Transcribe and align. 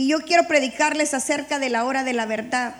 Y 0.00 0.06
yo 0.06 0.20
quiero 0.22 0.48
predicarles 0.48 1.12
acerca 1.12 1.58
de 1.58 1.68
la 1.68 1.84
hora 1.84 2.04
de 2.04 2.14
la 2.14 2.24
verdad, 2.24 2.74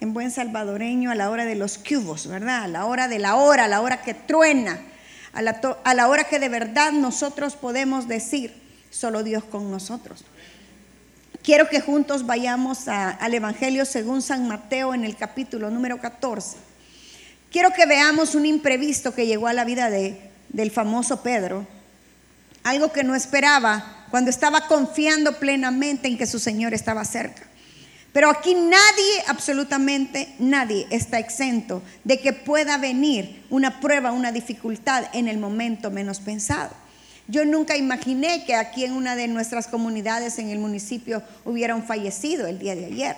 en 0.00 0.12
buen 0.12 0.32
salvadoreño, 0.32 1.12
a 1.12 1.14
la 1.14 1.30
hora 1.30 1.44
de 1.44 1.54
los 1.54 1.78
cubos, 1.78 2.26
¿verdad? 2.26 2.64
A 2.64 2.66
la 2.66 2.86
hora 2.86 3.06
de 3.06 3.20
la 3.20 3.36
hora, 3.36 3.66
a 3.66 3.68
la 3.68 3.80
hora 3.80 4.02
que 4.02 4.14
truena, 4.14 4.80
a 5.32 5.42
la, 5.42 6.08
hora 6.08 6.24
que 6.24 6.40
de 6.40 6.48
verdad 6.48 6.90
nosotros 6.90 7.54
podemos 7.54 8.08
decir, 8.08 8.52
solo 8.90 9.22
Dios 9.22 9.44
con 9.44 9.70
nosotros. 9.70 10.24
Quiero 11.44 11.68
que 11.68 11.80
juntos 11.80 12.26
vayamos 12.26 12.88
al 12.88 13.32
Evangelio 13.32 13.84
según 13.84 14.20
San 14.20 14.48
Mateo 14.48 14.92
en 14.92 15.04
el 15.04 15.14
capítulo 15.14 15.70
número 15.70 16.00
14. 16.00 16.56
Quiero 17.52 17.70
que 17.74 17.86
veamos 17.86 18.34
un 18.34 18.44
imprevisto 18.44 19.14
que 19.14 19.28
llegó 19.28 19.46
a 19.46 19.52
la 19.52 19.64
vida 19.64 19.88
de, 19.88 20.32
del 20.48 20.72
famoso 20.72 21.22
Pedro, 21.22 21.64
algo 22.64 22.90
que 22.90 23.04
no 23.04 23.14
esperaba 23.14 23.95
cuando 24.10 24.30
estaba 24.30 24.66
confiando 24.66 25.38
plenamente 25.38 26.08
en 26.08 26.18
que 26.18 26.26
su 26.26 26.38
Señor 26.38 26.74
estaba 26.74 27.04
cerca. 27.04 27.42
Pero 28.12 28.30
aquí 28.30 28.54
nadie, 28.54 29.24
absolutamente 29.26 30.34
nadie, 30.38 30.86
está 30.90 31.18
exento 31.18 31.82
de 32.02 32.18
que 32.18 32.32
pueda 32.32 32.78
venir 32.78 33.44
una 33.50 33.78
prueba, 33.78 34.12
una 34.12 34.32
dificultad 34.32 35.04
en 35.12 35.28
el 35.28 35.36
momento 35.36 35.90
menos 35.90 36.20
pensado. 36.20 36.70
Yo 37.28 37.44
nunca 37.44 37.76
imaginé 37.76 38.44
que 38.46 38.54
aquí 38.54 38.84
en 38.84 38.92
una 38.92 39.16
de 39.16 39.28
nuestras 39.28 39.66
comunidades 39.66 40.38
en 40.38 40.48
el 40.48 40.58
municipio 40.58 41.22
hubiera 41.44 41.74
un 41.74 41.82
fallecido 41.82 42.46
el 42.46 42.58
día 42.58 42.74
de 42.74 42.86
ayer. 42.86 43.16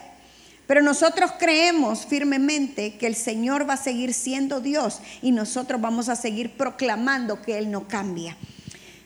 Pero 0.66 0.82
nosotros 0.82 1.32
creemos 1.38 2.04
firmemente 2.04 2.96
que 2.96 3.06
el 3.06 3.14
Señor 3.14 3.68
va 3.68 3.74
a 3.74 3.78
seguir 3.78 4.12
siendo 4.12 4.60
Dios 4.60 5.00
y 5.22 5.30
nosotros 5.30 5.80
vamos 5.80 6.08
a 6.08 6.16
seguir 6.16 6.56
proclamando 6.56 7.40
que 7.40 7.56
Él 7.58 7.70
no 7.70 7.86
cambia. 7.86 8.36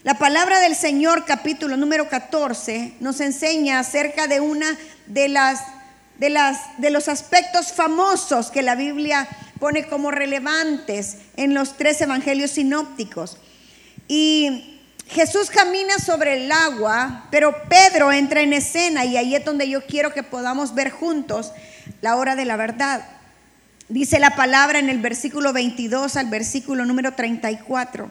La 0.05 0.15
palabra 0.15 0.59
del 0.59 0.75
Señor, 0.75 1.25
capítulo 1.27 1.77
número 1.77 2.09
14, 2.09 2.95
nos 2.99 3.21
enseña 3.21 3.79
acerca 3.79 4.27
de 4.27 4.41
una 4.41 4.77
de 5.07 5.29
las 5.29 5.61
de, 6.19 6.29
las, 6.29 6.59
de 6.79 6.91
los 6.91 7.09
aspectos 7.09 7.73
famosos 7.73 8.51
que 8.51 8.63
la 8.63 8.75
Biblia 8.75 9.29
pone 9.61 9.87
como 9.87 10.11
relevantes 10.11 11.19
en 11.37 11.55
los 11.55 11.77
tres 11.77 12.01
evangelios 12.01 12.51
sinópticos. 12.51 13.37
Y 14.09 14.81
Jesús 15.07 15.51
camina 15.51 15.97
sobre 16.01 16.45
el 16.45 16.51
agua, 16.51 17.29
pero 17.31 17.55
Pedro 17.69 18.11
entra 18.11 18.41
en 18.41 18.55
escena 18.55 19.05
y 19.05 19.17
ahí 19.17 19.37
es 19.37 19.45
donde 19.45 19.69
yo 19.69 19.87
quiero 19.87 20.13
que 20.13 20.25
podamos 20.25 20.75
ver 20.75 20.91
juntos 20.91 21.53
la 22.01 22.17
hora 22.17 22.35
de 22.35 22.45
la 22.45 22.57
verdad. 22.57 23.05
Dice 23.89 24.19
la 24.19 24.35
palabra 24.35 24.81
en 24.81 24.89
el 24.89 24.99
versículo 24.99 25.53
22 25.53 26.17
al 26.17 26.27
versículo 26.27 26.85
número 26.85 27.15
34. 27.15 28.11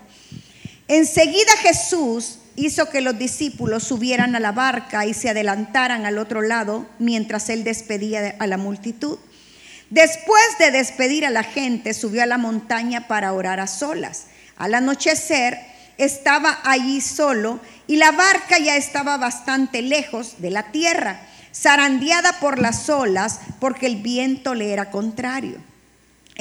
Enseguida 0.94 1.56
Jesús 1.62 2.40
hizo 2.58 2.90
que 2.90 3.00
los 3.00 3.18
discípulos 3.18 3.86
subieran 3.86 4.36
a 4.36 4.42
la 4.42 4.52
barca 4.52 5.06
y 5.06 5.14
se 5.14 5.30
adelantaran 5.30 6.06
al 6.06 6.18
otro 6.18 6.42
lado 6.42 6.86
mientras 7.00 7.48
él 7.48 7.64
despedía 7.64 8.36
a 8.38 8.46
la 8.46 8.58
multitud. 8.58 9.18
Después 9.90 10.44
de 10.60 10.72
despedir 10.72 11.26
a 11.26 11.30
la 11.30 11.44
gente, 11.44 11.94
subió 11.94 12.24
a 12.24 12.26
la 12.26 12.38
montaña 12.38 13.08
para 13.08 13.32
orar 13.32 13.62
a 13.62 13.68
solas. 13.68 14.26
Al 14.58 14.74
anochecer 14.74 15.60
estaba 15.98 16.60
allí 16.66 17.00
solo 17.00 17.62
y 17.88 17.96
la 17.96 18.12
barca 18.12 18.60
ya 18.60 18.76
estaba 18.76 19.16
bastante 19.16 19.82
lejos 19.82 20.42
de 20.42 20.50
la 20.50 20.74
tierra, 20.74 21.22
zarandeada 21.56 22.38
por 22.42 22.60
las 22.60 22.90
olas 22.90 23.40
porque 23.62 23.86
el 23.86 23.96
viento 24.02 24.56
le 24.56 24.74
era 24.74 24.92
contrario. 24.92 25.71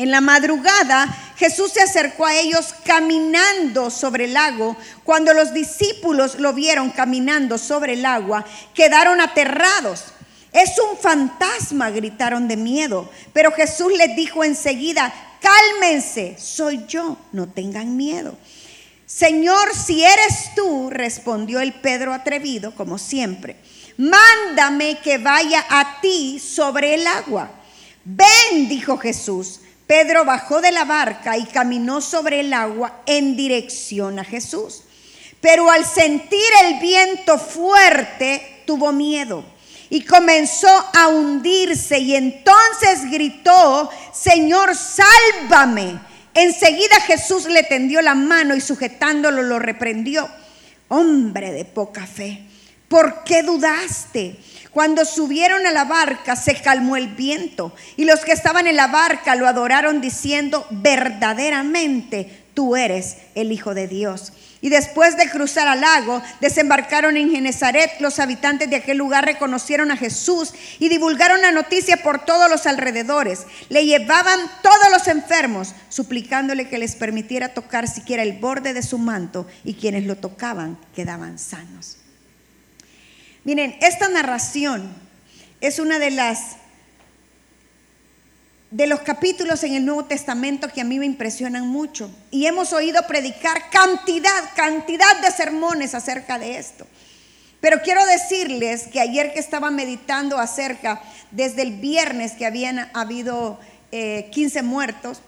En 0.01 0.11
la 0.11 0.23
madrugada 0.23 1.15
Jesús 1.37 1.73
se 1.73 1.83
acercó 1.83 2.25
a 2.25 2.35
ellos 2.35 2.75
caminando 2.87 3.91
sobre 3.91 4.25
el 4.25 4.33
lago. 4.33 4.75
Cuando 5.05 5.35
los 5.35 5.53
discípulos 5.53 6.37
lo 6.37 6.55
vieron 6.55 6.89
caminando 6.89 7.59
sobre 7.59 7.93
el 7.93 8.07
agua, 8.07 8.47
quedaron 8.73 9.21
aterrados. 9.21 10.05
Es 10.53 10.71
un 10.79 10.97
fantasma, 10.97 11.91
gritaron 11.91 12.49
de 12.49 12.57
miedo. 12.57 13.11
Pero 13.35 13.53
Jesús 13.53 13.93
les 13.95 14.17
dijo 14.17 14.43
enseguida, 14.43 15.13
cálmense, 15.43 16.35
soy 16.39 16.87
yo, 16.89 17.19
no 17.33 17.51
tengan 17.51 17.95
miedo. 17.95 18.39
Señor, 19.05 19.75
si 19.75 20.03
eres 20.03 20.55
tú, 20.57 20.89
respondió 20.89 21.61
el 21.61 21.75
Pedro 21.75 22.15
atrevido, 22.15 22.75
como 22.75 22.97
siempre, 22.97 23.57
mándame 23.99 24.99
que 25.01 25.19
vaya 25.19 25.63
a 25.69 26.01
ti 26.01 26.39
sobre 26.39 26.95
el 26.95 27.07
agua. 27.07 27.51
Ven, 28.03 28.67
dijo 28.67 28.97
Jesús. 28.97 29.61
Pedro 29.91 30.25
bajó 30.25 30.61
de 30.61 30.71
la 30.71 30.85
barca 30.85 31.37
y 31.37 31.45
caminó 31.47 32.01
sobre 32.01 32.39
el 32.39 32.53
agua 32.53 33.03
en 33.07 33.35
dirección 33.35 34.21
a 34.21 34.25
Jesús. 34.25 34.85
Pero 35.41 35.69
al 35.69 35.85
sentir 35.85 36.39
el 36.63 36.79
viento 36.79 37.37
fuerte, 37.39 38.63
tuvo 38.67 38.93
miedo 38.93 39.45
y 39.89 40.05
comenzó 40.05 40.69
a 40.95 41.09
hundirse 41.09 41.99
y 41.99 42.15
entonces 42.15 43.11
gritó, 43.11 43.91
Señor, 44.13 44.77
sálvame. 44.77 45.99
Enseguida 46.35 47.01
Jesús 47.01 47.47
le 47.47 47.65
tendió 47.65 48.01
la 48.01 48.15
mano 48.15 48.55
y 48.55 48.61
sujetándolo 48.61 49.43
lo 49.43 49.59
reprendió. 49.59 50.31
Hombre 50.87 51.51
de 51.51 51.65
poca 51.65 52.07
fe, 52.07 52.45
¿por 52.87 53.25
qué 53.25 53.43
dudaste? 53.43 54.39
Cuando 54.73 55.05
subieron 55.05 55.67
a 55.67 55.73
la 55.73 55.85
barca 55.85 56.37
se 56.37 56.55
calmó 56.55 56.97
el 56.97 57.09
viento 57.09 57.75
y 57.97 58.05
los 58.05 58.21
que 58.21 58.33
estaban 58.33 58.67
en 58.67 58.77
la 58.77 58.87
barca 58.87 59.35
lo 59.35 59.49
adoraron 59.49 60.01
diciendo, 60.01 60.67
verdaderamente 60.71 62.45
tú 62.55 62.77
eres 62.77 63.17
el 63.35 63.51
Hijo 63.51 63.75
de 63.75 63.89
Dios. 63.89 64.33
Y 64.63 64.69
después 64.69 65.17
de 65.17 65.31
cruzar 65.31 65.67
al 65.67 65.81
lago, 65.81 66.23
desembarcaron 66.41 67.17
en 67.17 67.31
Genezaret. 67.31 67.99
Los 68.01 68.19
habitantes 68.19 68.69
de 68.69 68.77
aquel 68.77 68.99
lugar 68.99 69.25
reconocieron 69.25 69.91
a 69.91 69.97
Jesús 69.97 70.53
y 70.79 70.91
divulgaron 70.91 71.41
la 71.41 71.51
noticia 71.51 71.97
por 72.03 72.25
todos 72.27 72.51
los 72.51 72.67
alrededores. 72.67 73.47
Le 73.71 73.87
llevaban 73.87 74.39
todos 74.63 74.91
los 74.93 75.09
enfermos, 75.09 75.75
suplicándole 75.89 76.69
que 76.69 76.79
les 76.79 76.95
permitiera 76.95 77.55
tocar 77.55 77.89
siquiera 77.89 78.23
el 78.23 78.35
borde 78.35 78.75
de 78.75 78.83
su 78.83 78.99
manto 78.99 79.47
y 79.65 79.75
quienes 79.75 80.05
lo 80.05 80.17
tocaban 80.17 80.79
quedaban 80.95 81.39
sanos. 81.39 82.00
Miren, 83.51 83.77
esta 83.81 84.07
narración 84.07 84.95
es 85.61 85.81
una 85.81 85.99
de 85.99 86.13
las 86.13 86.39
de 88.71 88.87
los 88.87 89.01
capítulos 89.01 89.65
en 89.65 89.75
el 89.75 89.85
Nuevo 89.85 90.05
Testamento 90.05 90.69
que 90.69 90.83
a 90.83 90.85
mí 90.85 91.01
me 91.01 91.07
impresionan 91.07 91.67
mucho. 91.67 92.15
Y 92.31 92.47
hemos 92.47 92.73
oído 92.73 93.05
predicar 93.09 93.69
cantidad, 93.71 94.55
cantidad 94.55 95.21
de 95.21 95.33
sermones 95.33 95.97
acerca 95.97 96.39
de 96.39 96.59
esto. 96.59 96.87
Pero 97.61 97.83
quiero 97.83 98.07
decirles 98.07 98.87
que 98.87 99.01
ayer 99.01 99.33
que 99.33 99.41
estaba 99.41 99.73
meditando 99.73 100.39
acerca, 100.39 101.03
desde 101.33 101.63
el 101.63 101.73
viernes 101.73 102.35
que 102.35 102.47
habían 102.47 102.89
habido 102.95 103.59
15 103.91 104.59
eh, 104.61 104.63
muertos, 104.63 105.23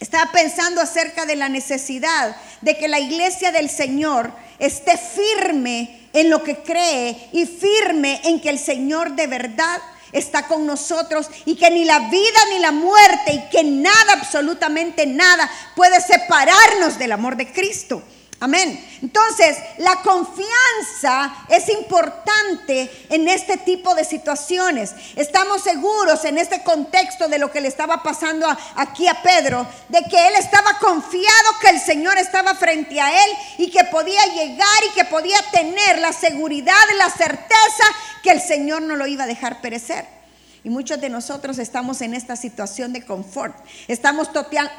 estaba 0.00 0.32
pensando 0.32 0.80
acerca 0.80 1.26
de 1.26 1.36
la 1.36 1.48
necesidad 1.48 2.34
de 2.60 2.76
que 2.76 2.88
la 2.88 2.98
iglesia 2.98 3.52
del 3.52 3.70
Señor 3.70 4.32
esté 4.58 4.96
firme 4.96 6.08
en 6.12 6.30
lo 6.30 6.42
que 6.42 6.58
cree 6.58 7.28
y 7.32 7.46
firme 7.46 8.20
en 8.24 8.40
que 8.40 8.50
el 8.50 8.58
Señor 8.58 9.14
de 9.14 9.26
verdad 9.26 9.80
está 10.12 10.46
con 10.46 10.66
nosotros 10.66 11.28
y 11.44 11.56
que 11.56 11.70
ni 11.70 11.84
la 11.84 11.98
vida 12.10 12.38
ni 12.50 12.58
la 12.58 12.72
muerte 12.72 13.32
y 13.34 13.50
que 13.50 13.64
nada, 13.64 14.14
absolutamente 14.14 15.06
nada 15.06 15.50
puede 15.74 16.00
separarnos 16.00 16.98
del 16.98 17.12
amor 17.12 17.36
de 17.36 17.52
Cristo. 17.52 18.02
Amén. 18.38 18.98
Entonces, 19.00 19.56
la 19.78 19.96
confianza 20.02 21.46
es 21.48 21.70
importante 21.70 23.06
en 23.08 23.28
este 23.28 23.56
tipo 23.56 23.94
de 23.94 24.04
situaciones. 24.04 24.94
Estamos 25.16 25.62
seguros 25.62 26.22
en 26.26 26.36
este 26.36 26.62
contexto 26.62 27.28
de 27.28 27.38
lo 27.38 27.50
que 27.50 27.62
le 27.62 27.68
estaba 27.68 28.02
pasando 28.02 28.46
aquí 28.74 29.08
a 29.08 29.22
Pedro, 29.22 29.66
de 29.88 30.02
que 30.04 30.28
él 30.28 30.34
estaba 30.38 30.78
confiado 30.78 31.58
que 31.62 31.70
el 31.70 31.80
Señor 31.80 32.18
estaba 32.18 32.54
frente 32.54 33.00
a 33.00 33.24
él 33.24 33.30
y 33.56 33.70
que 33.70 33.84
podía 33.84 34.26
llegar 34.26 34.84
y 34.86 34.94
que 34.94 35.06
podía 35.06 35.38
tener 35.50 35.98
la 35.98 36.12
seguridad, 36.12 36.74
la 36.98 37.08
certeza 37.08 37.84
que 38.22 38.32
el 38.32 38.42
Señor 38.42 38.82
no 38.82 38.96
lo 38.96 39.06
iba 39.06 39.24
a 39.24 39.28
dejar 39.28 39.62
perecer. 39.62 40.15
Y 40.64 40.70
muchos 40.70 41.00
de 41.00 41.08
nosotros 41.08 41.58
estamos 41.58 42.00
en 42.00 42.14
esta 42.14 42.36
situación 42.36 42.92
de 42.92 43.04
confort. 43.04 43.56
Estamos 43.88 44.30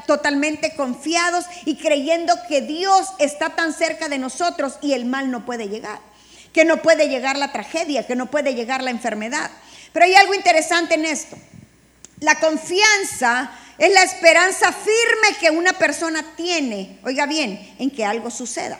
totalmente 0.05 0.75
confiados 0.75 1.45
y 1.65 1.77
creyendo 1.77 2.33
que 2.47 2.61
Dios 2.61 3.07
está 3.19 3.51
tan 3.51 3.73
cerca 3.73 4.09
de 4.09 4.17
nosotros 4.17 4.77
y 4.81 4.93
el 4.93 5.05
mal 5.05 5.31
no 5.31 5.45
puede 5.45 5.69
llegar. 5.69 5.99
Que 6.53 6.65
no 6.65 6.81
puede 6.81 7.07
llegar 7.07 7.37
la 7.37 7.51
tragedia, 7.51 8.05
que 8.05 8.15
no 8.15 8.25
puede 8.25 8.53
llegar 8.55 8.83
la 8.83 8.91
enfermedad. 8.91 9.49
Pero 9.93 10.05
hay 10.05 10.15
algo 10.15 10.33
interesante 10.33 10.95
en 10.95 11.05
esto. 11.05 11.37
La 12.19 12.35
confianza 12.35 13.51
es 13.77 13.93
la 13.93 14.03
esperanza 14.03 14.71
firme 14.71 15.37
que 15.39 15.51
una 15.51 15.73
persona 15.73 16.25
tiene, 16.35 16.99
oiga 17.03 17.27
bien, 17.27 17.75
en 17.79 17.91
que 17.91 18.03
algo 18.03 18.31
suceda. 18.31 18.79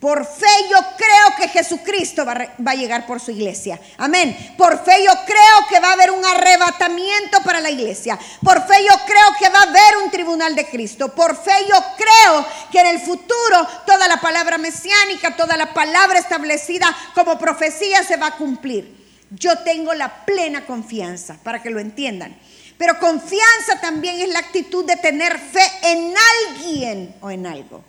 Por 0.00 0.24
fe 0.24 0.46
yo 0.70 0.78
creo 0.96 1.36
que 1.36 1.48
Jesucristo 1.48 2.24
va, 2.24 2.46
a 2.64 2.74
llegar 2.74 3.04
por 3.04 3.18
su 3.18 3.32
iglesia. 3.32 3.80
Amén. 3.96 4.54
Por 4.56 4.84
fe 4.84 5.02
yo 5.04 5.12
creo 5.26 5.66
que 5.68 5.80
va 5.80 5.88
a 5.88 5.92
haber 5.94 6.12
un 6.12 6.24
arrebatamiento 6.24 7.42
para 7.42 7.60
la 7.60 7.70
iglesia. 7.70 8.16
Por 8.44 8.64
fe 8.64 8.84
yo 8.84 8.94
creo 9.04 9.34
que 9.40 9.48
va 9.48 9.58
a 9.58 9.62
haber 9.62 9.96
un 10.04 10.10
tribunal 10.12 10.54
de 10.54 10.68
Cristo. 10.68 11.12
Por 11.12 11.36
fe 11.36 11.66
yo 11.68 11.82
creo 11.96 12.46
que 12.70 12.80
en 12.80 12.86
el 12.86 13.00
futuro 13.00 13.66
toda 13.86 14.06
la 14.06 14.20
palabra 14.20 14.56
mesiánica, 14.56 15.34
toda 15.34 15.56
la 15.56 15.74
palabra 15.74 16.20
establecida 16.20 16.96
como 17.12 17.36
profecía 17.36 18.04
se 18.04 18.16
va 18.16 18.28
a 18.28 18.36
cumplir. 18.36 18.96
Yo 19.30 19.58
tengo 19.58 19.94
la 19.94 20.24
plena 20.24 20.64
confianza, 20.64 21.38
para 21.42 21.60
que 21.60 21.70
lo 21.70 21.80
entiendan. 21.80 22.38
Pero 22.78 23.00
confianza 23.00 23.80
también 23.80 24.20
es 24.20 24.28
la 24.28 24.38
actitud 24.38 24.84
de 24.84 24.96
tener 24.96 25.36
fe 25.38 25.68
en 25.82 26.14
alguien 26.46 27.16
o 27.20 27.32
en 27.32 27.46
algo. 27.46 27.82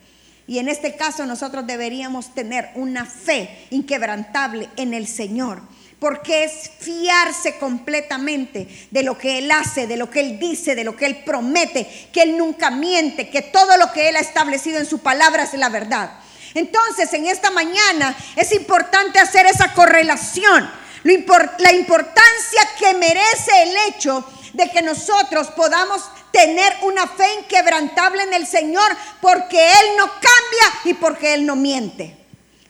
Y 0.49 0.57
en 0.57 0.67
este 0.67 0.95
caso 0.95 1.27
nosotros 1.27 1.67
deberíamos 1.67 2.33
tener 2.33 2.71
una 2.73 3.05
fe 3.05 3.67
inquebrantable 3.69 4.67
en 4.77 4.95
el 4.95 5.07
Señor 5.07 5.61
porque 5.99 6.43
es 6.43 6.71
fiarse 6.79 7.59
completamente 7.59 8.67
de 8.89 9.03
lo 9.03 9.15
que 9.15 9.37
Él 9.37 9.51
hace, 9.51 9.85
de 9.85 9.95
lo 9.95 10.09
que 10.09 10.21
Él 10.21 10.39
dice, 10.39 10.73
de 10.73 10.83
lo 10.83 10.95
que 10.95 11.05
Él 11.05 11.17
promete, 11.23 11.87
que 12.11 12.23
Él 12.23 12.35
nunca 12.35 12.71
miente, 12.71 13.29
que 13.29 13.43
todo 13.43 13.77
lo 13.77 13.93
que 13.93 14.09
Él 14.09 14.15
ha 14.15 14.21
establecido 14.21 14.79
en 14.79 14.87
su 14.87 14.97
palabra 14.99 15.43
es 15.43 15.53
la 15.53 15.69
verdad. 15.69 16.13
Entonces, 16.55 17.13
en 17.13 17.27
esta 17.27 17.51
mañana 17.51 18.17
es 18.35 18.51
importante 18.51 19.19
hacer 19.19 19.45
esa 19.45 19.75
correlación, 19.75 20.67
la 21.03 21.73
importancia 21.73 22.61
que 22.79 22.95
merece 22.95 23.51
el 23.63 23.75
hecho 23.87 24.25
de 24.53 24.69
que 24.69 24.81
nosotros 24.81 25.47
podamos 25.49 26.03
tener 26.31 26.73
una 26.83 27.07
fe 27.07 27.27
inquebrantable 27.39 28.23
en 28.23 28.33
el 28.33 28.47
Señor, 28.47 28.95
porque 29.21 29.57
Él 29.57 29.85
no 29.97 30.05
cambia 30.07 30.81
y 30.85 30.93
porque 30.93 31.33
Él 31.33 31.45
no 31.45 31.55
miente. 31.55 32.17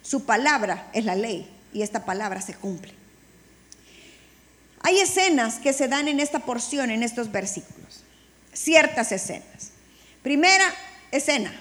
Su 0.01 0.25
palabra 0.25 0.89
es 0.93 1.05
la 1.05 1.15
ley 1.15 1.49
y 1.73 1.81
esta 1.81 2.05
palabra 2.05 2.41
se 2.41 2.55
cumple. 2.55 2.93
Hay 4.81 4.99
escenas 4.99 5.59
que 5.59 5.73
se 5.73 5.87
dan 5.87 6.07
en 6.07 6.19
esta 6.19 6.39
porción, 6.39 6.89
en 6.89 7.03
estos 7.03 7.31
versículos. 7.31 8.03
Ciertas 8.53 9.11
escenas. 9.11 9.71
Primera 10.23 10.73
escena. 11.11 11.53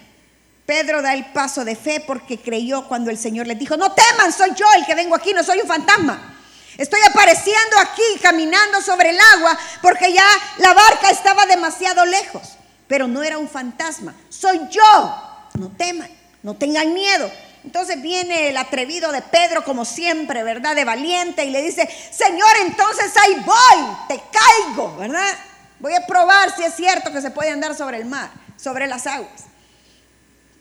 Pedro 0.67 1.03
da 1.03 1.15
el 1.15 1.25
paso 1.33 1.65
de 1.65 1.77
fe 1.77 2.01
porque 2.07 2.39
creyó 2.39 2.87
cuando 2.89 3.11
el 3.11 3.19
Señor 3.19 3.47
le 3.47 3.55
dijo, 3.55 3.77
no 3.77 3.93
teman, 3.93 4.33
soy 4.33 4.51
yo 4.55 4.67
el 4.77 4.85
que 4.85 4.95
vengo 4.95 5.15
aquí, 5.15 5.33
no 5.33 5.43
soy 5.43 5.61
un 5.61 5.67
fantasma. 5.67 6.38
Estoy 6.77 7.01
apareciendo 7.09 7.79
aquí, 7.81 8.21
caminando 8.23 8.81
sobre 8.83 9.11
el 9.11 9.19
agua, 9.35 9.59
porque 9.83 10.13
ya 10.13 10.27
la 10.59 10.75
barca 10.75 11.11
estaba 11.11 11.47
demasiado 11.47 12.05
lejos. 12.05 12.57
Pero 12.87 13.07
no 13.07 13.23
era 13.23 13.39
un 13.39 13.49
fantasma, 13.49 14.15
soy 14.29 14.61
yo. 14.71 15.49
No 15.55 15.71
teman, 15.77 16.11
no 16.43 16.55
tengan 16.55 16.93
miedo. 16.95 17.31
Entonces 17.65 18.01
viene 18.01 18.49
el 18.49 18.57
atrevido 18.57 19.13
de 19.13 19.21
Pedro, 19.23 19.65
como 19.65 19.85
siempre, 19.85 20.43
¿verdad? 20.43 20.77
De 20.77 20.85
valiente, 20.85 21.45
y 21.45 21.51
le 21.51 21.63
dice, 21.63 21.89
Señor, 22.13 22.49
entonces 22.63 23.13
ahí 23.17 23.35
voy, 23.45 23.97
te 24.09 24.23
caigo, 24.33 24.97
¿verdad? 24.97 25.37
Voy 25.81 25.95
a 25.95 26.07
probar 26.07 26.55
si 26.57 26.63
es 26.63 26.75
cierto 26.75 27.13
que 27.13 27.21
se 27.21 27.31
puede 27.31 27.51
andar 27.51 27.77
sobre 27.77 27.99
el 27.99 28.05
mar, 28.05 28.31
sobre 28.57 28.87
las 28.87 29.07
aguas. 29.07 29.45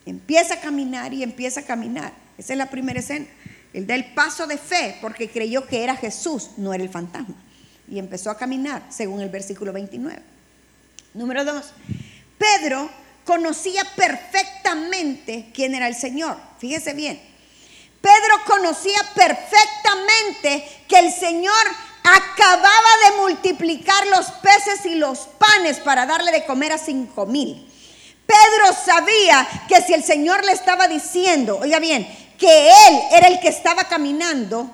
Empieza 0.06 0.56
a 0.56 0.59
caminar 0.59 1.13
y 1.13 1.24
empieza 1.24 1.62
a 1.62 1.63
caminar. 1.63 2.12
Esa 2.38 2.54
es 2.54 2.57
la 2.57 2.69
primera 2.69 3.00
escena. 3.00 3.25
Él 3.78 3.86
da 3.86 3.94
el 3.94 4.06
paso 4.06 4.48
de 4.48 4.58
fe 4.58 4.98
porque 5.02 5.30
creyó 5.30 5.68
que 5.68 5.84
era 5.84 5.96
Jesús, 5.96 6.50
no 6.58 6.74
era 6.74 6.84
el 6.84 6.90
fantasma. 6.90 7.36
Y 7.88 8.00
empezó 8.00 8.32
a 8.32 8.38
caminar, 8.38 8.84
según 8.90 9.22
el 9.22 9.30
versículo 9.30 9.72
29. 9.72 10.20
Número 11.14 11.46
dos, 11.46 11.74
Pedro 12.40 12.90
conocía 13.24 13.84
perfectamente 13.96 15.52
quién 15.54 15.76
era 15.76 15.88
el 15.88 15.94
Señor. 15.94 16.38
Fíjese 16.58 16.94
bien. 16.94 17.22
Pedro 18.02 18.44
conocía 18.48 19.00
perfectamente 19.14 20.68
que 20.88 20.98
el 20.98 21.12
Señor 21.12 21.54
acababa 22.04 22.90
de 23.06 23.22
multiplicar 23.22 24.08
los 24.08 24.32
peces 24.42 24.88
y 24.88 24.96
los 24.96 25.20
panes 25.38 25.78
para 25.82 26.08
darle 26.08 26.32
de 26.32 26.46
comer 26.46 26.72
a 26.72 26.80
cinco 26.80 27.28
mil. 27.28 27.72
Pedro 28.26 28.76
sabía 28.84 29.48
que 29.68 29.82
si 29.82 29.94
el 29.94 30.04
Señor 30.04 30.44
le 30.44 30.52
estaba 30.52 30.88
diciendo, 30.88 31.60
oiga 31.62 31.78
bien, 31.78 32.08
que 32.38 32.68
él 32.69 33.00
era 33.12 33.28
el 33.28 33.39
que 33.39 33.50
estaba 33.50 33.86
caminando, 33.86 34.69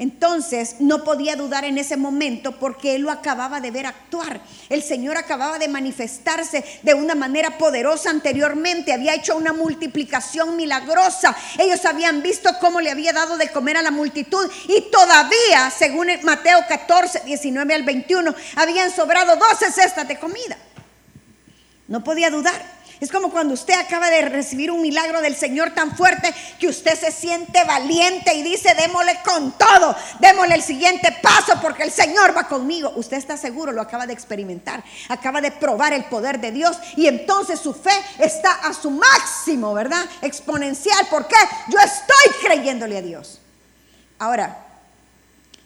entonces 0.00 0.76
no 0.78 1.04
podía 1.04 1.36
dudar 1.36 1.66
en 1.66 1.76
ese 1.76 1.98
momento 1.98 2.58
porque 2.58 2.94
él 2.94 3.02
lo 3.02 3.10
acababa 3.10 3.60
de 3.60 3.70
ver 3.70 3.84
actuar. 3.84 4.40
El 4.70 4.82
Señor 4.82 5.18
acababa 5.18 5.58
de 5.58 5.68
manifestarse 5.68 6.64
de 6.82 6.94
una 6.94 7.14
manera 7.14 7.58
poderosa 7.58 8.08
anteriormente, 8.08 8.94
había 8.94 9.14
hecho 9.14 9.36
una 9.36 9.52
multiplicación 9.52 10.56
milagrosa. 10.56 11.36
Ellos 11.58 11.84
habían 11.84 12.22
visto 12.22 12.48
cómo 12.60 12.80
le 12.80 12.90
había 12.90 13.12
dado 13.12 13.36
de 13.36 13.50
comer 13.50 13.76
a 13.76 13.82
la 13.82 13.90
multitud 13.90 14.50
y 14.68 14.90
todavía, 14.90 15.70
según 15.70 16.08
Mateo 16.22 16.60
14, 16.66 17.20
19 17.26 17.74
al 17.74 17.82
21, 17.82 18.34
habían 18.56 18.90
sobrado 18.90 19.36
12 19.36 19.70
cestas 19.70 20.08
de 20.08 20.18
comida. 20.18 20.56
No 21.88 22.02
podía 22.02 22.30
dudar. 22.30 22.79
Es 23.00 23.10
como 23.10 23.30
cuando 23.30 23.54
usted 23.54 23.72
acaba 23.72 24.10
de 24.10 24.20
recibir 24.28 24.70
un 24.70 24.82
milagro 24.82 25.22
del 25.22 25.34
Señor 25.34 25.70
tan 25.70 25.96
fuerte 25.96 26.34
que 26.58 26.68
usted 26.68 26.98
se 26.98 27.10
siente 27.10 27.64
valiente 27.64 28.34
y 28.34 28.42
dice, 28.42 28.74
démosle 28.74 29.18
con 29.24 29.52
todo, 29.52 29.96
démosle 30.20 30.56
el 30.56 30.62
siguiente 30.62 31.16
paso 31.22 31.54
porque 31.62 31.84
el 31.84 31.90
Señor 31.90 32.36
va 32.36 32.46
conmigo. 32.46 32.92
Usted 32.96 33.16
está 33.16 33.38
seguro, 33.38 33.72
lo 33.72 33.80
acaba 33.80 34.06
de 34.06 34.12
experimentar, 34.12 34.84
acaba 35.08 35.40
de 35.40 35.50
probar 35.50 35.94
el 35.94 36.04
poder 36.04 36.40
de 36.40 36.52
Dios 36.52 36.76
y 36.94 37.06
entonces 37.06 37.58
su 37.58 37.72
fe 37.72 37.94
está 38.18 38.52
a 38.52 38.74
su 38.74 38.90
máximo, 38.90 39.72
¿verdad? 39.72 40.04
Exponencial. 40.20 41.06
¿Por 41.08 41.26
qué? 41.26 41.36
Yo 41.68 41.78
estoy 41.78 42.48
creyéndole 42.48 42.98
a 42.98 43.02
Dios. 43.02 43.40
Ahora, 44.18 44.58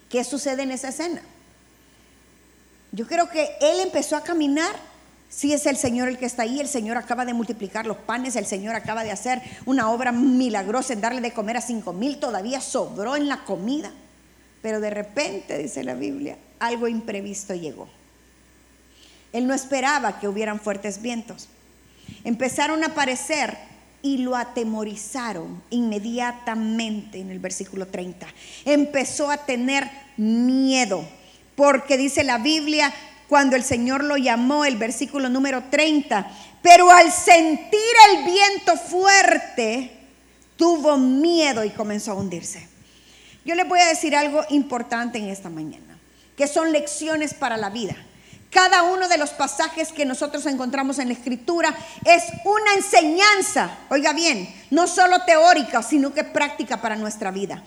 ¿qué 0.09 0.23
sucede 0.23 0.63
en 0.63 0.71
esa 0.71 0.87
escena? 0.87 1.21
Yo 2.93 3.05
creo 3.05 3.29
que 3.29 3.57
él 3.59 3.81
empezó 3.81 4.15
a 4.15 4.23
caminar 4.23 4.73
si 5.35 5.51
es 5.51 5.65
el 5.65 5.75
Señor 5.75 6.07
el 6.07 6.17
que 6.17 6.25
está 6.25 6.43
ahí, 6.43 6.61
el 6.61 6.67
Señor 6.69 6.95
acaba 6.95 7.25
de 7.25 7.33
multiplicar 7.33 7.85
los 7.85 7.97
panes, 7.97 8.37
el 8.37 8.45
Señor 8.45 8.73
acaba 8.73 9.03
de 9.03 9.11
hacer 9.11 9.41
una 9.65 9.89
obra 9.89 10.13
milagrosa 10.13 10.93
en 10.93 11.01
darle 11.01 11.19
de 11.19 11.33
comer 11.33 11.57
a 11.57 11.61
cinco 11.61 11.91
mil, 11.91 12.19
todavía 12.19 12.61
sobró 12.61 13.17
en 13.17 13.27
la 13.27 13.43
comida. 13.43 13.91
Pero 14.61 14.79
de 14.79 14.91
repente, 14.91 15.57
dice 15.57 15.83
la 15.83 15.93
Biblia, 15.93 16.37
algo 16.59 16.87
imprevisto 16.87 17.53
llegó. 17.53 17.89
Él 19.33 19.45
no 19.45 19.53
esperaba 19.53 20.21
que 20.21 20.29
hubieran 20.29 20.61
fuertes 20.61 21.01
vientos. 21.01 21.49
Empezaron 22.23 22.81
a 22.83 22.87
aparecer 22.87 23.57
y 24.01 24.19
lo 24.19 24.37
atemorizaron 24.37 25.61
inmediatamente 25.69 27.19
en 27.19 27.29
el 27.29 27.39
versículo 27.39 27.87
30. 27.87 28.25
Empezó 28.63 29.29
a 29.29 29.37
tener 29.45 29.85
miedo, 30.15 31.05
porque 31.57 31.97
dice 31.97 32.23
la 32.23 32.37
Biblia 32.37 32.93
cuando 33.35 33.57
el 33.57 33.65
Señor 33.65 34.01
lo 34.01 34.15
llamó, 34.15 34.63
el 34.63 34.77
versículo 34.77 35.27
número 35.27 35.65
30. 35.69 36.25
Pero 36.61 36.89
al 36.89 37.11
sentir 37.11 37.81
el 38.09 38.23
viento 38.23 38.77
fuerte, 38.77 39.91
tuvo 40.55 40.95
miedo 40.95 41.65
y 41.65 41.71
comenzó 41.71 42.11
a 42.11 42.13
hundirse. 42.13 42.65
Yo 43.43 43.53
les 43.55 43.67
voy 43.67 43.81
a 43.81 43.87
decir 43.87 44.15
algo 44.15 44.45
importante 44.51 45.17
en 45.17 45.27
esta 45.27 45.49
mañana, 45.49 45.97
que 46.37 46.47
son 46.47 46.71
lecciones 46.71 47.33
para 47.33 47.57
la 47.57 47.69
vida. 47.69 47.97
Cada 48.51 48.83
uno 48.83 49.09
de 49.09 49.17
los 49.17 49.31
pasajes 49.31 49.91
que 49.91 50.05
nosotros 50.05 50.45
encontramos 50.45 50.97
en 50.99 51.09
la 51.09 51.13
escritura 51.15 51.75
es 52.05 52.23
una 52.45 52.73
enseñanza, 52.77 53.79
oiga 53.89 54.13
bien, 54.13 54.47
no 54.71 54.87
solo 54.87 55.25
teórica, 55.25 55.83
sino 55.83 56.13
que 56.13 56.23
práctica 56.23 56.79
para 56.79 56.95
nuestra 56.95 57.31
vida. 57.31 57.61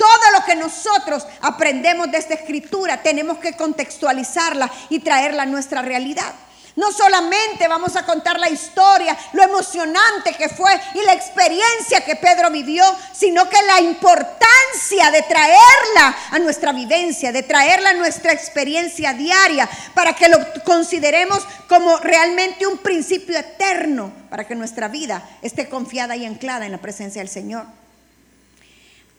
Todo 0.00 0.30
lo 0.32 0.46
que 0.46 0.56
nosotros 0.56 1.26
aprendemos 1.42 2.10
de 2.10 2.16
esta 2.16 2.32
escritura 2.32 3.02
tenemos 3.02 3.36
que 3.36 3.54
contextualizarla 3.54 4.70
y 4.88 5.00
traerla 5.00 5.42
a 5.42 5.46
nuestra 5.46 5.82
realidad. 5.82 6.32
No 6.74 6.90
solamente 6.90 7.68
vamos 7.68 7.96
a 7.96 8.06
contar 8.06 8.40
la 8.40 8.48
historia, 8.48 9.14
lo 9.34 9.42
emocionante 9.42 10.32
que 10.32 10.48
fue 10.48 10.72
y 10.94 11.04
la 11.04 11.12
experiencia 11.12 12.02
que 12.02 12.16
Pedro 12.16 12.48
vivió, 12.48 12.82
sino 13.12 13.46
que 13.50 13.60
la 13.60 13.82
importancia 13.82 15.10
de 15.10 15.20
traerla 15.20 16.16
a 16.30 16.38
nuestra 16.38 16.72
vivencia, 16.72 17.30
de 17.30 17.42
traerla 17.42 17.90
a 17.90 17.94
nuestra 17.94 18.32
experiencia 18.32 19.12
diaria, 19.12 19.68
para 19.92 20.14
que 20.14 20.30
lo 20.30 20.38
consideremos 20.64 21.46
como 21.68 21.98
realmente 21.98 22.66
un 22.66 22.78
principio 22.78 23.36
eterno, 23.36 24.10
para 24.30 24.46
que 24.46 24.54
nuestra 24.54 24.88
vida 24.88 25.28
esté 25.42 25.68
confiada 25.68 26.16
y 26.16 26.24
anclada 26.24 26.64
en 26.64 26.72
la 26.72 26.78
presencia 26.78 27.20
del 27.20 27.28
Señor. 27.28 27.66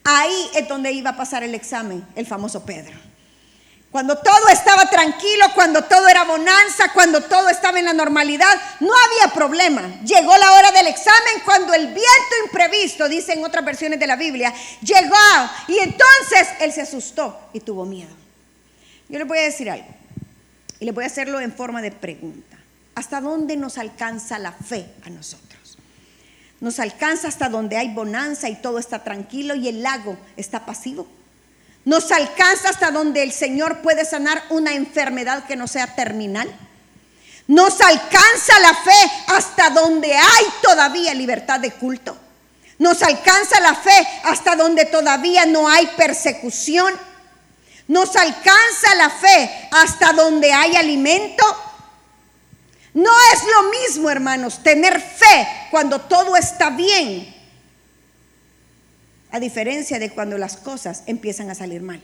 Ahí 0.04 0.50
es 0.56 0.68
donde 0.68 0.92
iba 0.92 1.12
a 1.12 1.18
pasar 1.18 1.44
el 1.44 1.54
examen, 1.54 2.06
el 2.16 2.26
famoso 2.26 2.66
Pedro. 2.66 2.98
Cuando 3.92 4.18
todo 4.18 4.48
estaba 4.50 4.90
tranquilo, 4.90 5.48
cuando 5.54 5.84
todo 5.84 6.08
era 6.08 6.24
bonanza, 6.24 6.94
cuando 6.94 7.22
todo 7.22 7.50
estaba 7.50 7.78
en 7.78 7.86
la 7.86 7.94
normalidad, 7.94 8.56
no 8.80 8.90
había 8.90 9.34
problema. 9.34 9.82
Llegó 10.06 10.36
la 10.38 10.54
hora 10.54 10.72
del 10.72 10.88
examen 10.88 11.42
cuando 11.44 11.74
el 11.74 11.88
viento 11.88 12.36
imprevisto, 12.46 13.10
dice 13.10 13.34
en 13.34 13.44
otras 13.44 13.66
versiones 13.66 14.00
de 14.00 14.08
la 14.08 14.16
Biblia, 14.16 14.54
llegó 14.82 15.16
y 15.68 15.78
entonces 15.80 16.48
él 16.62 16.72
se 16.72 16.82
asustó 16.82 17.38
y 17.52 17.60
tuvo 17.60 17.86
miedo. 17.86 18.16
Yo 19.10 19.20
le 19.20 19.26
voy 19.26 19.40
a 19.40 19.44
decir 19.44 19.70
algo 19.70 19.94
y 20.80 20.86
le 20.86 20.94
voy 20.94 21.04
a 21.04 21.08
hacerlo 21.08 21.42
en 21.42 21.54
forma 21.54 21.82
de 21.82 21.92
pregunta. 21.92 22.58
¿Hasta 22.96 23.20
dónde 23.20 23.58
nos 23.58 23.78
alcanza 23.78 24.40
la 24.40 24.54
fe 24.54 24.88
a 25.06 25.10
nosotros? 25.10 25.51
Nos 26.62 26.80
alcanza 26.80 27.28
hasta 27.28 27.50
donde 27.50 27.76
hay 27.76 27.90
bonanza 27.90 28.48
y 28.48 28.56
todo 28.56 28.78
está 28.78 29.04
tranquilo 29.04 29.56
y 29.56 29.68
el 29.68 29.82
lago 29.82 30.16
está 30.38 30.64
pasivo. 30.66 31.08
Nos 31.86 32.12
alcanza 32.12 32.70
hasta 32.70 32.92
donde 32.92 33.24
el 33.24 33.32
Señor 33.32 33.80
puede 33.82 34.06
sanar 34.06 34.44
una 34.52 34.76
enfermedad 34.76 35.46
que 35.46 35.56
no 35.56 35.68
sea 35.68 35.96
terminal. 35.96 36.48
Nos 37.48 37.82
alcanza 37.82 38.60
la 38.62 38.76
fe 38.76 39.12
hasta 39.36 39.72
donde 39.72 40.14
hay 40.14 40.46
todavía 40.62 41.16
libertad 41.16 41.60
de 41.60 41.72
culto. 41.72 42.16
Nos 42.78 43.02
alcanza 43.02 43.60
la 43.60 43.74
fe 43.74 44.08
hasta 44.24 44.56
donde 44.56 44.86
todavía 44.86 45.48
no 45.48 45.68
hay 45.68 45.88
persecución. 45.98 46.94
¿Nos 47.88 48.16
alcanza 48.16 48.96
la 48.96 49.10
fe 49.10 49.68
hasta 49.72 50.14
donde 50.14 50.54
hay 50.54 50.76
alimento? 50.76 51.44
No 52.94 53.12
es 53.34 53.42
lo 53.44 53.70
mismo, 53.70 54.10
hermanos, 54.10 54.62
tener 54.64 55.00
fe 55.00 55.48
cuando 55.70 56.02
todo 56.02 56.36
está 56.36 56.72
bien, 56.72 57.34
a 59.32 59.40
diferencia 59.40 59.98
de 59.98 60.10
cuando 60.10 60.38
las 60.38 60.58
cosas 60.58 61.04
empiezan 61.06 61.50
a 61.50 61.56
salir 61.56 61.82
mal. 61.82 62.02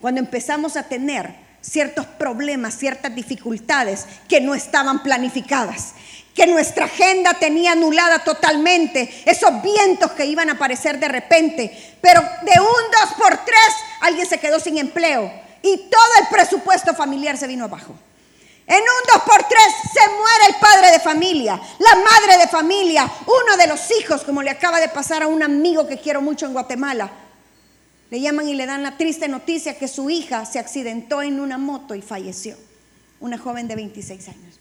Cuando 0.00 0.20
empezamos 0.20 0.76
a 0.76 0.82
tener 0.82 1.34
ciertos 1.60 2.04
problemas, 2.04 2.76
ciertas 2.76 3.14
dificultades 3.14 4.06
que 4.28 4.40
no 4.40 4.54
estaban 4.54 5.02
planificadas, 5.02 5.94
que 6.34 6.48
nuestra 6.48 6.86
agenda 6.86 7.34
tenía 7.34 7.72
anulada 7.72 8.24
totalmente, 8.24 9.22
esos 9.24 9.62
vientos 9.62 10.10
que 10.12 10.26
iban 10.26 10.50
a 10.50 10.54
aparecer 10.54 10.98
de 10.98 11.08
repente, 11.08 11.96
pero 12.00 12.20
de 12.20 12.60
un 12.60 12.90
dos 13.00 13.14
por 13.16 13.44
tres 13.44 13.74
alguien 14.00 14.26
se 14.26 14.38
quedó 14.38 14.58
sin 14.58 14.78
empleo 14.78 15.32
y 15.62 15.76
todo 15.88 16.10
el 16.20 16.26
presupuesto 16.28 16.92
familiar 16.92 17.38
se 17.38 17.46
vino 17.46 17.64
abajo. 17.64 17.94
En 18.66 18.80
un 18.80 19.12
dos 19.12 19.22
por 19.24 19.46
tres 19.46 19.74
se 19.92 20.08
muere 20.08 20.46
el 20.48 20.54
padre 20.56 20.90
de 20.90 21.00
familia, 21.00 21.60
la 21.78 21.94
madre 21.96 22.38
de 22.38 22.48
familia, 22.48 23.10
uno 23.26 23.56
de 23.58 23.66
los 23.66 23.80
hijos, 24.00 24.22
como 24.22 24.42
le 24.42 24.50
acaba 24.50 24.80
de 24.80 24.88
pasar 24.88 25.22
a 25.22 25.26
un 25.26 25.42
amigo 25.42 25.86
que 25.86 25.98
quiero 25.98 26.22
mucho 26.22 26.46
en 26.46 26.54
Guatemala. 26.54 27.10
Le 28.08 28.20
llaman 28.20 28.48
y 28.48 28.54
le 28.54 28.64
dan 28.64 28.82
la 28.82 28.96
triste 28.96 29.28
noticia 29.28 29.76
que 29.76 29.86
su 29.86 30.08
hija 30.08 30.46
se 30.46 30.58
accidentó 30.58 31.20
en 31.20 31.40
una 31.40 31.58
moto 31.58 31.94
y 31.94 32.00
falleció. 32.00 32.56
Una 33.20 33.36
joven 33.36 33.68
de 33.68 33.76
26 33.76 34.28
años. 34.28 34.58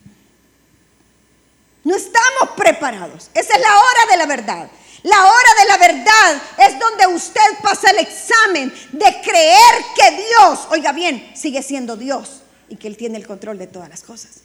No 1.86 1.96
estamos 1.96 2.56
preparados. 2.58 3.30
Esa 3.34 3.56
es 3.56 3.62
la 3.62 3.78
hora 3.78 4.12
de 4.12 4.18
la 4.18 4.26
verdad. 4.26 4.70
La 5.04 5.26
hora 5.26 5.50
de 5.60 5.66
la 5.68 5.78
verdad 5.78 6.42
es 6.58 6.80
donde 6.80 7.08
usted 7.08 7.42
pasa 7.62 7.92
el 7.92 8.00
examen 8.00 8.74
de 8.92 9.22
creer 9.22 9.84
que 9.96 10.12
Dios, 10.12 10.68
oiga 10.72 10.92
bien, 10.94 11.32
sigue 11.36 11.62
siendo 11.62 11.98
Dios 11.98 12.43
y 12.74 12.76
que 12.76 12.88
Él 12.88 12.98
tiene 12.98 13.18
el 13.18 13.28
control 13.28 13.60
de 13.60 13.68
todas 13.68 13.88
las 13.88 14.02
cosas. 14.02 14.42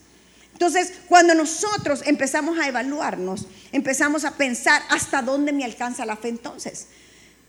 Entonces, 0.53 0.93
cuando 1.09 1.35
nosotros 1.35 2.03
empezamos 2.05 2.59
a 2.59 2.69
evaluarnos, 2.69 3.47
empezamos 3.73 4.25
a 4.25 4.37
pensar 4.37 4.83
hasta 4.91 5.23
dónde 5.23 5.53
me 5.53 5.65
alcanza 5.65 6.05
la 6.05 6.17
fe 6.17 6.29
entonces. 6.29 6.89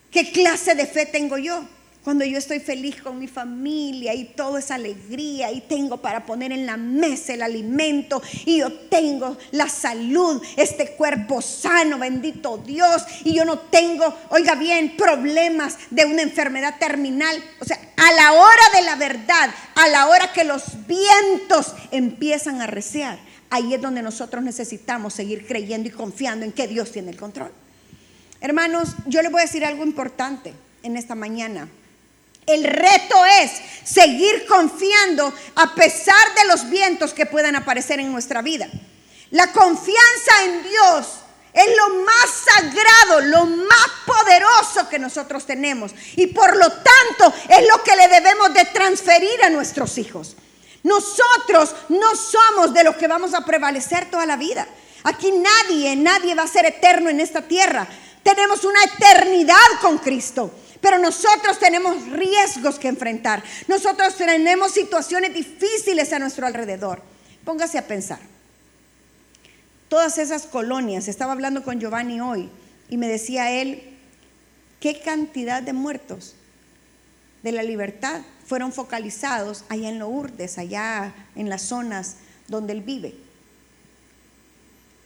¿Qué 0.09 0.31
clase 0.31 0.75
de 0.75 0.85
fe 0.85 1.05
tengo 1.05 1.37
yo? 1.37 1.67
Cuando 2.03 2.23
yo 2.23 2.37
estoy 2.37 2.61
feliz 2.61 3.01
con 3.01 3.19
mi 3.19 3.27
familia 3.27 4.13
y 4.13 4.23
todo 4.23 4.57
es 4.57 4.71
alegría 4.71 5.51
y 5.51 5.59
tengo 5.59 5.97
para 5.97 6.25
poner 6.25 6.53
en 6.53 6.65
la 6.65 6.77
mesa 6.77 7.33
el 7.33 7.41
alimento 7.41 8.21
y 8.45 8.59
yo 8.59 8.71
tengo 8.71 9.37
la 9.51 9.67
salud, 9.67 10.41
este 10.55 10.91
cuerpo 10.91 11.41
sano, 11.41 11.99
bendito 11.99 12.57
Dios, 12.57 13.03
y 13.25 13.33
yo 13.33 13.43
no 13.43 13.59
tengo, 13.59 14.17
oiga 14.29 14.55
bien, 14.55 14.95
problemas 14.95 15.77
de 15.89 16.05
una 16.05 16.21
enfermedad 16.21 16.79
terminal. 16.79 17.35
O 17.59 17.65
sea, 17.65 17.77
a 17.97 18.11
la 18.13 18.31
hora 18.31 18.63
de 18.75 18.81
la 18.83 18.95
verdad, 18.95 19.53
a 19.75 19.87
la 19.89 20.07
hora 20.07 20.31
que 20.31 20.45
los 20.45 20.87
vientos 20.87 21.75
empiezan 21.91 22.61
a 22.61 22.67
recear, 22.67 23.19
ahí 23.49 23.73
es 23.73 23.81
donde 23.81 24.01
nosotros 24.01 24.41
necesitamos 24.41 25.13
seguir 25.13 25.45
creyendo 25.45 25.89
y 25.89 25.91
confiando 25.91 26.45
en 26.45 26.53
que 26.53 26.69
Dios 26.69 26.93
tiene 26.93 27.11
el 27.11 27.17
control. 27.17 27.51
Hermanos, 28.39 28.95
yo 29.05 29.21
les 29.21 29.31
voy 29.33 29.41
a 29.41 29.45
decir 29.45 29.65
algo 29.65 29.83
importante 29.83 30.53
en 30.81 30.95
esta 30.95 31.13
mañana. 31.13 31.67
El 32.49 32.63
reto 32.63 33.25
es 33.25 33.51
seguir 33.83 34.47
confiando 34.47 35.31
a 35.55 35.75
pesar 35.75 36.33
de 36.35 36.47
los 36.47 36.67
vientos 36.67 37.13
que 37.13 37.27
puedan 37.27 37.55
aparecer 37.55 37.99
en 37.99 38.11
nuestra 38.11 38.41
vida. 38.41 38.67
La 39.29 39.51
confianza 39.51 40.43
en 40.45 40.63
Dios 40.63 41.07
es 41.53 41.77
lo 41.77 42.03
más 42.03 42.29
sagrado, 42.45 43.21
lo 43.21 43.45
más 43.45 43.89
poderoso 44.03 44.89
que 44.89 44.97
nosotros 44.97 45.45
tenemos. 45.45 45.91
Y 46.15 46.27
por 46.27 46.55
lo 46.57 46.71
tanto 46.71 47.33
es 47.47 47.67
lo 47.67 47.83
que 47.83 47.95
le 47.95 48.07
debemos 48.07 48.51
de 48.51 48.65
transferir 48.65 49.43
a 49.43 49.51
nuestros 49.51 49.99
hijos. 49.99 50.35
Nosotros 50.81 51.75
no 51.89 52.15
somos 52.15 52.73
de 52.73 52.83
los 52.83 52.95
que 52.95 53.07
vamos 53.07 53.35
a 53.35 53.45
prevalecer 53.45 54.09
toda 54.09 54.25
la 54.25 54.37
vida. 54.37 54.67
Aquí 55.03 55.31
nadie, 55.31 55.95
nadie 55.95 56.33
va 56.33 56.43
a 56.43 56.47
ser 56.47 56.65
eterno 56.65 57.11
en 57.11 57.19
esta 57.19 57.43
tierra. 57.43 57.87
Tenemos 58.23 58.63
una 58.63 58.83
eternidad 58.85 59.55
con 59.81 59.99
Cristo. 59.99 60.51
Pero 60.81 60.97
nosotros 60.97 61.59
tenemos 61.59 62.07
riesgos 62.07 62.79
que 62.79 62.87
enfrentar. 62.87 63.43
Nosotros 63.67 64.15
tenemos 64.15 64.71
situaciones 64.71 65.33
difíciles 65.33 66.13
a 66.13 66.19
nuestro 66.19 66.47
alrededor. 66.47 67.01
Póngase 67.43 67.77
a 67.77 67.87
pensar. 67.87 68.19
Todas 69.89 70.17
esas 70.19 70.45
colonias, 70.45 71.07
estaba 71.07 71.33
hablando 71.33 71.63
con 71.63 71.79
Giovanni 71.79 72.21
hoy 72.21 72.49
y 72.89 72.97
me 72.97 73.07
decía 73.07 73.51
él, 73.51 73.97
¿qué 74.79 75.01
cantidad 75.01 75.63
de 75.63 75.73
muertos 75.73 76.35
de 77.41 77.51
la 77.51 77.63
libertad 77.63 78.21
fueron 78.45 78.71
focalizados 78.71 79.63
allá 79.67 79.89
en 79.89 79.99
Lourdes, 79.99 80.59
allá 80.59 81.13
en 81.35 81.49
las 81.49 81.63
zonas 81.63 82.17
donde 82.47 82.73
él 82.73 82.81
vive? 82.81 83.15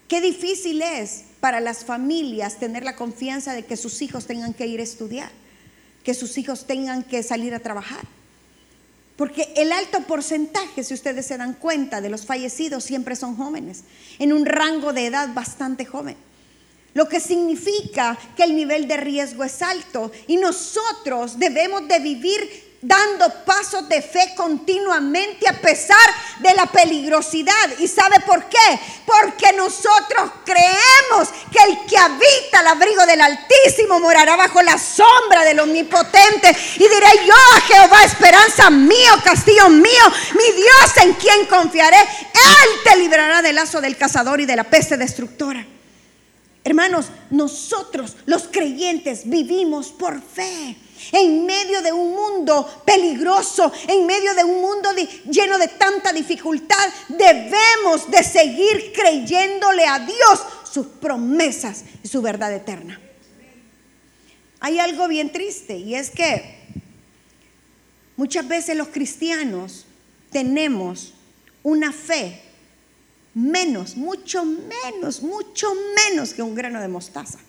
Qué 0.09 0.19
difícil 0.21 0.81
es 0.81 1.23
para 1.39 1.59
las 1.59 1.85
familias 1.85 2.59
tener 2.59 2.83
la 2.83 2.95
confianza 2.95 3.53
de 3.53 3.65
que 3.65 3.77
sus 3.77 4.01
hijos 4.01 4.27
tengan 4.27 4.53
que 4.53 4.67
ir 4.67 4.79
a 4.79 4.83
estudiar, 4.83 5.31
que 6.03 6.13
sus 6.13 6.37
hijos 6.37 6.65
tengan 6.65 7.03
que 7.03 7.23
salir 7.23 7.53
a 7.53 7.59
trabajar. 7.59 8.05
Porque 9.15 9.53
el 9.55 9.71
alto 9.71 10.01
porcentaje, 10.01 10.83
si 10.83 10.93
ustedes 10.93 11.25
se 11.25 11.37
dan 11.37 11.53
cuenta, 11.53 12.01
de 12.01 12.09
los 12.09 12.25
fallecidos 12.25 12.83
siempre 12.83 13.15
son 13.15 13.35
jóvenes, 13.35 13.83
en 14.19 14.33
un 14.33 14.45
rango 14.45 14.91
de 14.91 15.05
edad 15.05 15.33
bastante 15.33 15.85
joven. 15.85 16.17
Lo 16.93 17.07
que 17.07 17.19
significa 17.19 18.17
que 18.35 18.43
el 18.43 18.55
nivel 18.55 18.87
de 18.87 18.97
riesgo 18.97 19.43
es 19.43 19.61
alto 19.61 20.11
y 20.27 20.37
nosotros 20.37 21.39
debemos 21.39 21.87
de 21.87 21.99
vivir 21.99 22.72
dando 22.83 23.29
pasos 23.45 23.87
de 23.87 24.01
fe 24.01 24.33
continuamente 24.35 25.47
a 25.47 25.53
pesar 25.53 25.97
de 26.39 26.53
la 26.53 26.65
peligrosidad. 26.65 27.79
¿Y 27.79 27.87
sabe 27.87 28.19
por 28.25 28.45
qué? 28.49 28.79
Porque 29.05 29.53
nosotros 29.53 30.31
creemos 30.43 31.29
que 31.51 31.59
el 31.71 31.85
que 31.87 31.97
habita 31.97 32.59
el 32.59 32.67
abrigo 32.67 33.05
del 33.05 33.21
Altísimo 33.21 33.99
morará 33.99 34.35
bajo 34.35 34.61
la 34.61 34.77
sombra 34.77 35.43
del 35.45 35.61
Omnipotente. 35.61 36.55
Y 36.75 36.79
diré 36.79 37.25
yo 37.25 37.33
a 37.55 37.61
Jehová, 37.61 38.03
esperanza 38.03 38.69
mío, 38.69 39.13
castillo 39.23 39.69
mío, 39.69 40.03
mi 40.35 40.51
Dios 40.55 40.97
en 41.01 41.13
quien 41.13 41.45
confiaré. 41.45 41.97
Él 41.99 42.69
te 42.83 42.97
librará 42.97 43.41
del 43.41 43.55
lazo 43.55 43.79
del 43.81 43.97
cazador 43.97 44.41
y 44.41 44.45
de 44.45 44.55
la 44.55 44.65
peste 44.65 44.97
destructora. 44.97 45.72
Hermanos, 46.63 47.07
nosotros 47.29 48.15
los 48.25 48.43
creyentes 48.43 49.29
vivimos 49.29 49.89
por 49.91 50.21
fe 50.21 50.77
en 51.11 51.45
medio 51.45 51.81
de 51.81 51.91
un 51.91 52.11
mundo 52.11 52.83
peligroso, 52.85 53.71
en 53.87 54.05
medio 54.05 54.33
de 54.33 54.43
un 54.43 54.61
mundo 54.61 54.89
lleno 55.29 55.57
de 55.57 55.67
tanta 55.67 56.13
dificultad, 56.13 56.89
debemos 57.09 58.09
de 58.09 58.23
seguir 58.23 58.93
creyéndole 58.93 59.85
a 59.85 59.99
Dios 59.99 60.45
sus 60.71 60.87
promesas 60.87 61.83
y 62.01 62.07
su 62.07 62.21
verdad 62.21 62.53
eterna. 62.53 62.99
Hay 64.61 64.79
algo 64.79 65.09
bien 65.09 65.31
triste 65.31 65.77
y 65.77 65.95
es 65.95 66.09
que 66.09 66.59
muchas 68.15 68.47
veces 68.47 68.77
los 68.77 68.87
cristianos 68.87 69.85
tenemos 70.31 71.13
una 71.63 71.91
fe 71.91 72.41
menos, 73.33 73.95
mucho 73.95 74.45
menos, 74.45 75.21
mucho 75.21 75.67
menos 75.95 76.33
que 76.33 76.41
un 76.41 76.55
grano 76.55 76.81
de 76.81 76.87
mostaza. 76.87 77.39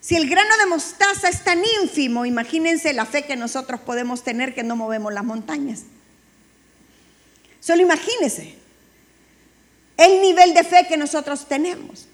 Si 0.00 0.16
el 0.16 0.28
grano 0.28 0.56
de 0.56 0.66
mostaza 0.66 1.28
es 1.28 1.44
tan 1.44 1.62
ínfimo, 1.82 2.24
imagínense 2.24 2.92
la 2.92 3.04
fe 3.04 3.24
que 3.24 3.36
nosotros 3.36 3.80
podemos 3.80 4.22
tener 4.24 4.54
que 4.54 4.62
no 4.62 4.76
movemos 4.76 5.12
las 5.12 5.24
montañas. 5.24 5.82
Solo 7.60 7.82
imagínense 7.82 8.54
el 9.98 10.22
nivel 10.22 10.54
de 10.54 10.64
fe 10.64 10.86
que 10.88 10.96
nosotros 10.96 11.46
tenemos. 11.46 12.06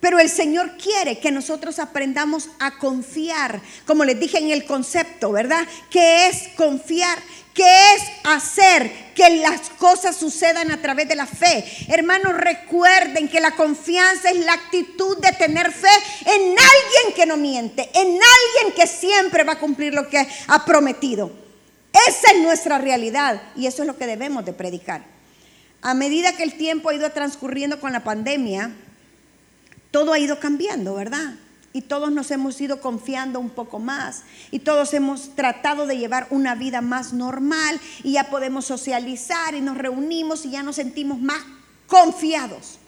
Pero 0.00 0.18
el 0.18 0.28
Señor 0.28 0.76
quiere 0.78 1.20
que 1.20 1.30
nosotros 1.30 1.78
aprendamos 1.78 2.48
a 2.58 2.76
confiar, 2.78 3.62
como 3.86 4.04
les 4.04 4.18
dije 4.18 4.38
en 4.38 4.50
el 4.50 4.64
concepto, 4.64 5.30
¿verdad? 5.30 5.64
¿Qué 5.90 6.26
es 6.26 6.48
confiar? 6.56 7.16
¿Qué 7.54 7.94
es 7.94 8.02
hacer 8.24 8.90
que 9.14 9.28
las 9.36 9.68
cosas 9.70 10.16
sucedan 10.16 10.70
a 10.70 10.80
través 10.80 11.06
de 11.06 11.16
la 11.16 11.26
fe? 11.26 11.64
Hermanos, 11.88 12.32
recuerden 12.34 13.28
que 13.28 13.40
la 13.40 13.50
confianza 13.50 14.30
es 14.30 14.38
la 14.38 14.54
actitud 14.54 15.18
de 15.18 15.32
tener 15.32 15.70
fe 15.70 15.88
en 16.24 16.42
alguien 16.42 17.14
que 17.14 17.26
no 17.26 17.36
miente, 17.36 17.90
en 17.94 18.08
alguien 18.08 18.74
que 18.74 18.86
siempre 18.86 19.44
va 19.44 19.52
a 19.52 19.58
cumplir 19.58 19.92
lo 19.92 20.08
que 20.08 20.26
ha 20.46 20.64
prometido. 20.64 21.30
Esa 22.08 22.32
es 22.32 22.38
nuestra 22.42 22.78
realidad 22.78 23.42
y 23.54 23.66
eso 23.66 23.82
es 23.82 23.86
lo 23.86 23.98
que 23.98 24.06
debemos 24.06 24.46
de 24.46 24.54
predicar. 24.54 25.04
A 25.82 25.92
medida 25.94 26.34
que 26.34 26.44
el 26.44 26.56
tiempo 26.56 26.88
ha 26.88 26.94
ido 26.94 27.10
transcurriendo 27.10 27.80
con 27.80 27.92
la 27.92 28.02
pandemia, 28.02 28.70
todo 29.90 30.14
ha 30.14 30.18
ido 30.18 30.40
cambiando, 30.40 30.94
¿verdad? 30.94 31.34
Y 31.72 31.82
todos 31.82 32.12
nos 32.12 32.30
hemos 32.30 32.60
ido 32.60 32.80
confiando 32.80 33.40
un 33.40 33.50
poco 33.50 33.78
más. 33.78 34.22
Y 34.50 34.60
todos 34.60 34.92
hemos 34.94 35.34
tratado 35.34 35.86
de 35.86 35.96
llevar 35.96 36.26
una 36.30 36.54
vida 36.54 36.80
más 36.80 37.12
normal. 37.12 37.80
Y 38.02 38.12
ya 38.12 38.30
podemos 38.30 38.66
socializar 38.66 39.54
y 39.54 39.60
nos 39.60 39.78
reunimos 39.78 40.44
y 40.44 40.50
ya 40.50 40.62
nos 40.62 40.76
sentimos 40.76 41.20
más 41.20 41.42
confiados. 41.86 42.78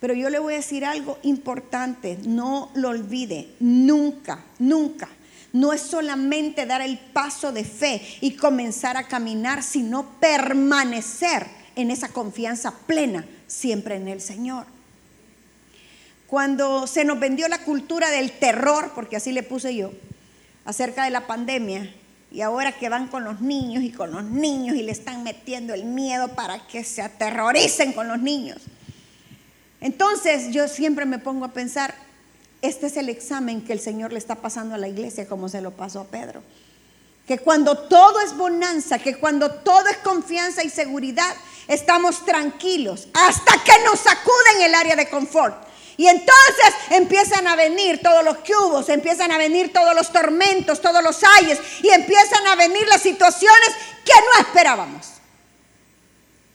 Pero 0.00 0.14
yo 0.14 0.30
le 0.30 0.38
voy 0.38 0.54
a 0.54 0.58
decir 0.58 0.84
algo 0.84 1.18
importante. 1.22 2.18
No 2.24 2.70
lo 2.74 2.90
olvide. 2.90 3.54
Nunca, 3.60 4.44
nunca 4.58 5.08
no 5.52 5.72
es 5.72 5.80
solamente 5.80 6.66
dar 6.66 6.80
el 6.80 6.98
paso 6.98 7.52
de 7.52 7.64
fe 7.64 8.02
y 8.20 8.32
comenzar 8.32 8.96
a 8.96 9.08
caminar, 9.08 9.62
sino 9.62 10.18
permanecer 10.20 11.46
en 11.76 11.90
esa 11.90 12.08
confianza 12.08 12.72
plena 12.86 13.24
siempre 13.46 13.96
en 13.96 14.08
el 14.08 14.20
Señor. 14.20 14.66
Cuando 16.30 16.86
se 16.86 17.04
nos 17.04 17.18
vendió 17.18 17.48
la 17.48 17.58
cultura 17.64 18.08
del 18.08 18.30
terror, 18.30 18.92
porque 18.94 19.16
así 19.16 19.32
le 19.32 19.42
puse 19.42 19.74
yo, 19.74 19.90
acerca 20.64 21.02
de 21.02 21.10
la 21.10 21.26
pandemia, 21.26 21.92
y 22.30 22.40
ahora 22.42 22.70
que 22.70 22.88
van 22.88 23.08
con 23.08 23.24
los 23.24 23.40
niños 23.40 23.82
y 23.82 23.90
con 23.90 24.12
los 24.12 24.22
niños 24.22 24.76
y 24.76 24.84
le 24.84 24.92
están 24.92 25.24
metiendo 25.24 25.74
el 25.74 25.82
miedo 25.82 26.28
para 26.28 26.64
que 26.68 26.84
se 26.84 27.02
aterroricen 27.02 27.92
con 27.94 28.06
los 28.06 28.20
niños. 28.20 28.58
Entonces 29.80 30.52
yo 30.52 30.68
siempre 30.68 31.04
me 31.04 31.18
pongo 31.18 31.46
a 31.46 31.52
pensar, 31.52 31.96
este 32.62 32.86
es 32.86 32.96
el 32.96 33.08
examen 33.08 33.62
que 33.62 33.72
el 33.72 33.80
Señor 33.80 34.12
le 34.12 34.18
está 34.18 34.36
pasando 34.36 34.76
a 34.76 34.78
la 34.78 34.86
iglesia 34.86 35.26
como 35.26 35.48
se 35.48 35.60
lo 35.60 35.72
pasó 35.72 35.98
a 35.98 36.04
Pedro. 36.04 36.44
Que 37.26 37.40
cuando 37.40 37.76
todo 37.76 38.20
es 38.20 38.36
bonanza, 38.36 39.00
que 39.00 39.16
cuando 39.16 39.50
todo 39.50 39.88
es 39.88 39.96
confianza 39.96 40.62
y 40.62 40.70
seguridad, 40.70 41.34
estamos 41.66 42.24
tranquilos 42.24 43.08
hasta 43.14 43.52
que 43.64 43.72
nos 43.84 43.98
sacuden 43.98 44.62
el 44.62 44.74
área 44.76 44.94
de 44.94 45.10
confort. 45.10 45.69
Y 46.00 46.06
entonces 46.06 46.74
empiezan 46.92 47.46
a 47.46 47.56
venir 47.56 48.00
todos 48.00 48.24
los 48.24 48.38
cubos, 48.38 48.88
empiezan 48.88 49.32
a 49.32 49.36
venir 49.36 49.70
todos 49.70 49.94
los 49.94 50.10
tormentos, 50.10 50.80
todos 50.80 51.04
los 51.04 51.20
ayes, 51.38 51.58
y 51.82 51.90
empiezan 51.90 52.46
a 52.46 52.56
venir 52.56 52.88
las 52.88 53.02
situaciones 53.02 53.68
que 54.02 54.12
no 54.14 54.46
esperábamos. 54.46 55.10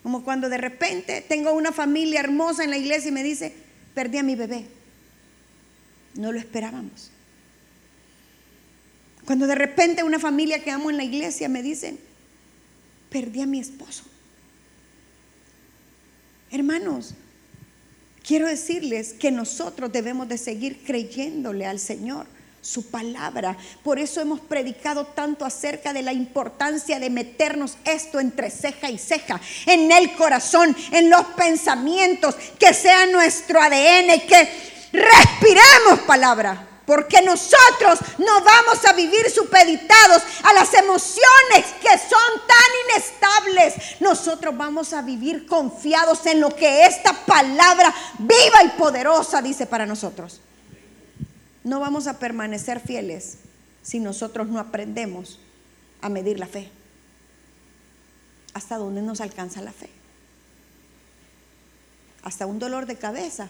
Como 0.02 0.24
cuando 0.24 0.50
de 0.50 0.58
repente 0.58 1.22
tengo 1.22 1.52
una 1.54 1.72
familia 1.72 2.22
hermosa 2.22 2.64
en 2.64 2.72
la 2.72 2.78
iglesia 2.78 3.10
y 3.10 3.12
me 3.12 3.22
dice, 3.22 3.56
perdí 3.94 4.18
a 4.18 4.24
mi 4.24 4.34
bebé. 4.34 4.66
No 6.16 6.32
lo 6.32 6.40
esperábamos. 6.40 7.12
Cuando 9.28 9.46
de 9.46 9.54
repente 9.54 10.02
una 10.02 10.18
familia 10.18 10.64
que 10.64 10.72
amo 10.72 10.90
en 10.90 10.98
la 10.98 11.04
iglesia 11.04 11.50
me 11.50 11.62
dice, 11.62 12.00
perdí 13.12 13.42
a 13.42 13.46
mi 13.46 13.60
esposo. 13.60 14.06
Hermanos, 16.50 17.14
quiero 18.26 18.48
decirles 18.48 19.14
que 19.14 19.32
nosotros 19.32 19.92
debemos 19.92 20.28
de 20.28 20.38
seguir 20.38 20.84
creyéndole 20.86 21.66
al 21.66 21.80
Señor 21.80 22.26
su 22.62 22.90
palabra. 22.90 23.56
Por 23.84 24.00
eso 24.00 24.22
hemos 24.22 24.40
predicado 24.40 25.06
tanto 25.06 25.46
acerca 25.46 25.94
de 25.94 26.02
la 26.02 26.14
importancia 26.14 27.00
de 27.00 27.12
meternos 27.12 27.78
esto 27.86 28.20
entre 28.20 28.50
ceja 28.50 28.90
y 28.90 28.98
ceja, 28.98 29.40
en 29.68 29.92
el 29.92 30.14
corazón, 30.16 30.76
en 30.92 31.10
los 31.10 31.26
pensamientos, 31.38 32.36
que 32.58 32.74
sea 32.74 33.06
nuestro 33.06 33.62
ADN, 33.62 34.20
que 34.28 34.50
respiremos 34.92 36.00
palabra. 36.08 36.75
Porque 36.86 37.22
nosotros 37.22 38.00
no 38.20 38.42
vamos 38.44 38.86
a 38.86 38.94
vivir 38.94 39.30
supeditados 39.30 40.22
a 40.44 40.54
las 40.54 40.74
emociones 40.74 41.66
que 41.82 41.98
son 41.98 42.42
tan 42.48 42.72
inestables. 42.86 44.02
Nosotros 44.02 44.56
vamos 44.56 44.94
a 44.94 45.02
vivir 45.02 45.48
confiados 45.48 46.26
en 46.28 46.40
lo 46.40 46.56
que 46.56 46.86
esta 46.86 47.14
palabra 47.26 47.94
viva 48.20 48.64
y 48.64 48.70
poderosa 48.78 49.42
dice 49.42 49.66
para 49.66 49.86
nosotros. 49.86 50.42
No 51.64 51.80
vamos 51.80 52.06
a 52.06 52.20
permanecer 52.20 52.80
fieles 52.80 53.40
si 53.82 54.00
nosotros 54.00 54.48
no 54.48 54.60
aprendemos 54.60 55.40
a 56.02 56.10
medir 56.10 56.40
la 56.40 56.46
fe. 56.46 56.70
¿Hasta 58.54 58.78
dónde 58.78 59.02
nos 59.02 59.22
alcanza 59.22 59.62
la 59.62 59.74
fe? 59.74 59.90
Hasta 62.24 62.46
un 62.46 62.60
dolor 62.60 62.86
de 62.86 62.96
cabeza 62.96 63.50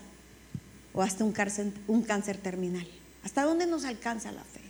o 0.93 1.01
hasta 1.01 1.23
un 1.23 1.33
cáncer, 1.33 1.73
un 1.87 2.01
cáncer 2.01 2.37
terminal. 2.37 2.87
¿Hasta 3.25 3.43
dónde 3.43 3.65
nos 3.65 3.83
alcanza 3.83 4.31
la 4.31 4.43
fe? 4.43 4.61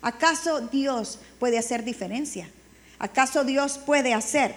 ¿Acaso 0.00 0.62
Dios 0.62 1.18
puede 1.38 1.58
hacer 1.58 1.84
diferencia? 1.84 2.48
¿Acaso 2.98 3.44
Dios 3.44 3.78
puede 3.78 4.14
hacer, 4.14 4.54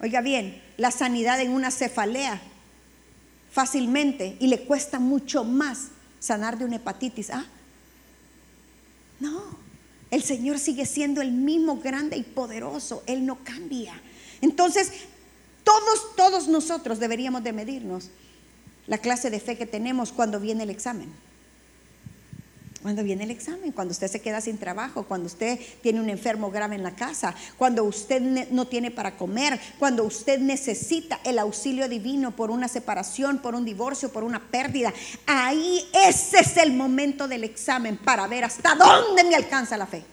oiga 0.00 0.20
bien, 0.20 0.62
la 0.76 0.90
sanidad 0.90 1.40
en 1.40 1.50
una 1.50 1.70
cefalea 1.70 2.40
fácilmente 3.50 4.36
y 4.38 4.48
le 4.48 4.64
cuesta 4.64 5.00
mucho 5.00 5.44
más 5.44 5.88
sanar 6.20 6.58
de 6.58 6.66
una 6.66 6.76
hepatitis 6.76 7.30
Ah, 7.30 7.46
No, 9.18 9.42
el 10.10 10.22
Señor 10.22 10.58
sigue 10.58 10.86
siendo 10.86 11.22
el 11.22 11.32
mismo 11.32 11.80
grande 11.80 12.16
y 12.16 12.22
poderoso, 12.22 13.02
Él 13.06 13.24
no 13.24 13.42
cambia. 13.42 13.94
Entonces, 14.40 14.92
todos, 15.64 16.14
todos 16.16 16.48
nosotros 16.48 16.98
deberíamos 16.98 17.42
de 17.42 17.52
medirnos 17.52 18.10
la 18.86 18.98
clase 18.98 19.30
de 19.30 19.40
fe 19.40 19.56
que 19.56 19.66
tenemos 19.66 20.12
cuando 20.12 20.38
viene 20.38 20.64
el 20.64 20.70
examen. 20.70 21.10
Cuando 22.84 23.02
viene 23.02 23.24
el 23.24 23.30
examen, 23.30 23.72
cuando 23.72 23.92
usted 23.92 24.08
se 24.08 24.20
queda 24.20 24.42
sin 24.42 24.58
trabajo, 24.58 25.04
cuando 25.04 25.24
usted 25.24 25.58
tiene 25.80 26.02
un 26.02 26.10
enfermo 26.10 26.50
grave 26.50 26.74
en 26.74 26.82
la 26.82 26.94
casa, 26.94 27.34
cuando 27.56 27.82
usted 27.82 28.20
no 28.50 28.66
tiene 28.66 28.90
para 28.90 29.16
comer, 29.16 29.58
cuando 29.78 30.04
usted 30.04 30.38
necesita 30.38 31.18
el 31.24 31.38
auxilio 31.38 31.88
divino 31.88 32.36
por 32.36 32.50
una 32.50 32.68
separación, 32.68 33.38
por 33.38 33.54
un 33.54 33.64
divorcio, 33.64 34.12
por 34.12 34.22
una 34.22 34.38
pérdida. 34.38 34.92
Ahí 35.24 35.80
ese 35.94 36.40
es 36.40 36.58
el 36.58 36.74
momento 36.74 37.26
del 37.26 37.44
examen 37.44 37.96
para 37.96 38.26
ver 38.26 38.44
hasta 38.44 38.74
dónde 38.74 39.24
me 39.24 39.34
alcanza 39.34 39.78
la 39.78 39.86
fe. 39.86 40.04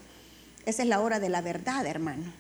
Esa 0.66 0.84
es 0.84 0.88
la 0.88 1.02
hora 1.02 1.20
de 1.20 1.28
la 1.28 1.42
verdad, 1.42 1.86
hermano. 1.86 2.32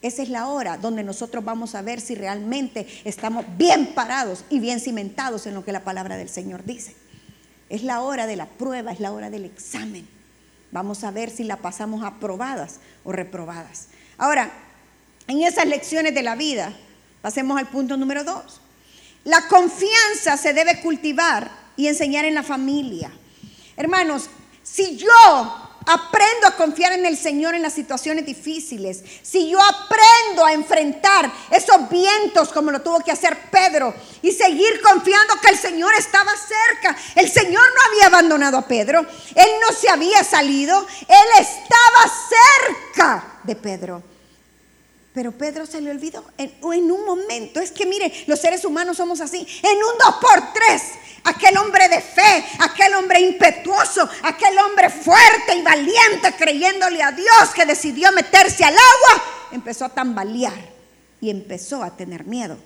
Esa 0.00 0.22
es 0.22 0.30
la 0.30 0.46
hora 0.46 0.78
donde 0.78 1.04
nosotros 1.04 1.44
vamos 1.44 1.74
a 1.74 1.82
ver 1.82 2.00
si 2.00 2.14
realmente 2.14 2.86
estamos 3.04 3.44
bien 3.58 3.88
parados 3.88 4.46
y 4.48 4.60
bien 4.60 4.80
cimentados 4.80 5.46
en 5.46 5.52
lo 5.52 5.62
que 5.62 5.72
la 5.72 5.84
palabra 5.84 6.16
del 6.16 6.30
Señor 6.30 6.64
dice. 6.64 6.96
Es 7.68 7.82
la 7.82 8.00
hora 8.00 8.26
de 8.26 8.36
la 8.36 8.46
prueba, 8.46 8.92
es 8.92 9.00
la 9.00 9.12
hora 9.12 9.30
del 9.30 9.44
examen. 9.44 10.08
Vamos 10.70 11.04
a 11.04 11.10
ver 11.10 11.30
si 11.30 11.44
la 11.44 11.56
pasamos 11.56 12.04
aprobadas 12.04 12.80
o 13.04 13.12
reprobadas. 13.12 13.88
Ahora, 14.16 14.50
en 15.26 15.42
esas 15.42 15.66
lecciones 15.66 16.14
de 16.14 16.22
la 16.22 16.34
vida, 16.34 16.72
pasemos 17.20 17.58
al 17.58 17.68
punto 17.68 17.96
número 17.96 18.24
dos. 18.24 18.60
La 19.24 19.46
confianza 19.48 20.36
se 20.36 20.54
debe 20.54 20.80
cultivar 20.80 21.50
y 21.76 21.86
enseñar 21.86 22.24
en 22.24 22.34
la 22.34 22.42
familia. 22.42 23.10
Hermanos, 23.76 24.28
si 24.62 24.96
yo 24.96 25.67
aprendo 25.88 26.46
a 26.46 26.54
confiar 26.54 26.92
en 26.92 27.06
el 27.06 27.16
Señor 27.16 27.54
en 27.54 27.62
las 27.62 27.72
situaciones 27.72 28.26
difíciles, 28.26 29.02
si 29.22 29.48
yo 29.48 29.58
aprendo 29.58 30.44
a 30.44 30.52
enfrentar 30.52 31.32
esos 31.50 31.88
vientos 31.88 32.50
como 32.50 32.70
lo 32.70 32.82
tuvo 32.82 33.00
que 33.00 33.10
hacer 33.10 33.38
Pedro 33.50 33.94
y 34.20 34.30
seguir 34.32 34.82
confiando 34.82 35.34
que 35.40 35.48
el 35.48 35.58
Señor 35.58 35.94
estaba 35.94 36.30
cerca, 36.36 36.94
el 37.14 37.30
Señor 37.30 37.64
no 37.74 37.90
había 37.90 38.06
abandonado 38.06 38.58
a 38.58 38.68
Pedro, 38.68 39.00
Él 39.34 39.48
no 39.62 39.74
se 39.74 39.88
había 39.88 40.22
salido, 40.22 40.86
Él 41.08 41.40
estaba 41.40 42.12
cerca 42.28 43.40
de 43.44 43.56
Pedro. 43.56 44.17
Pero 45.18 45.32
Pedro 45.32 45.66
se 45.66 45.80
le 45.80 45.90
olvidó 45.90 46.24
en, 46.38 46.52
un 46.62 47.04
momento. 47.04 47.58
Es 47.58 47.72
que 47.72 47.84
mire, 47.84 48.22
los 48.28 48.38
seres 48.38 48.64
humanos 48.64 48.98
somos 48.98 49.20
así. 49.20 49.44
En 49.64 49.76
un 49.76 49.98
dos 49.98 50.14
por 50.20 50.52
tres 50.52 50.92
aquel 51.24 51.56
hombre 51.56 51.88
de 51.88 52.00
fe, 52.00 52.44
aquel 52.60 52.94
hombre 52.94 53.18
impetuoso, 53.22 54.08
aquel 54.22 54.56
hombre 54.58 54.88
fuerte 54.90 55.56
y 55.56 55.62
valiente 55.62 56.32
creyéndole 56.38 57.02
a 57.02 57.10
Dios 57.10 57.50
que 57.52 57.66
decidió 57.66 58.12
meterse 58.12 58.62
al 58.62 58.74
agua, 58.74 59.24
empezó 59.50 59.86
a 59.86 59.88
tambalear 59.88 60.70
y 61.20 61.30
empezó 61.30 61.82
a 61.82 61.96
tener 61.96 62.24
miedo. 62.24 62.56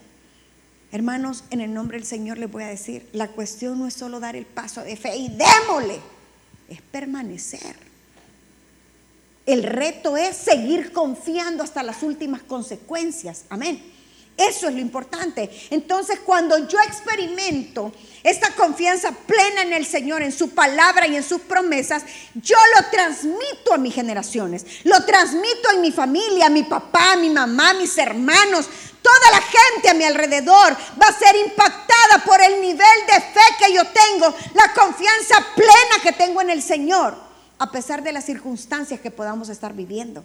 Hermanos, 0.90 1.44
en 1.48 1.62
el 1.62 1.72
nombre 1.72 1.96
del 1.96 2.06
Señor 2.06 2.36
les 2.36 2.52
voy 2.52 2.64
a 2.64 2.68
decir, 2.68 3.08
la 3.14 3.28
cuestión 3.28 3.78
no 3.78 3.86
es 3.86 3.94
solo 3.94 4.20
dar 4.20 4.36
el 4.36 4.44
paso 4.44 4.82
de 4.82 4.94
fe 4.94 5.16
y 5.16 5.28
démosle, 5.30 6.00
es 6.68 6.82
permanecer. 6.82 7.91
El 9.44 9.64
reto 9.64 10.16
es 10.16 10.36
seguir 10.36 10.92
confiando 10.92 11.64
hasta 11.64 11.82
las 11.82 12.02
últimas 12.02 12.42
consecuencias. 12.42 13.44
Amén. 13.48 13.92
Eso 14.36 14.68
es 14.68 14.74
lo 14.74 14.80
importante. 14.80 15.50
Entonces, 15.70 16.20
cuando 16.20 16.66
yo 16.66 16.78
experimento 16.80 17.92
esta 18.22 18.54
confianza 18.54 19.12
plena 19.12 19.62
en 19.62 19.72
el 19.72 19.84
Señor, 19.84 20.22
en 20.22 20.32
su 20.32 20.50
palabra 20.50 21.06
y 21.06 21.16
en 21.16 21.22
sus 21.22 21.42
promesas, 21.42 22.04
yo 22.34 22.56
lo 22.76 22.86
transmito 22.90 23.74
a 23.74 23.78
mis 23.78 23.94
generaciones. 23.94 24.64
Lo 24.84 25.04
transmito 25.04 25.70
en 25.74 25.82
mi 25.82 25.92
familia, 25.92 26.46
a 26.46 26.50
mi 26.50 26.62
papá, 26.62 27.12
a 27.12 27.16
mi 27.16 27.28
mamá, 27.28 27.70
a 27.70 27.74
mis 27.74 27.96
hermanos. 27.98 28.68
Toda 29.02 29.30
la 29.32 29.42
gente 29.42 29.90
a 29.90 29.94
mi 29.94 30.04
alrededor 30.04 30.76
va 31.00 31.08
a 31.08 31.18
ser 31.18 31.36
impactada 31.36 32.24
por 32.24 32.40
el 32.40 32.60
nivel 32.60 33.06
de 33.06 33.20
fe 33.20 33.40
que 33.58 33.74
yo 33.74 33.82
tengo, 33.84 34.34
la 34.54 34.72
confianza 34.72 35.44
plena 35.54 36.02
que 36.02 36.12
tengo 36.12 36.40
en 36.40 36.50
el 36.50 36.62
Señor, 36.62 37.31
a 37.62 37.70
pesar 37.70 38.02
de 38.02 38.10
las 38.10 38.24
circunstancias 38.24 38.98
que 38.98 39.12
podamos 39.12 39.48
estar 39.48 39.72
viviendo. 39.72 40.24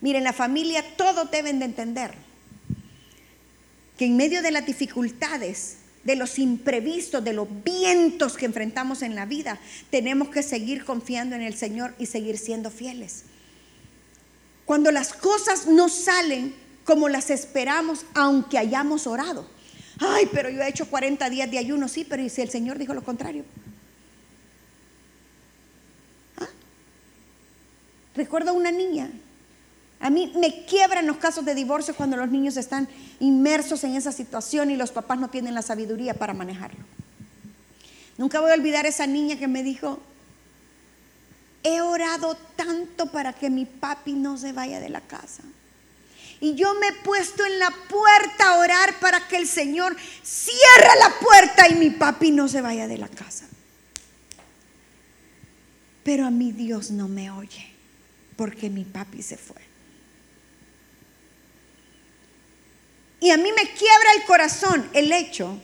Miren, 0.00 0.22
la 0.22 0.32
familia 0.32 0.84
todos 0.96 1.28
deben 1.32 1.58
de 1.58 1.64
entender 1.64 2.14
que 3.98 4.04
en 4.04 4.16
medio 4.16 4.40
de 4.40 4.52
las 4.52 4.64
dificultades, 4.64 5.78
de 6.04 6.14
los 6.14 6.38
imprevistos, 6.38 7.24
de 7.24 7.32
los 7.32 7.48
vientos 7.64 8.36
que 8.36 8.46
enfrentamos 8.46 9.02
en 9.02 9.16
la 9.16 9.26
vida, 9.26 9.58
tenemos 9.90 10.28
que 10.28 10.44
seguir 10.44 10.84
confiando 10.84 11.34
en 11.34 11.42
el 11.42 11.56
Señor 11.56 11.92
y 11.98 12.06
seguir 12.06 12.38
siendo 12.38 12.70
fieles. 12.70 13.24
Cuando 14.64 14.92
las 14.92 15.12
cosas 15.12 15.66
no 15.66 15.88
salen 15.88 16.54
como 16.84 17.08
las 17.08 17.30
esperamos, 17.30 18.06
aunque 18.14 18.58
hayamos 18.58 19.08
orado. 19.08 19.50
Ay, 19.98 20.28
pero 20.32 20.50
yo 20.50 20.62
he 20.62 20.68
hecho 20.68 20.88
40 20.88 21.28
días 21.30 21.50
de 21.50 21.58
ayuno, 21.58 21.88
sí, 21.88 22.06
pero 22.08 22.22
¿y 22.22 22.30
si 22.30 22.42
el 22.42 22.50
Señor 22.50 22.78
dijo 22.78 22.94
lo 22.94 23.02
contrario? 23.02 23.44
Recuerdo 28.16 28.54
una 28.54 28.72
niña. 28.72 29.10
A 30.00 30.10
mí 30.10 30.32
me 30.36 30.64
quiebran 30.64 31.06
los 31.06 31.18
casos 31.18 31.44
de 31.44 31.54
divorcio 31.54 31.94
cuando 31.94 32.16
los 32.16 32.30
niños 32.30 32.56
están 32.56 32.88
inmersos 33.20 33.84
en 33.84 33.94
esa 33.94 34.12
situación 34.12 34.70
y 34.70 34.76
los 34.76 34.90
papás 34.90 35.18
no 35.18 35.28
tienen 35.28 35.54
la 35.54 35.62
sabiduría 35.62 36.14
para 36.14 36.34
manejarlo. 36.34 36.80
Nunca 38.18 38.40
voy 38.40 38.50
a 38.50 38.54
olvidar 38.54 38.86
esa 38.86 39.06
niña 39.06 39.38
que 39.38 39.48
me 39.48 39.62
dijo, 39.62 40.00
he 41.62 41.80
orado 41.82 42.36
tanto 42.56 43.10
para 43.12 43.34
que 43.34 43.50
mi 43.50 43.66
papi 43.66 44.12
no 44.12 44.38
se 44.38 44.52
vaya 44.52 44.80
de 44.80 44.88
la 44.88 45.02
casa. 45.02 45.42
Y 46.40 46.54
yo 46.54 46.74
me 46.74 46.88
he 46.88 46.92
puesto 47.02 47.44
en 47.44 47.58
la 47.58 47.70
puerta 47.88 48.50
a 48.50 48.58
orar 48.58 48.98
para 49.00 49.26
que 49.28 49.36
el 49.36 49.46
Señor 49.46 49.96
cierre 50.22 50.98
la 51.00 51.18
puerta 51.20 51.68
y 51.68 51.74
mi 51.74 51.90
papi 51.90 52.30
no 52.30 52.48
se 52.48 52.60
vaya 52.60 52.86
de 52.86 52.98
la 52.98 53.08
casa. 53.08 53.46
Pero 56.04 56.26
a 56.26 56.30
mi 56.30 56.52
Dios 56.52 56.90
no 56.90 57.08
me 57.08 57.30
oye 57.30 57.75
porque 58.36 58.70
mi 58.70 58.84
papi 58.84 59.22
se 59.22 59.36
fue. 59.36 59.62
Y 63.20 63.30
a 63.30 63.36
mí 63.36 63.50
me 63.52 63.70
quiebra 63.70 64.12
el 64.16 64.24
corazón 64.24 64.88
el 64.92 65.10
hecho 65.12 65.58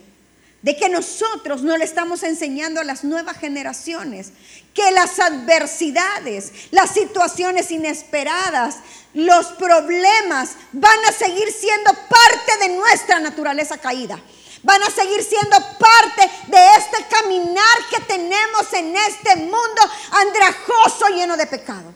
de 0.63 0.75
que 0.77 0.89
nosotros 0.89 1.61
no 1.61 1.77
le 1.77 1.85
estamos 1.85 2.23
enseñando 2.23 2.79
a 2.79 2.85
las 2.85 3.03
nuevas 3.03 3.37
generaciones 3.37 4.31
que 4.73 4.91
las 4.91 5.19
adversidades, 5.19 6.51
las 6.71 6.91
situaciones 6.91 7.69
inesperadas, 7.69 8.77
los 9.13 9.47
problemas 9.47 10.51
van 10.71 11.05
a 11.07 11.11
seguir 11.11 11.51
siendo 11.51 11.91
parte 11.91 12.57
de 12.61 12.75
nuestra 12.75 13.19
naturaleza 13.19 13.77
caída. 13.77 14.19
Van 14.63 14.81
a 14.81 14.89
seguir 14.89 15.21
siendo 15.21 15.57
parte 15.77 16.31
de 16.47 16.65
este 16.77 17.05
caminar 17.09 17.77
que 17.91 17.99
tenemos 18.01 18.73
en 18.73 18.95
este 18.95 19.35
mundo 19.35 19.81
andrajoso 20.11 21.09
lleno 21.09 21.35
de 21.35 21.45
pecado. 21.45 21.93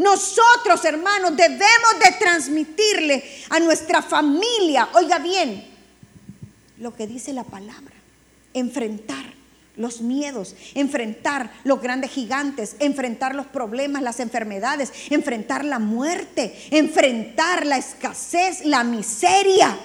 Nosotros, 0.00 0.82
hermanos, 0.86 1.36
debemos 1.36 1.98
de 2.02 2.12
transmitirle 2.18 3.22
a 3.50 3.60
nuestra 3.60 4.00
familia, 4.00 4.88
oiga 4.94 5.18
bien, 5.18 5.62
lo 6.78 6.96
que 6.96 7.06
dice 7.06 7.34
la 7.34 7.44
palabra 7.44 7.94
enfrentar 8.54 9.34
los 9.76 10.00
miedos, 10.00 10.56
enfrentar 10.74 11.52
los 11.64 11.82
grandes 11.82 12.12
gigantes, 12.12 12.76
enfrentar 12.78 13.34
los 13.34 13.46
problemas, 13.46 14.00
las 14.02 14.20
enfermedades, 14.20 14.90
enfrentar 15.10 15.66
la 15.66 15.78
muerte, 15.78 16.54
enfrentar 16.70 17.66
la 17.66 17.76
escasez, 17.76 18.64
la 18.64 18.84
miseria. 18.84 19.78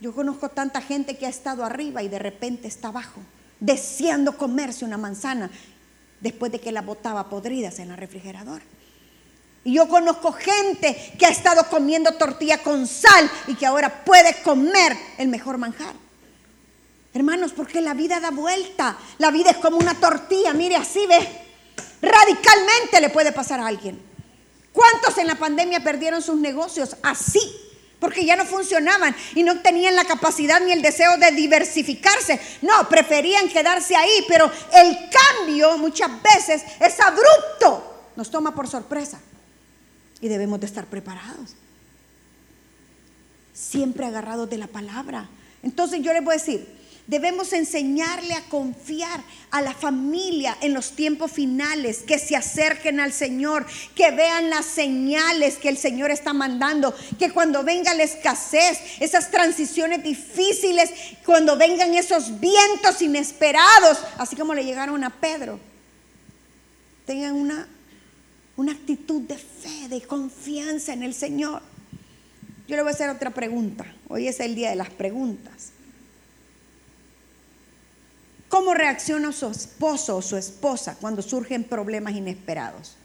Yo 0.00 0.14
conozco 0.14 0.50
tanta 0.50 0.82
gente 0.82 1.16
que 1.16 1.24
ha 1.24 1.30
estado 1.30 1.64
arriba 1.64 2.02
y 2.02 2.08
de 2.08 2.18
repente 2.18 2.68
está 2.68 2.88
abajo, 2.88 3.22
deseando 3.58 4.36
comerse 4.36 4.84
una 4.84 4.98
manzana 4.98 5.50
después 6.20 6.52
de 6.52 6.60
que 6.60 6.72
la 6.72 6.82
botaba 6.82 7.30
podridas 7.30 7.78
en 7.78 7.88
la 7.88 7.96
refrigeradora. 7.96 8.62
Y 9.64 9.74
yo 9.74 9.88
conozco 9.88 10.32
gente 10.32 11.14
que 11.18 11.26
ha 11.26 11.30
estado 11.30 11.68
comiendo 11.68 12.12
tortilla 12.12 12.58
con 12.58 12.86
sal 12.86 13.30
y 13.46 13.54
que 13.54 13.66
ahora 13.66 14.04
puede 14.04 14.42
comer 14.42 14.96
el 15.18 15.28
mejor 15.28 15.56
manjar. 15.58 15.94
Hermanos, 17.14 17.52
porque 17.54 17.80
la 17.80 17.94
vida 17.94 18.18
da 18.18 18.30
vuelta. 18.30 18.96
La 19.18 19.30
vida 19.30 19.50
es 19.50 19.58
como 19.58 19.76
una 19.76 19.94
tortilla, 19.94 20.52
mire 20.52 20.76
así, 20.76 21.06
ve. 21.06 21.28
Radicalmente 22.00 23.00
le 23.00 23.10
puede 23.10 23.30
pasar 23.30 23.60
a 23.60 23.66
alguien. 23.68 24.02
¿Cuántos 24.72 25.18
en 25.18 25.28
la 25.28 25.36
pandemia 25.36 25.84
perdieron 25.84 26.22
sus 26.22 26.36
negocios 26.36 26.96
así? 27.02 27.40
Porque 28.00 28.24
ya 28.24 28.34
no 28.34 28.44
funcionaban 28.44 29.14
y 29.36 29.44
no 29.44 29.60
tenían 29.60 29.94
la 29.94 30.06
capacidad 30.06 30.60
ni 30.60 30.72
el 30.72 30.82
deseo 30.82 31.18
de 31.18 31.30
diversificarse. 31.30 32.40
No, 32.62 32.88
preferían 32.88 33.48
quedarse 33.48 33.94
ahí, 33.94 34.24
pero 34.26 34.50
el 34.72 34.98
cambio 35.08 35.78
muchas 35.78 36.10
veces 36.20 36.64
es 36.80 36.98
abrupto. 36.98 38.08
Nos 38.16 38.28
toma 38.28 38.52
por 38.52 38.66
sorpresa 38.66 39.20
y 40.22 40.28
debemos 40.28 40.58
de 40.60 40.66
estar 40.66 40.86
preparados. 40.86 41.54
Siempre 43.52 44.06
agarrados 44.06 44.48
de 44.48 44.56
la 44.56 44.68
palabra. 44.68 45.28
Entonces 45.62 46.00
yo 46.00 46.14
les 46.14 46.24
voy 46.24 46.32
a 46.34 46.38
decir, 46.38 46.66
Debemos 47.06 47.52
enseñarle 47.52 48.32
a 48.34 48.44
confiar 48.44 49.20
a 49.50 49.60
la 49.60 49.74
familia 49.74 50.56
en 50.60 50.72
los 50.72 50.92
tiempos 50.92 51.32
finales, 51.32 51.98
que 52.06 52.16
se 52.16 52.36
acerquen 52.36 53.00
al 53.00 53.12
Señor, 53.12 53.66
que 53.96 54.12
vean 54.12 54.50
las 54.50 54.66
señales 54.66 55.56
que 55.56 55.68
el 55.68 55.76
Señor 55.76 56.12
está 56.12 56.32
mandando, 56.32 56.94
que 57.18 57.32
cuando 57.32 57.64
venga 57.64 57.92
la 57.94 58.04
escasez, 58.04 58.78
esas 59.00 59.32
transiciones 59.32 60.04
difíciles, 60.04 60.90
cuando 61.26 61.56
vengan 61.56 61.92
esos 61.94 62.38
vientos 62.38 63.02
inesperados, 63.02 63.98
así 64.16 64.36
como 64.36 64.54
le 64.54 64.64
llegaron 64.64 65.02
a 65.02 65.10
Pedro, 65.10 65.58
tengan 67.04 67.34
una, 67.34 67.66
una 68.56 68.72
actitud 68.72 69.22
de 69.22 69.36
fe, 69.36 69.88
de 69.88 70.02
confianza 70.02 70.92
en 70.92 71.02
el 71.02 71.14
Señor. 71.14 71.62
Yo 72.68 72.76
le 72.76 72.82
voy 72.82 72.90
a 72.90 72.94
hacer 72.94 73.10
otra 73.10 73.30
pregunta. 73.30 73.86
Hoy 74.08 74.28
es 74.28 74.40
el 74.40 74.54
día 74.54 74.70
de 74.70 74.76
las 74.76 74.90
preguntas. 74.90 75.72
¿Cómo 78.48 78.74
reacciona 78.74 79.32
su 79.32 79.46
esposo 79.46 80.16
o 80.16 80.22
su 80.22 80.36
esposa 80.36 80.96
cuando 81.00 81.22
surgen 81.22 81.64
problemas 81.64 82.14
inesperados? 82.14 82.96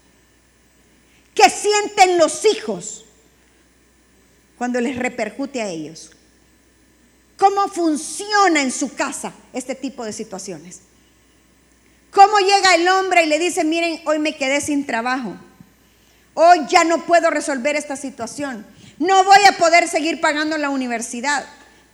¿Qué 1.34 1.48
sienten 1.48 2.18
los 2.18 2.44
hijos 2.44 3.06
cuando 4.58 4.80
les 4.80 4.96
repercute 4.96 5.62
a 5.62 5.68
ellos? 5.68 6.10
¿Cómo 7.38 7.68
funciona 7.68 8.60
en 8.60 8.72
su 8.72 8.94
casa 8.94 9.32
este 9.52 9.74
tipo 9.74 10.04
de 10.04 10.12
situaciones? 10.12 10.80
¿Cómo 12.10 12.38
llega 12.38 12.74
el 12.74 12.88
hombre 12.88 13.24
y 13.24 13.26
le 13.26 13.38
dice, 13.38 13.64
miren, 13.64 14.00
hoy 14.06 14.18
me 14.18 14.36
quedé 14.36 14.60
sin 14.60 14.86
trabajo? 14.86 15.36
Hoy 16.34 16.60
ya 16.68 16.84
no 16.84 17.04
puedo 17.04 17.30
resolver 17.30 17.76
esta 17.76 17.96
situación. 17.96 18.64
No 18.98 19.24
voy 19.24 19.44
a 19.48 19.52
poder 19.52 19.88
seguir 19.88 20.20
pagando 20.20 20.56
la 20.56 20.70
universidad. 20.70 21.44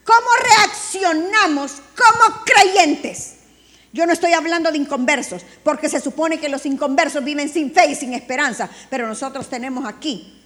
¿Cómo 0.04 0.26
reaccionamos 0.42 1.72
como 1.72 2.44
creyentes? 2.44 3.36
Yo 3.92 4.06
no 4.06 4.12
estoy 4.12 4.32
hablando 4.32 4.72
de 4.72 4.78
inconversos, 4.78 5.42
porque 5.62 5.88
se 5.88 6.00
supone 6.00 6.38
que 6.38 6.48
los 6.48 6.66
inconversos 6.66 7.22
viven 7.24 7.48
sin 7.48 7.72
fe 7.72 7.86
y 7.86 7.94
sin 7.94 8.12
esperanza, 8.12 8.68
pero 8.90 9.06
nosotros 9.06 9.48
tenemos 9.48 9.86
aquí 9.86 10.42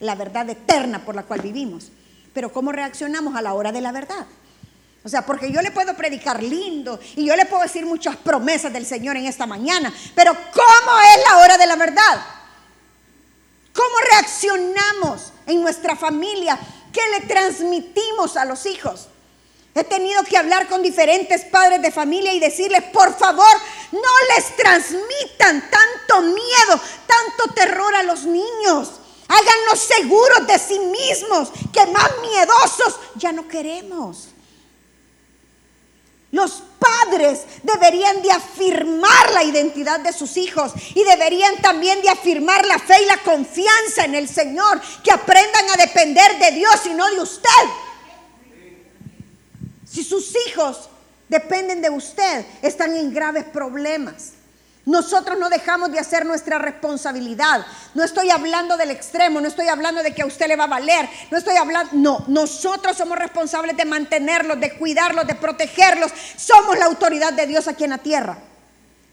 la 0.00 0.14
verdad 0.14 0.48
eterna 0.50 1.04
por 1.04 1.14
la 1.14 1.24
cual 1.24 1.40
vivimos. 1.40 1.90
Pero 2.32 2.52
¿cómo 2.52 2.72
reaccionamos 2.72 3.34
a 3.34 3.42
la 3.42 3.54
hora 3.54 3.72
de 3.72 3.80
la 3.80 3.92
verdad? 3.92 4.26
O 5.04 5.08
sea, 5.08 5.26
porque 5.26 5.50
yo 5.50 5.60
le 5.62 5.72
puedo 5.72 5.96
predicar 5.96 6.42
lindo 6.42 7.00
y 7.16 7.26
yo 7.26 7.34
le 7.34 7.46
puedo 7.46 7.62
decir 7.62 7.84
muchas 7.84 8.16
promesas 8.16 8.72
del 8.72 8.86
Señor 8.86 9.16
en 9.16 9.26
esta 9.26 9.46
mañana, 9.46 9.92
pero 10.14 10.32
¿cómo 10.32 11.00
es 11.00 11.24
la 11.28 11.38
hora 11.38 11.58
de 11.58 11.66
la 11.66 11.76
verdad? 11.76 12.24
¿Cómo 13.74 13.96
reaccionamos 14.10 15.32
en 15.46 15.60
nuestra 15.62 15.96
familia? 15.96 16.58
¿Qué 16.92 17.00
le 17.18 17.26
transmitimos 17.26 18.36
a 18.36 18.44
los 18.44 18.64
hijos? 18.66 19.08
He 19.74 19.84
tenido 19.84 20.22
que 20.24 20.36
hablar 20.36 20.68
con 20.68 20.82
diferentes 20.82 21.46
padres 21.46 21.80
de 21.80 21.90
familia 21.90 22.34
y 22.34 22.38
decirles, 22.38 22.82
por 22.92 23.16
favor, 23.16 23.56
no 23.90 24.34
les 24.36 24.54
transmitan 24.54 25.68
tanto 25.70 26.20
miedo, 26.20 26.80
tanto 27.06 27.54
terror 27.54 27.94
a 27.96 28.02
los 28.02 28.24
niños. 28.24 29.00
Háganlos 29.26 29.80
seguros 29.80 30.46
de 30.46 30.58
sí 30.58 30.78
mismos, 30.78 31.50
que 31.72 31.86
más 31.86 32.10
miedosos 32.20 33.00
ya 33.16 33.32
no 33.32 33.48
queremos. 33.48 34.31
Los 36.32 36.62
padres 36.78 37.42
deberían 37.62 38.22
de 38.22 38.32
afirmar 38.32 39.32
la 39.34 39.44
identidad 39.44 40.00
de 40.00 40.14
sus 40.14 40.38
hijos 40.38 40.72
y 40.94 41.04
deberían 41.04 41.56
también 41.60 42.00
de 42.00 42.08
afirmar 42.08 42.64
la 42.64 42.78
fe 42.78 43.02
y 43.02 43.06
la 43.06 43.18
confianza 43.18 44.06
en 44.06 44.14
el 44.14 44.26
Señor, 44.26 44.80
que 45.04 45.12
aprendan 45.12 45.70
a 45.70 45.76
depender 45.76 46.38
de 46.38 46.52
Dios 46.52 46.86
y 46.86 46.94
no 46.94 47.08
de 47.10 47.20
usted. 47.20 47.48
Si 49.84 50.02
sus 50.02 50.34
hijos 50.48 50.88
dependen 51.28 51.82
de 51.82 51.90
usted, 51.90 52.46
están 52.62 52.96
en 52.96 53.12
graves 53.12 53.44
problemas. 53.44 54.32
Nosotros 54.84 55.38
no 55.38 55.48
dejamos 55.48 55.92
de 55.92 56.00
hacer 56.00 56.26
nuestra 56.26 56.58
responsabilidad. 56.58 57.64
No 57.94 58.02
estoy 58.02 58.30
hablando 58.30 58.76
del 58.76 58.90
extremo, 58.90 59.40
no 59.40 59.46
estoy 59.46 59.68
hablando 59.68 60.02
de 60.02 60.12
que 60.12 60.22
a 60.22 60.26
usted 60.26 60.48
le 60.48 60.56
va 60.56 60.64
a 60.64 60.68
valer, 60.68 61.08
no 61.30 61.38
estoy 61.38 61.56
hablando, 61.56 61.92
no, 61.94 62.24
nosotros 62.26 62.96
somos 62.96 63.16
responsables 63.16 63.76
de 63.76 63.84
mantenerlos, 63.84 64.58
de 64.58 64.76
cuidarlos, 64.76 65.26
de 65.26 65.36
protegerlos. 65.36 66.10
Somos 66.36 66.76
la 66.78 66.86
autoridad 66.86 67.32
de 67.32 67.46
Dios 67.46 67.68
aquí 67.68 67.84
en 67.84 67.90
la 67.90 67.98
tierra. 67.98 68.38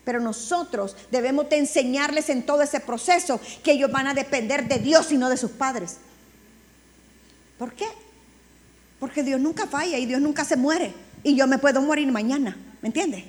Pero 0.03 0.19
nosotros 0.19 0.95
debemos 1.12 1.49
de 1.49 1.58
enseñarles 1.58 2.29
en 2.29 2.43
todo 2.43 2.63
ese 2.63 2.79
proceso 2.79 3.39
que 3.63 3.73
ellos 3.73 3.91
van 3.91 4.08
a 4.08 4.15
depender 4.15 4.67
de 4.67 4.79
Dios 4.79 5.12
y 5.12 5.17
no 5.17 5.29
de 5.29 5.38
sus 5.38 5.51
padres. 5.51 5.97
¿Por 7.60 7.73
qué? 7.73 7.86
Porque 8.99 9.21
Dios 9.21 9.39
nunca 9.39 9.67
falla 9.67 9.99
y 9.99 10.08
Dios 10.08 10.19
nunca 10.19 10.43
se 10.45 10.55
muere. 10.55 10.95
Y 11.21 11.36
yo 11.36 11.45
me 11.45 11.60
puedo 11.60 11.79
morir 11.82 12.12
mañana, 12.12 12.58
¿me 12.82 12.88
entiendes? 12.88 13.25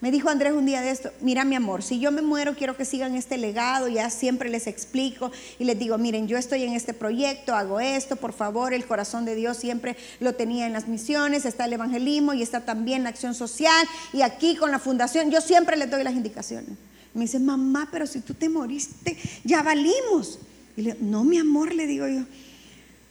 Me 0.00 0.10
dijo 0.10 0.28
Andrés 0.28 0.52
un 0.52 0.66
día 0.66 0.82
de 0.82 0.90
esto, 0.90 1.10
mira 1.22 1.44
mi 1.44 1.54
amor, 1.54 1.82
si 1.82 1.98
yo 1.98 2.12
me 2.12 2.20
muero 2.20 2.54
quiero 2.54 2.76
que 2.76 2.84
sigan 2.84 3.14
este 3.14 3.38
legado, 3.38 3.88
ya 3.88 4.10
siempre 4.10 4.50
les 4.50 4.66
explico 4.66 5.32
y 5.58 5.64
les 5.64 5.78
digo, 5.78 5.96
miren, 5.96 6.28
yo 6.28 6.36
estoy 6.36 6.62
en 6.64 6.74
este 6.74 6.92
proyecto, 6.92 7.54
hago 7.54 7.80
esto, 7.80 8.16
por 8.16 8.34
favor, 8.34 8.74
el 8.74 8.84
corazón 8.84 9.24
de 9.24 9.34
Dios 9.34 9.56
siempre 9.56 9.96
lo 10.20 10.34
tenía 10.34 10.66
en 10.66 10.74
las 10.74 10.88
misiones, 10.88 11.46
está 11.46 11.64
el 11.64 11.72
evangelismo 11.72 12.34
y 12.34 12.42
está 12.42 12.66
también 12.66 13.04
la 13.04 13.08
acción 13.08 13.34
social 13.34 13.86
y 14.12 14.20
aquí 14.20 14.56
con 14.56 14.70
la 14.70 14.78
fundación, 14.78 15.30
yo 15.30 15.40
siempre 15.40 15.76
les 15.76 15.90
doy 15.90 16.04
las 16.04 16.12
indicaciones. 16.12 16.76
Me 17.14 17.22
dice, 17.22 17.38
mamá, 17.38 17.88
pero 17.90 18.06
si 18.06 18.20
tú 18.20 18.34
te 18.34 18.48
moriste, 18.48 19.16
ya 19.44 19.62
valimos. 19.62 20.38
Y 20.76 20.82
le 20.82 20.92
digo, 20.92 21.06
no, 21.06 21.24
mi 21.24 21.38
amor, 21.38 21.72
le 21.72 21.86
digo 21.86 22.08
yo, 22.08 22.24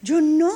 yo 0.04 0.22
no, 0.22 0.52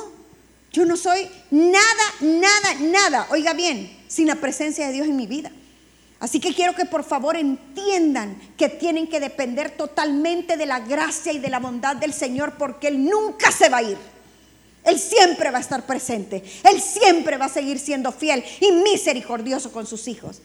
yo 0.72 0.84
no 0.84 0.96
soy 0.96 1.26
nada, 1.50 2.04
nada, 2.20 2.74
nada, 2.80 3.26
oiga 3.30 3.54
bien, 3.54 3.90
sin 4.06 4.26
la 4.26 4.36
presencia 4.36 4.86
de 4.86 4.92
Dios 4.92 5.08
en 5.08 5.16
mi 5.16 5.26
vida. 5.26 5.50
Así 6.20 6.40
que 6.40 6.52
quiero 6.52 6.74
que 6.74 6.84
por 6.84 7.04
favor 7.04 7.36
entiendan 7.36 8.36
que 8.56 8.68
tienen 8.68 9.06
que 9.06 9.20
depender 9.20 9.70
totalmente 9.70 10.56
de 10.56 10.66
la 10.66 10.80
gracia 10.80 11.32
y 11.32 11.38
de 11.38 11.48
la 11.48 11.60
bondad 11.60 11.96
del 11.96 12.12
Señor 12.12 12.54
porque 12.58 12.88
Él 12.88 13.04
nunca 13.04 13.52
se 13.52 13.68
va 13.68 13.78
a 13.78 13.82
ir. 13.82 13.98
Él 14.84 14.98
siempre 14.98 15.50
va 15.50 15.58
a 15.58 15.60
estar 15.60 15.86
presente. 15.86 16.42
Él 16.64 16.80
siempre 16.80 17.36
va 17.36 17.44
a 17.44 17.50
seguir 17.50 17.78
siendo 17.78 18.10
fiel 18.10 18.42
y 18.60 18.72
misericordioso 18.72 19.70
con 19.70 19.86
sus 19.86 20.08
hijos. 20.08 20.40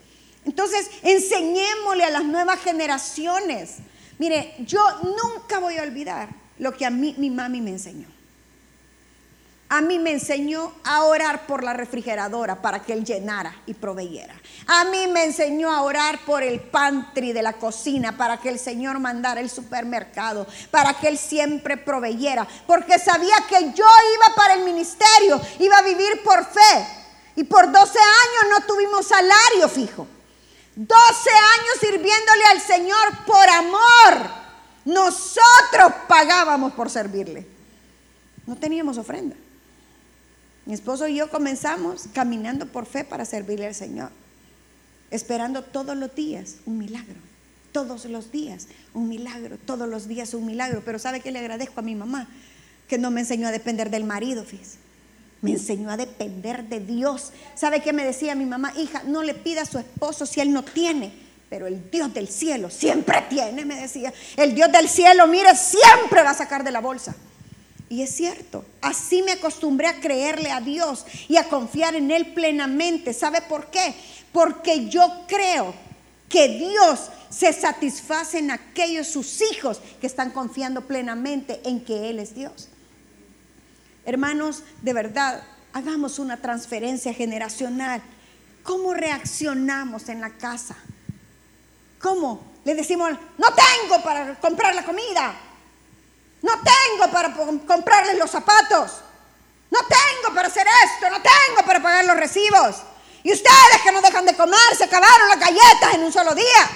Entonces, 0.45 0.89
enseñémosle 1.01 2.03
a 2.03 2.11
las 2.11 2.25
nuevas 2.25 2.59
generaciones. 2.59 3.77
Mire, 4.19 4.53
yo 4.59 4.81
nunca 5.01 5.59
voy 5.59 5.77
a 5.77 5.83
olvidar 5.83 6.29
lo 6.59 6.75
que 6.75 6.85
a 6.85 6.91
mí 6.91 7.15
mi 7.17 7.31
mami 7.31 7.61
me 7.61 7.71
enseñó 7.71 8.12
a 9.75 9.81
mí 9.81 9.97
me 9.97 10.11
enseñó 10.11 10.71
a 10.83 11.03
orar 11.05 11.47
por 11.47 11.63
la 11.63 11.73
refrigeradora 11.73 12.61
para 12.61 12.83
que 12.83 12.93
Él 12.93 13.03
llenara 13.03 13.55
y 13.65 13.73
proveyera. 13.73 14.35
A 14.67 14.83
mí 14.83 15.07
me 15.07 15.23
enseñó 15.23 15.71
a 15.71 15.81
orar 15.81 16.19
por 16.25 16.43
el 16.43 16.59
pantry 16.59 17.33
de 17.33 17.41
la 17.41 17.53
cocina 17.53 18.15
para 18.15 18.37
que 18.37 18.49
el 18.49 18.59
Señor 18.59 18.99
mandara 18.99 19.41
el 19.41 19.49
supermercado, 19.49 20.45
para 20.69 20.93
que 20.93 21.07
Él 21.07 21.17
siempre 21.17 21.75
proveyera, 21.75 22.47
porque 22.67 22.99
sabía 22.99 23.33
que 23.49 23.73
yo 23.73 23.85
iba 24.15 24.35
para 24.35 24.53
el 24.53 24.63
ministerio, 24.63 25.41
iba 25.57 25.79
a 25.79 25.81
vivir 25.81 26.21
por 26.23 26.45
fe. 26.45 26.87
Y 27.35 27.43
por 27.43 27.65
12 27.65 27.79
años 27.97 28.59
no 28.59 28.67
tuvimos 28.67 29.07
salario 29.07 29.67
fijo. 29.69 30.05
12 30.75 31.29
años 31.31 31.77
sirviéndole 31.79 32.45
al 32.51 32.61
Señor 32.61 33.25
por 33.25 33.49
amor. 33.49 34.29
Nosotros 34.85 35.93
pagábamos 36.07 36.73
por 36.73 36.91
servirle. 36.91 37.47
No 38.45 38.55
teníamos 38.55 38.99
ofrenda. 38.99 39.35
Mi 40.65 40.73
esposo 40.73 41.07
y 41.07 41.15
yo 41.15 41.29
comenzamos 41.29 42.05
caminando 42.13 42.67
por 42.67 42.85
fe 42.85 43.03
para 43.03 43.25
servirle 43.25 43.67
al 43.67 43.75
Señor, 43.75 44.11
esperando 45.11 45.63
todos 45.63 45.97
los 45.97 46.15
días 46.15 46.55
un 46.65 46.77
milagro, 46.77 47.15
todos 47.73 48.05
los 48.05 48.31
días 48.31 48.67
un 48.93 49.09
milagro, 49.09 49.57
todos 49.65 49.89
los 49.89 50.07
días 50.07 50.33
un 50.33 50.45
milagro. 50.45 50.81
Pero 50.85 50.99
¿sabe 50.99 51.19
qué 51.19 51.31
le 51.31 51.39
agradezco 51.39 51.81
a 51.81 51.83
mi 51.83 51.95
mamá? 51.95 52.29
Que 52.87 52.97
no 52.97 53.11
me 53.11 53.21
enseñó 53.21 53.47
a 53.47 53.51
depender 53.51 53.89
del 53.89 54.05
marido, 54.05 54.45
fíjese. 54.45 54.77
Me 55.41 55.51
enseñó 55.51 55.89
a 55.89 55.97
depender 55.97 56.63
de 56.69 56.79
Dios. 56.79 57.33
¿Sabe 57.55 57.81
qué 57.81 57.91
me 57.91 58.05
decía 58.05 58.33
mi 58.33 58.45
mamá? 58.45 58.71
Hija, 58.77 59.03
no 59.05 59.23
le 59.23 59.33
pida 59.33 59.63
a 59.63 59.65
su 59.65 59.77
esposo 59.77 60.25
si 60.25 60.39
él 60.39 60.53
no 60.53 60.63
tiene. 60.63 61.11
Pero 61.49 61.67
el 61.67 61.91
Dios 61.91 62.13
del 62.13 62.29
cielo 62.29 62.69
siempre 62.69 63.25
tiene, 63.29 63.65
me 63.65 63.75
decía. 63.75 64.13
El 64.37 64.55
Dios 64.55 64.71
del 64.71 64.87
cielo, 64.87 65.27
mire, 65.27 65.53
siempre 65.57 66.23
va 66.23 66.29
a 66.29 66.33
sacar 66.33 66.63
de 66.63 66.71
la 66.71 66.79
bolsa. 66.79 67.13
Y 67.89 68.01
es 68.01 68.15
cierto, 68.15 68.65
así 68.81 69.21
me 69.21 69.33
acostumbré 69.33 69.87
a 69.87 69.99
creerle 69.99 70.51
a 70.51 70.61
Dios 70.61 71.05
y 71.27 71.37
a 71.37 71.47
confiar 71.47 71.95
en 71.95 72.11
Él 72.11 72.33
plenamente. 72.33 73.13
¿Sabe 73.13 73.41
por 73.41 73.67
qué? 73.67 73.93
Porque 74.31 74.89
yo 74.89 75.25
creo 75.27 75.73
que 76.27 76.47
Dios 76.47 77.09
se 77.29 77.53
satisface 77.53 78.39
en 78.39 78.51
aquellos 78.51 79.07
sus 79.07 79.41
hijos 79.41 79.79
que 80.01 80.07
están 80.07 80.31
confiando 80.31 80.81
plenamente 80.81 81.61
en 81.65 81.83
que 81.83 82.09
Él 82.09 82.19
es 82.19 82.33
Dios. 82.33 82.69
Hermanos, 84.05 84.63
de 84.81 84.93
verdad, 84.93 85.43
hagamos 85.73 86.19
una 86.19 86.37
transferencia 86.37 87.13
generacional. 87.13 88.01
¿Cómo 88.63 88.93
reaccionamos 88.93 90.09
en 90.09 90.21
la 90.21 90.31
casa? 90.31 90.75
¿Cómo? 91.99 92.41
Le 92.65 92.75
decimos, 92.75 93.11
no 93.37 93.47
tengo 93.47 94.03
para 94.03 94.39
comprar 94.39 94.73
la 94.73 94.85
comida. 94.85 95.35
No 96.43 96.51
tengo 96.51 97.11
para 97.11 97.33
comprarles 97.33 98.17
los 98.19 98.29
zapatos. 98.29 99.01
No 99.71 99.79
tengo 99.79 100.35
para 100.35 100.49
hacer 100.49 100.67
esto. 100.67 101.09
No 101.09 101.21
tengo 101.21 101.65
para 101.65 101.81
pagar 101.81 102.05
los 102.05 102.17
recibos. 102.17 102.83
Y 103.23 103.31
ustedes 103.31 103.81
que 103.81 103.91
no 103.91 104.01
dejan 104.01 104.25
de 104.25 104.35
comer, 104.35 104.59
se 104.77 104.83
acabaron 104.83 105.29
las 105.29 105.39
galletas 105.39 105.93
en 105.95 106.03
un 106.03 106.11
solo 106.11 106.35
día. 106.35 106.69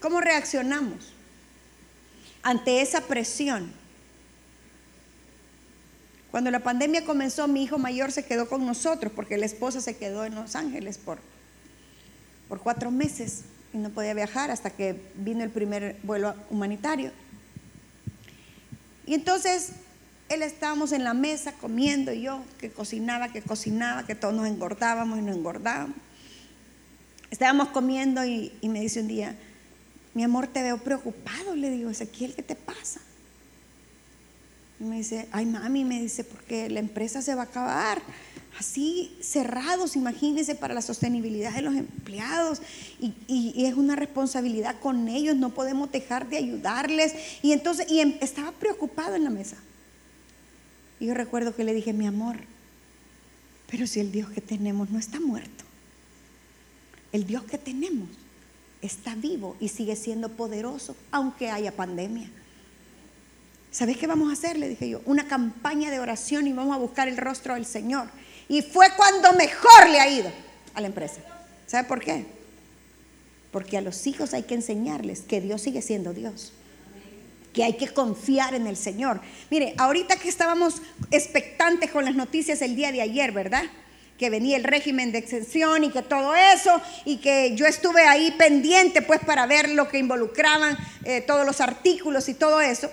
¿Cómo 0.00 0.20
reaccionamos 0.20 1.12
ante 2.42 2.82
esa 2.82 3.02
presión? 3.02 3.72
Cuando 6.32 6.50
la 6.50 6.60
pandemia 6.60 7.04
comenzó, 7.04 7.46
mi 7.46 7.62
hijo 7.62 7.78
mayor 7.78 8.10
se 8.10 8.26
quedó 8.26 8.48
con 8.48 8.66
nosotros 8.66 9.12
porque 9.14 9.38
la 9.38 9.46
esposa 9.46 9.80
se 9.80 9.96
quedó 9.96 10.24
en 10.24 10.34
Los 10.34 10.56
Ángeles 10.56 10.98
por, 10.98 11.18
por 12.48 12.60
cuatro 12.60 12.90
meses 12.90 13.44
y 13.72 13.78
no 13.78 13.90
podía 13.90 14.14
viajar 14.14 14.50
hasta 14.50 14.70
que 14.70 15.00
vino 15.14 15.44
el 15.44 15.50
primer 15.50 15.96
vuelo 16.02 16.34
humanitario. 16.50 17.12
Y 19.08 19.14
entonces 19.14 19.70
él 20.28 20.42
estábamos 20.42 20.92
en 20.92 21.02
la 21.02 21.14
mesa 21.14 21.52
comiendo 21.52 22.12
y 22.12 22.20
yo 22.20 22.42
que 22.60 22.70
cocinaba, 22.70 23.32
que 23.32 23.40
cocinaba, 23.40 24.04
que 24.04 24.14
todos 24.14 24.34
nos 24.34 24.46
engordábamos 24.46 25.18
y 25.18 25.22
nos 25.22 25.34
engordábamos. 25.34 25.96
Estábamos 27.30 27.68
comiendo 27.68 28.22
y, 28.26 28.52
me 28.62 28.82
dice 28.82 29.00
un 29.00 29.08
día, 29.08 29.34
mi 30.12 30.24
amor, 30.24 30.46
te 30.46 30.62
veo 30.62 30.76
preocupado. 30.76 31.56
Le 31.56 31.70
digo, 31.70 31.88
Ezequiel, 31.88 32.34
¿qué 32.34 32.42
te 32.42 32.54
pasa? 32.54 33.00
Y 34.80 34.84
me 34.84 34.96
dice, 34.96 35.28
ay 35.32 35.46
mami, 35.46 35.84
me 35.84 36.00
dice, 36.00 36.24
porque 36.24 36.70
la 36.70 36.80
empresa 36.80 37.20
se 37.22 37.34
va 37.34 37.42
a 37.42 37.44
acabar 37.46 38.00
así 38.58 39.16
cerrados, 39.20 39.96
imagínense, 39.96 40.54
para 40.54 40.74
la 40.74 40.82
sostenibilidad 40.82 41.54
de 41.54 41.62
los 41.62 41.74
empleados. 41.74 42.60
Y, 43.00 43.64
es 43.64 43.74
una 43.74 43.96
responsabilidad 43.96 44.78
con 44.80 45.08
ellos, 45.08 45.36
no 45.36 45.50
podemos 45.50 45.90
dejar 45.92 46.28
de 46.28 46.38
ayudarles. 46.38 47.14
Y 47.42 47.52
entonces, 47.52 47.90
y 47.90 48.00
em, 48.00 48.16
estaba 48.20 48.52
preocupado 48.52 49.14
en 49.14 49.24
la 49.24 49.30
mesa. 49.30 49.56
Y 51.00 51.06
yo 51.06 51.14
recuerdo 51.14 51.54
que 51.54 51.64
le 51.64 51.74
dije, 51.74 51.92
mi 51.92 52.06
amor, 52.06 52.36
pero 53.70 53.86
si 53.86 54.00
el 54.00 54.10
Dios 54.10 54.30
que 54.30 54.40
tenemos 54.40 54.90
no 54.90 54.98
está 54.98 55.20
muerto, 55.20 55.64
el 57.12 57.26
Dios 57.26 57.44
que 57.44 57.58
tenemos 57.58 58.08
está 58.82 59.14
vivo 59.14 59.56
y 59.60 59.68
sigue 59.68 59.96
siendo 59.96 60.30
poderoso, 60.30 60.96
aunque 61.10 61.50
haya 61.50 61.74
pandemia. 61.74 62.28
¿Sabes 63.70 63.96
qué 63.98 64.06
vamos 64.06 64.30
a 64.30 64.32
hacer? 64.32 64.58
Le 64.58 64.68
dije 64.68 64.88
yo, 64.88 65.02
una 65.04 65.28
campaña 65.28 65.90
de 65.90 66.00
oración 66.00 66.46
y 66.46 66.52
vamos 66.52 66.74
a 66.74 66.78
buscar 66.78 67.08
el 67.08 67.16
rostro 67.16 67.54
del 67.54 67.66
Señor. 67.66 68.08
Y 68.48 68.62
fue 68.62 68.86
cuando 68.96 69.32
mejor 69.34 69.90
le 69.90 70.00
ha 70.00 70.08
ido 70.08 70.32
a 70.74 70.80
la 70.80 70.86
empresa. 70.86 71.20
¿Sabe 71.66 71.86
por 71.86 72.00
qué? 72.00 72.24
Porque 73.52 73.76
a 73.76 73.82
los 73.82 74.06
hijos 74.06 74.32
hay 74.32 74.44
que 74.44 74.54
enseñarles 74.54 75.20
que 75.20 75.40
Dios 75.40 75.60
sigue 75.62 75.82
siendo 75.82 76.14
Dios. 76.14 76.52
Que 77.52 77.64
hay 77.64 77.76
que 77.76 77.88
confiar 77.88 78.54
en 78.54 78.66
el 78.66 78.76
Señor. 78.76 79.20
Mire, 79.50 79.74
ahorita 79.76 80.16
que 80.16 80.28
estábamos 80.28 80.80
expectantes 81.10 81.90
con 81.90 82.04
las 82.04 82.14
noticias 82.14 82.62
el 82.62 82.74
día 82.74 82.90
de 82.92 83.02
ayer, 83.02 83.32
¿verdad? 83.32 83.64
que 84.18 84.30
venía 84.30 84.56
el 84.56 84.64
régimen 84.64 85.12
de 85.12 85.18
exención 85.18 85.84
y 85.84 85.90
que 85.90 86.02
todo 86.02 86.34
eso, 86.34 86.82
y 87.04 87.18
que 87.18 87.54
yo 87.54 87.66
estuve 87.66 88.02
ahí 88.02 88.32
pendiente 88.32 89.00
pues 89.00 89.20
para 89.20 89.46
ver 89.46 89.68
lo 89.70 89.88
que 89.88 89.98
involucraban 89.98 90.76
eh, 91.04 91.20
todos 91.20 91.46
los 91.46 91.60
artículos 91.60 92.28
y 92.28 92.34
todo 92.34 92.60
eso. 92.60 92.90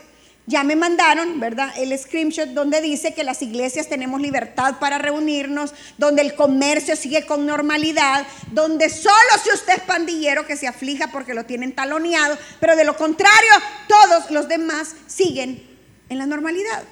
Ya 0.47 0.63
me 0.63 0.75
mandaron, 0.75 1.39
¿verdad? 1.39 1.73
El 1.75 1.97
screenshot 1.97 2.49
donde 2.49 2.79
dice 2.79 3.15
que 3.15 3.23
las 3.23 3.41
iglesias 3.41 3.89
tenemos 3.89 4.21
libertad 4.21 4.75
para 4.79 4.99
reunirnos, 4.99 5.73
donde 5.97 6.21
el 6.21 6.35
comercio 6.35 6.95
sigue 6.95 7.25
con 7.25 7.47
normalidad, 7.47 8.27
donde 8.51 8.89
solo 8.89 9.15
si 9.43 9.49
usted 9.51 9.77
es 9.77 9.81
pandillero 9.81 10.45
que 10.45 10.55
se 10.55 10.67
aflija 10.67 11.07
porque 11.11 11.33
lo 11.33 11.45
tienen 11.45 11.73
taloneado, 11.73 12.37
pero 12.59 12.75
de 12.75 12.83
lo 12.83 12.95
contrario, 12.95 13.51
todos 13.87 14.29
los 14.29 14.47
demás 14.47 14.95
siguen 15.07 15.67
en 16.09 16.17
la 16.19 16.27
normalidad. 16.27 16.83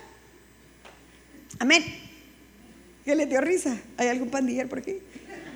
Amén. 1.60 1.84
¿Qué 3.06 3.16
le 3.16 3.28
dio 3.28 3.39
risa? 3.39 3.78
¿Hay 3.98 4.08
algún 4.08 4.30
pandillero 4.30 4.68
por 4.68 4.80
aquí? 4.80 4.98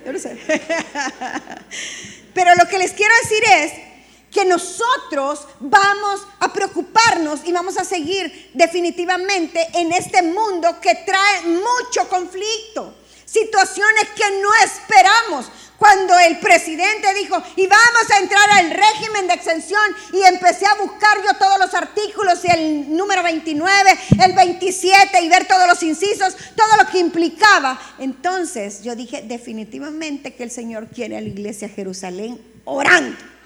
Yo 0.06 0.12
no 0.12 0.18
sé. 0.20 0.38
pero 2.34 2.54
lo 2.54 2.68
que 2.68 2.78
les 2.78 2.92
quiero 2.92 3.12
decir 3.22 3.42
es 3.56 3.87
que 4.32 4.44
nosotros 4.44 5.46
vamos 5.60 6.26
a 6.40 6.52
preocuparnos 6.52 7.40
y 7.44 7.52
vamos 7.52 7.78
a 7.78 7.84
seguir 7.84 8.50
definitivamente 8.54 9.66
en 9.74 9.92
este 9.92 10.22
mundo 10.22 10.80
que 10.80 10.94
trae 11.06 11.42
mucho 11.42 12.08
conflicto, 12.08 12.94
situaciones 13.24 14.08
que 14.14 14.40
no 14.40 14.48
esperamos. 14.64 15.46
Cuando 15.78 16.18
el 16.18 16.40
presidente 16.40 17.14
dijo, 17.14 17.40
y 17.54 17.68
vamos 17.68 18.10
a 18.12 18.18
entrar 18.18 18.50
al 18.50 18.70
régimen 18.70 19.28
de 19.28 19.34
exención, 19.34 19.80
y 20.12 20.22
empecé 20.24 20.66
a 20.66 20.74
buscar 20.74 21.22
yo 21.24 21.32
todos 21.38 21.56
los 21.56 21.72
artículos, 21.72 22.44
y 22.44 22.50
el 22.50 22.96
número 22.96 23.22
29, 23.22 23.96
el 24.24 24.32
27, 24.32 25.20
y 25.20 25.28
ver 25.28 25.46
todos 25.46 25.68
los 25.68 25.80
incisos, 25.84 26.34
todo 26.56 26.82
lo 26.82 26.90
que 26.90 26.98
implicaba. 26.98 27.80
Entonces 28.00 28.82
yo 28.82 28.96
dije, 28.96 29.22
definitivamente 29.22 30.34
que 30.34 30.42
el 30.42 30.50
Señor 30.50 30.88
quiere 30.88 31.16
a 31.16 31.20
la 31.20 31.28
iglesia 31.28 31.68
Jerusalén 31.68 32.42
orando 32.64 33.37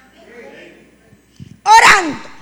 orando. 1.64 2.32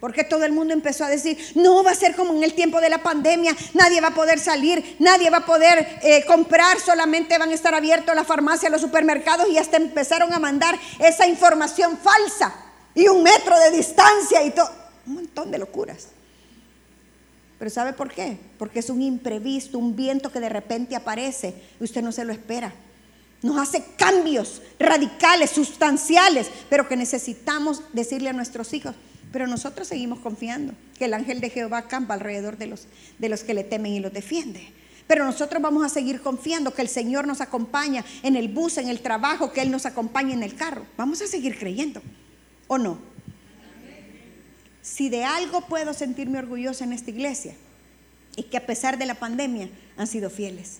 Porque 0.00 0.22
todo 0.22 0.44
el 0.44 0.52
mundo 0.52 0.74
empezó 0.74 1.04
a 1.04 1.08
decir, 1.08 1.38
no 1.54 1.82
va 1.82 1.92
a 1.92 1.94
ser 1.94 2.14
como 2.14 2.34
en 2.34 2.42
el 2.42 2.52
tiempo 2.52 2.78
de 2.80 2.90
la 2.90 3.02
pandemia, 3.02 3.56
nadie 3.72 4.02
va 4.02 4.08
a 4.08 4.14
poder 4.14 4.38
salir, 4.38 4.96
nadie 4.98 5.30
va 5.30 5.38
a 5.38 5.46
poder 5.46 5.98
eh, 6.02 6.24
comprar, 6.26 6.78
solamente 6.78 7.38
van 7.38 7.48
a 7.48 7.54
estar 7.54 7.74
abiertos 7.74 8.14
las 8.14 8.26
farmacias, 8.26 8.70
los 8.70 8.82
supermercados 8.82 9.48
y 9.48 9.56
hasta 9.56 9.78
empezaron 9.78 10.34
a 10.34 10.38
mandar 10.38 10.78
esa 10.98 11.26
información 11.26 11.96
falsa 11.96 12.54
y 12.94 13.08
un 13.08 13.22
metro 13.22 13.58
de 13.58 13.70
distancia 13.70 14.42
y 14.42 14.50
todo. 14.50 14.70
Un 15.06 15.14
montón 15.14 15.50
de 15.50 15.56
locuras. 15.56 16.08
Pero 17.58 17.70
¿sabe 17.70 17.94
por 17.94 18.12
qué? 18.12 18.36
Porque 18.58 18.80
es 18.80 18.90
un 18.90 19.00
imprevisto, 19.00 19.78
un 19.78 19.96
viento 19.96 20.30
que 20.30 20.40
de 20.40 20.50
repente 20.50 20.96
aparece 20.96 21.54
y 21.80 21.84
usted 21.84 22.02
no 22.02 22.12
se 22.12 22.24
lo 22.24 22.32
espera. 22.34 22.74
Nos 23.44 23.58
hace 23.58 23.84
cambios 23.98 24.62
radicales, 24.78 25.50
sustanciales, 25.50 26.50
pero 26.70 26.88
que 26.88 26.96
necesitamos 26.96 27.82
decirle 27.92 28.30
a 28.30 28.32
nuestros 28.32 28.72
hijos, 28.72 28.94
pero 29.32 29.46
nosotros 29.46 29.86
seguimos 29.86 30.20
confiando 30.20 30.72
que 30.98 31.04
el 31.04 31.12
ángel 31.12 31.42
de 31.42 31.50
Jehová 31.50 31.76
acampa 31.76 32.14
alrededor 32.14 32.56
de 32.56 32.68
los, 32.68 32.86
de 33.18 33.28
los 33.28 33.44
que 33.44 33.52
le 33.52 33.62
temen 33.62 33.92
y 33.92 34.00
los 34.00 34.14
defiende. 34.14 34.72
Pero 35.06 35.26
nosotros 35.26 35.60
vamos 35.60 35.84
a 35.84 35.90
seguir 35.90 36.22
confiando 36.22 36.72
que 36.72 36.80
el 36.80 36.88
Señor 36.88 37.26
nos 37.26 37.42
acompaña 37.42 38.02
en 38.22 38.36
el 38.36 38.48
bus, 38.48 38.78
en 38.78 38.88
el 38.88 39.00
trabajo, 39.00 39.52
que 39.52 39.60
Él 39.60 39.70
nos 39.70 39.84
acompaña 39.84 40.32
en 40.32 40.42
el 40.42 40.54
carro. 40.54 40.86
Vamos 40.96 41.20
a 41.20 41.26
seguir 41.26 41.58
creyendo, 41.58 42.00
¿o 42.66 42.78
no? 42.78 42.98
Si 44.80 45.10
de 45.10 45.22
algo 45.24 45.66
puedo 45.66 45.92
sentirme 45.92 46.38
orgullosa 46.38 46.84
en 46.84 46.94
esta 46.94 47.10
iglesia, 47.10 47.54
es 48.38 48.46
que 48.46 48.56
a 48.56 48.64
pesar 48.64 48.96
de 48.96 49.04
la 49.04 49.16
pandemia 49.16 49.68
han 49.98 50.06
sido 50.06 50.30
fieles 50.30 50.78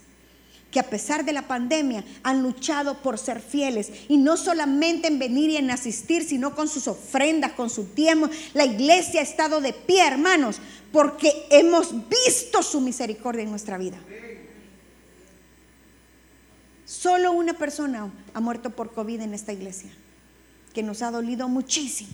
que 0.75 0.81
a 0.81 0.91
pesar 0.91 1.25
de 1.25 1.33
la 1.33 1.47
pandemia 1.47 2.05
han 2.25 2.43
luchado 2.43 3.01
por 3.01 3.17
ser 3.17 3.41
fieles 3.41 3.93
y 4.09 4.17
no 4.17 4.37
solamente 4.37 5.07
en 5.07 5.21
venir 5.21 5.51
y 5.51 5.57
en 5.57 5.71
asistir, 5.71 6.25
sino 6.25 6.53
con 6.57 6.67
sus 6.67 6.89
ofrendas, 6.89 7.53
con 7.53 7.71
su 7.71 7.85
tiempo. 7.85 8.29
La 8.55 8.65
iglesia 8.65 9.21
ha 9.21 9.23
estado 9.23 9.61
de 9.61 9.73
pie, 9.73 10.05
hermanos, 10.05 10.57
porque 10.91 11.47
hemos 11.51 11.95
visto 12.09 12.61
su 12.65 12.81
misericordia 12.81 13.45
en 13.45 13.51
nuestra 13.51 13.79
vida. 13.79 13.99
Solo 16.85 17.31
una 17.31 17.55
persona 17.55 18.13
ha 18.35 18.41
muerto 18.41 18.71
por 18.71 18.93
COVID 18.93 19.21
en 19.21 19.33
esta 19.33 19.53
iglesia, 19.53 19.93
que 20.73 20.83
nos 20.83 21.03
ha 21.03 21.13
dolido 21.13 21.49
muchísimo. 21.49 22.11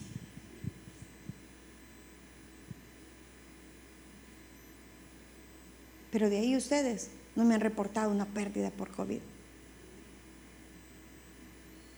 Pero 6.10 6.28
de 6.28 6.40
ahí 6.40 6.54
ustedes 6.58 7.08
no 7.36 7.44
me 7.44 7.54
han 7.54 7.60
reportado 7.60 8.10
una 8.10 8.26
pérdida 8.26 8.70
por 8.70 8.90
COVID. 8.90 9.20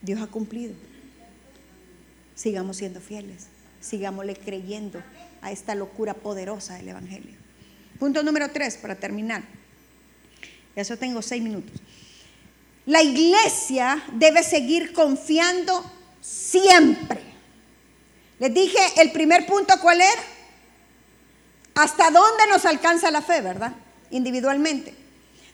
Dios 0.03 0.21
ha 0.21 0.27
cumplido. 0.27 0.75
Sigamos 2.35 2.79
siendo 2.79 3.01
fieles, 3.01 3.47
sigámosle 3.81 4.35
creyendo 4.37 5.03
a 5.40 5.53
esta 5.53 5.75
locura 5.75 6.14
poderosa 6.14 6.75
del 6.75 6.88
Evangelio. 6.88 7.37
Punto 7.99 8.23
número 8.23 8.51
tres, 8.51 8.77
para 8.77 8.97
terminar. 8.97 9.42
Ya 10.75 10.83
eso 10.83 10.97
tengo 10.97 11.23
seis 11.23 11.42
minutos. 11.42 11.81
La 12.87 13.03
iglesia 13.03 14.03
debe 14.14 14.42
seguir 14.42 14.92
confiando 14.92 15.85
siempre. 16.21 17.21
Les 18.40 18.53
dije, 18.53 18.79
el 18.97 19.12
primer 19.12 19.47
punto, 19.47 19.75
¿cuál 19.81 20.01
era? 20.01 20.23
¿Hasta 21.75 22.11
dónde 22.11 22.47
nos 22.49 22.64
alcanza 22.64 23.11
la 23.11 23.23
fe, 23.23 23.40
verdad? 23.40 23.73
Individualmente. 24.11 25.02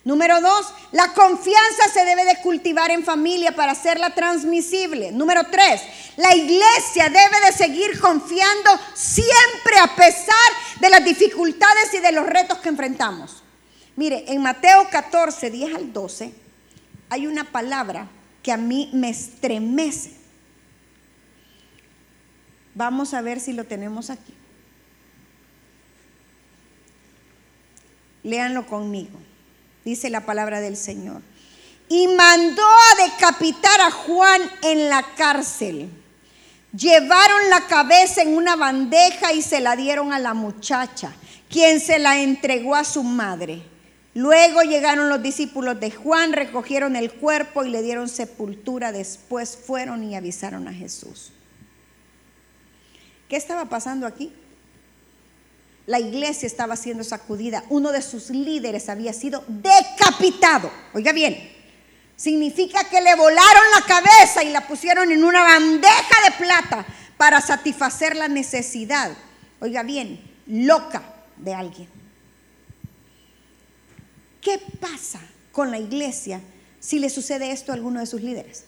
Número 0.09 0.41
dos, 0.41 0.73
la 0.93 1.13
confianza 1.13 1.87
se 1.93 2.03
debe 2.07 2.25
de 2.25 2.41
cultivar 2.41 2.91
en 2.91 3.05
familia 3.05 3.55
para 3.55 3.73
hacerla 3.73 4.15
transmisible. 4.15 5.13
Número 5.13 5.43
tres, 5.51 5.83
la 6.17 6.35
iglesia 6.35 7.11
debe 7.11 7.45
de 7.45 7.53
seguir 7.53 8.01
confiando 8.01 8.71
siempre 8.95 9.79
a 9.79 9.95
pesar 9.95 10.51
de 10.81 10.89
las 10.89 11.05
dificultades 11.05 11.93
y 11.93 11.99
de 11.99 12.13
los 12.13 12.25
retos 12.25 12.57
que 12.57 12.71
enfrentamos. 12.71 13.43
Mire, 13.97 14.25
en 14.29 14.41
Mateo 14.41 14.89
14, 14.91 15.51
10 15.51 15.75
al 15.75 15.93
12, 15.93 16.33
hay 17.11 17.27
una 17.27 17.45
palabra 17.45 18.09
que 18.43 18.51
a 18.51 18.57
mí 18.57 18.89
me 18.95 19.11
estremece. 19.11 20.13
Vamos 22.75 23.13
a 23.13 23.21
ver 23.21 23.41
si 23.41 23.53
lo 23.53 23.65
tenemos 23.65 24.09
aquí. 24.09 24.33
Léanlo 28.23 28.67
conmigo 28.67 29.28
dice 29.85 30.11
la 30.11 30.27
palabra 30.27 30.61
del 30.61 30.77
Señor. 30.77 31.23
Y 31.89 32.07
mandó 32.09 32.63
a 32.63 33.03
decapitar 33.05 33.81
a 33.81 33.91
Juan 33.91 34.43
en 34.63 34.89
la 34.89 35.03
cárcel. 35.17 35.91
Llevaron 36.73 37.51
la 37.51 37.67
cabeza 37.67 38.23
en 38.23 38.37
una 38.37 38.57
bandeja 38.57 39.33
y 39.33 39.43
se 39.43 39.61
la 39.61 39.75
dieron 39.75 40.13
a 40.13 40.19
la 40.19 40.35
muchacha, 40.35 41.15
quien 41.49 41.81
se 41.81 41.99
la 41.99 42.21
entregó 42.21 42.75
a 42.75 42.85
su 42.85 43.03
madre. 43.03 43.63
Luego 44.15 44.63
llegaron 44.63 45.09
los 45.09 45.23
discípulos 45.23 45.79
de 45.81 45.91
Juan, 45.91 46.33
recogieron 46.33 46.97
el 46.97 47.13
cuerpo 47.13 47.65
y 47.65 47.71
le 47.71 47.83
dieron 47.83 48.09
sepultura. 48.09 48.93
Después 48.93 49.57
fueron 49.57 50.03
y 50.05 50.17
avisaron 50.17 50.67
a 50.69 50.73
Jesús. 50.73 51.33
¿Qué 53.29 53.37
estaba 53.37 53.67
pasando 53.67 54.07
aquí? 54.07 54.33
La 55.89 55.99
iglesia 55.99 56.47
estaba 56.47 56.77
siendo 56.77 57.03
sacudida. 57.03 57.65
Uno 57.71 57.93
de 57.93 58.03
sus 58.03 58.29
líderes 58.29 58.91
había 58.91 59.15
sido 59.15 59.43
decapitado. 59.49 60.71
Oiga 60.93 61.13
bien, 61.13 61.51
significa 62.15 62.85
que 62.91 63.01
le 63.01 63.15
volaron 63.15 63.63
la 63.75 63.87
cabeza 63.87 64.45
y 64.45 64.51
la 64.51 64.69
pusieron 64.69 65.11
en 65.11 65.25
una 65.25 65.43
bandeja 65.43 66.25
de 66.27 66.45
plata 66.45 66.87
para 67.17 67.41
satisfacer 67.41 68.17
la 68.17 68.29
necesidad, 68.29 69.17
oiga 69.61 69.83
bien, 69.83 70.21
loca 70.47 71.03
de 71.39 71.55
alguien. 71.55 71.89
¿Qué 74.43 74.61
pasa 74.79 75.21
con 75.53 75.71
la 75.71 75.79
iglesia 75.79 76.43
si 76.81 76.99
le 76.99 77.09
sucede 77.09 77.51
esto 77.51 77.73
a 77.73 77.77
alguno 77.77 78.01
de 78.01 78.07
sus 78.07 78.21
líderes? 78.21 78.65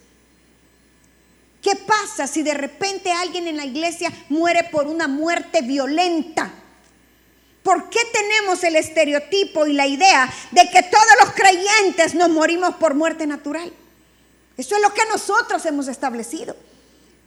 ¿Qué 1.60 1.76
pasa 1.76 2.26
si 2.26 2.42
de 2.42 2.54
repente 2.54 3.12
alguien 3.12 3.46
en 3.46 3.58
la 3.58 3.66
iglesia 3.66 4.10
muere 4.30 4.64
por 4.72 4.86
una 4.86 5.06
muerte 5.06 5.60
violenta? 5.60 6.54
¿Por 7.62 7.90
qué 7.90 8.00
tenemos 8.12 8.64
el 8.64 8.76
estereotipo 8.76 9.66
y 9.66 9.74
la 9.74 9.86
idea 9.86 10.32
de 10.50 10.70
que 10.70 10.82
todos 10.82 11.06
los 11.22 11.32
creyentes 11.34 12.14
nos 12.14 12.30
morimos 12.30 12.76
por 12.76 12.94
muerte 12.94 13.26
natural? 13.26 13.70
Eso 14.56 14.76
es 14.76 14.82
lo 14.82 14.94
que 14.94 15.04
nosotros 15.06 15.64
hemos 15.66 15.86
establecido. 15.88 16.56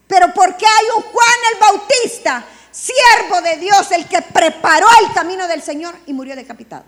Pero 0.08 0.34
¿por 0.34 0.58
qué 0.58 0.66
hay 0.66 0.86
un 0.98 1.04
Juan 1.04 1.38
el 1.54 1.60
Bautista, 1.60 2.46
siervo 2.72 3.42
de 3.42 3.58
Dios, 3.58 3.92
el 3.92 4.08
que 4.08 4.22
preparó 4.22 4.88
el 5.02 5.14
camino 5.14 5.48
del 5.48 5.62
Señor 5.62 5.96
y 6.08 6.14
murió 6.14 6.36
decapitado? 6.36 6.84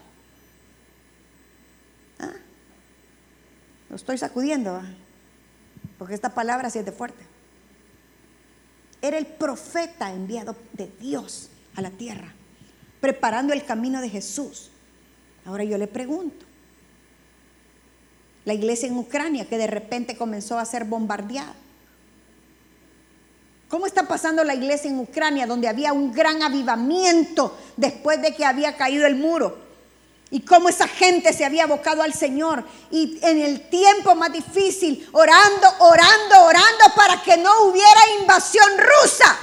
¿Ah? 2.19 2.31
Lo 3.89 3.95
estoy 3.95 4.17
sacudiendo, 4.17 4.81
porque 5.99 6.15
esta 6.15 6.33
palabra 6.33 6.71
siente 6.71 6.91
fuerte. 6.91 7.23
Era 9.01 9.19
el 9.19 9.27
profeta 9.27 10.09
enviado 10.09 10.55
de 10.73 10.87
Dios 10.99 11.49
a 11.75 11.81
la 11.81 11.91
tierra 11.91 12.33
preparando 13.05 13.53
el 13.53 13.63
camino 13.63 14.01
de 14.01 14.09
Jesús. 14.09 14.71
Ahora 15.45 15.63
yo 15.63 15.77
le 15.77 15.85
pregunto, 15.85 16.43
la 18.45 18.55
iglesia 18.55 18.87
en 18.87 18.97
Ucrania 18.97 19.45
que 19.47 19.59
de 19.59 19.67
repente 19.67 20.17
comenzó 20.17 20.57
a 20.57 20.65
ser 20.65 20.85
bombardeada. 20.85 21.53
¿Cómo 23.69 23.85
está 23.85 24.07
pasando 24.07 24.43
la 24.43 24.55
iglesia 24.55 24.89
en 24.89 24.97
Ucrania 24.97 25.45
donde 25.45 25.67
había 25.67 25.93
un 25.93 26.11
gran 26.11 26.41
avivamiento 26.41 27.55
después 27.77 28.19
de 28.23 28.33
que 28.33 28.43
había 28.43 28.75
caído 28.75 29.05
el 29.05 29.17
muro? 29.17 29.55
Y 30.31 30.39
cómo 30.39 30.67
esa 30.67 30.87
gente 30.87 31.31
se 31.31 31.45
había 31.45 31.65
abocado 31.65 32.01
al 32.01 32.15
Señor. 32.15 32.65
Y 32.89 33.19
en 33.21 33.37
el 33.37 33.69
tiempo 33.69 34.15
más 34.15 34.33
difícil, 34.33 35.07
orando, 35.11 35.67
orando, 35.77 36.43
orando 36.43 36.85
para 36.95 37.21
que 37.21 37.37
no 37.37 37.65
hubiera 37.65 38.01
invasión 38.19 38.67
rusa 38.79 39.37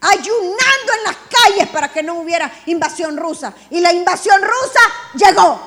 ayunando 0.00 0.92
en 0.98 1.04
las 1.04 1.16
calles 1.16 1.68
para 1.68 1.92
que 1.92 2.02
no 2.02 2.20
hubiera 2.20 2.50
invasión 2.66 3.16
rusa. 3.16 3.54
Y 3.70 3.80
la 3.80 3.92
invasión 3.92 4.40
rusa 4.40 4.80
llegó. 5.14 5.60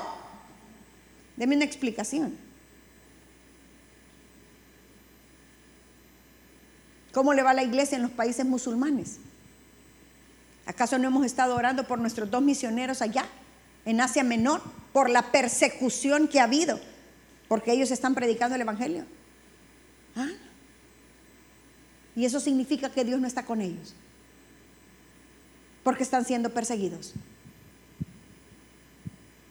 Deme 1.36 1.56
una 1.56 1.64
explicación. 1.64 2.36
¿Cómo 7.12 7.32
le 7.32 7.42
va 7.42 7.54
la 7.54 7.62
iglesia 7.62 7.96
en 7.96 8.02
los 8.02 8.10
países 8.10 8.44
musulmanes? 8.44 9.18
¿Acaso 10.66 10.98
no 10.98 11.08
hemos 11.08 11.24
estado 11.24 11.54
orando 11.54 11.86
por 11.86 11.98
nuestros 11.98 12.30
dos 12.30 12.42
misioneros 12.42 13.02
allá, 13.02 13.26
en 13.84 14.00
Asia 14.00 14.24
Menor, 14.24 14.62
por 14.92 15.10
la 15.10 15.30
persecución 15.30 16.26
que 16.26 16.40
ha 16.40 16.44
habido? 16.44 16.80
Porque 17.46 17.72
ellos 17.72 17.90
están 17.92 18.14
predicando 18.14 18.56
el 18.56 18.62
Evangelio. 18.62 19.04
¿Ah? 20.16 20.30
Y 22.16 22.24
eso 22.24 22.40
significa 22.40 22.90
que 22.90 23.04
Dios 23.04 23.20
no 23.20 23.28
está 23.28 23.44
con 23.44 23.60
ellos 23.60 23.94
porque 25.84 26.02
están 26.02 26.24
siendo 26.24 26.50
perseguidos. 26.50 27.14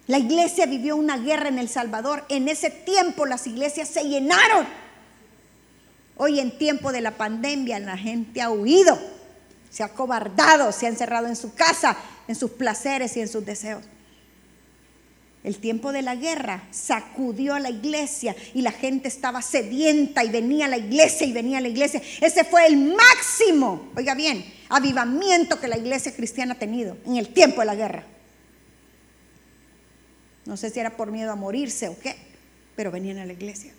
La 0.08 0.18
iglesia 0.18 0.66
vivió 0.66 0.98
una 0.98 1.18
guerra 1.18 1.48
en 1.48 1.60
El 1.60 1.70
Salvador. 1.70 2.26
En 2.28 2.50
ese 2.50 2.70
tiempo 2.70 3.26
las 3.26 3.48
iglesias 3.48 3.88
se 3.88 4.04
llenaron. 4.04 4.68
Hoy 6.18 6.42
en 6.42 6.58
tiempo 6.58 6.92
de 6.92 7.00
la 7.00 7.12
pandemia 7.12 7.80
la 7.80 7.98
gente 7.98 8.42
ha 8.42 8.50
huido. 8.50 9.00
se 9.70 9.82
ha 9.82 9.90
cobardado, 9.90 10.72
se 10.72 10.86
ha 10.86 10.90
encerrado 10.90 11.26
en 11.26 11.36
su 11.36 11.56
casa, 11.56 11.98
en 12.28 12.36
sus 12.36 12.52
placeres 12.52 13.18
y 13.18 13.22
en 13.22 13.28
sus 13.28 13.44
deseos. 13.44 13.84
El 15.44 15.58
tiempo 15.58 15.92
de 15.92 16.02
la 16.02 16.16
guerra 16.16 16.64
sacudió 16.72 17.54
a 17.54 17.60
la 17.60 17.70
iglesia 17.70 18.34
y 18.54 18.62
la 18.62 18.72
gente 18.72 19.10
estaba 19.10 19.42
sedienta 19.42 20.24
y 20.24 20.30
venía 20.30 20.66
a 20.66 20.70
la 20.70 20.78
iglesia 20.78 21.28
y 21.28 21.34
venía 21.34 21.58
a 21.58 21.62
la 21.62 21.68
iglesia. 21.68 22.02
Ese 22.22 22.46
fue 22.46 22.66
el 22.66 22.78
máximo, 22.78 23.92
oiga 23.96 24.16
bien, 24.16 24.46
avivamiento 24.70 25.60
que 25.60 25.68
la 25.68 25.78
iglesia 25.78 26.16
cristiana 26.16 26.54
ha 26.54 26.60
tenido 26.60 26.98
en 27.06 27.18
el 27.18 27.28
tiempo 27.34 27.60
de 27.60 27.66
la 27.66 27.76
guerra. 27.76 28.06
No 30.46 30.56
sé 30.56 30.70
si 30.70 30.80
era 30.80 30.96
por 30.96 31.12
miedo 31.12 31.32
a 31.32 31.36
morirse 31.36 31.90
o 31.90 32.00
qué, 32.00 32.16
pero 32.78 32.92
venían 32.92 33.18
a 33.18 33.26
la 33.26 33.34
iglesia. 33.34 33.74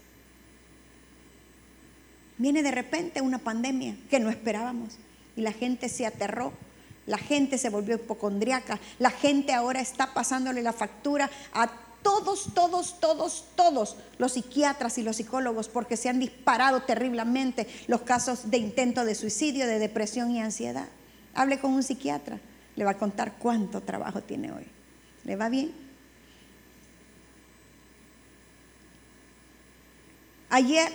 Viene 2.37 2.63
de 2.63 2.73
repente 2.73 3.23
una 3.23 3.39
pandemia 3.39 3.97
que 4.11 4.21
no 4.21 4.29
esperábamos 4.29 4.99
y 5.35 5.41
la 5.41 5.53
gente 5.53 5.89
se 5.89 6.05
aterró 6.05 6.53
la 7.07 7.19
gente 7.19 7.59
se 7.59 7.71
volvió 7.71 7.97
hipocondriaca. 7.97 8.79
La 8.99 9.11
gente 9.11 9.53
ahora 9.53 9.81
está 9.81 10.15
pasándole 10.15 10.63
la 10.63 10.73
factura 10.73 11.31
a 11.53 11.71
todos, 12.03 12.49
todos, 12.55 13.01
todos, 13.01 13.47
todos 13.57 13.97
los 14.19 14.33
psiquiatras 14.33 14.99
y 14.99 15.03
los 15.03 15.17
psicólogos 15.17 15.69
porque 15.69 15.97
se 15.97 16.09
han 16.09 16.21
disparado 16.21 16.83
terriblemente 16.83 17.67
los 17.87 18.03
casos 18.03 18.51
de 18.51 18.59
intento 18.59 19.05
de 19.05 19.15
suicidio, 19.15 19.67
de 19.67 19.79
depresión 19.79 20.31
y 20.31 20.41
ansiedad. 20.41 20.89
Hable 21.35 21.59
con 21.59 21.73
un 21.73 21.83
psiquiatra, 21.83 22.39
le 22.77 22.85
va 22.85 22.93
a 22.93 22.99
contar 22.99 23.35
cuánto 23.39 23.81
trabajo 23.81 24.23
tiene 24.23 24.53
hoy. 24.53 24.67
¿Le 25.25 25.37
va 25.37 25.49
bien? 25.49 25.73
Ayer, 30.51 30.93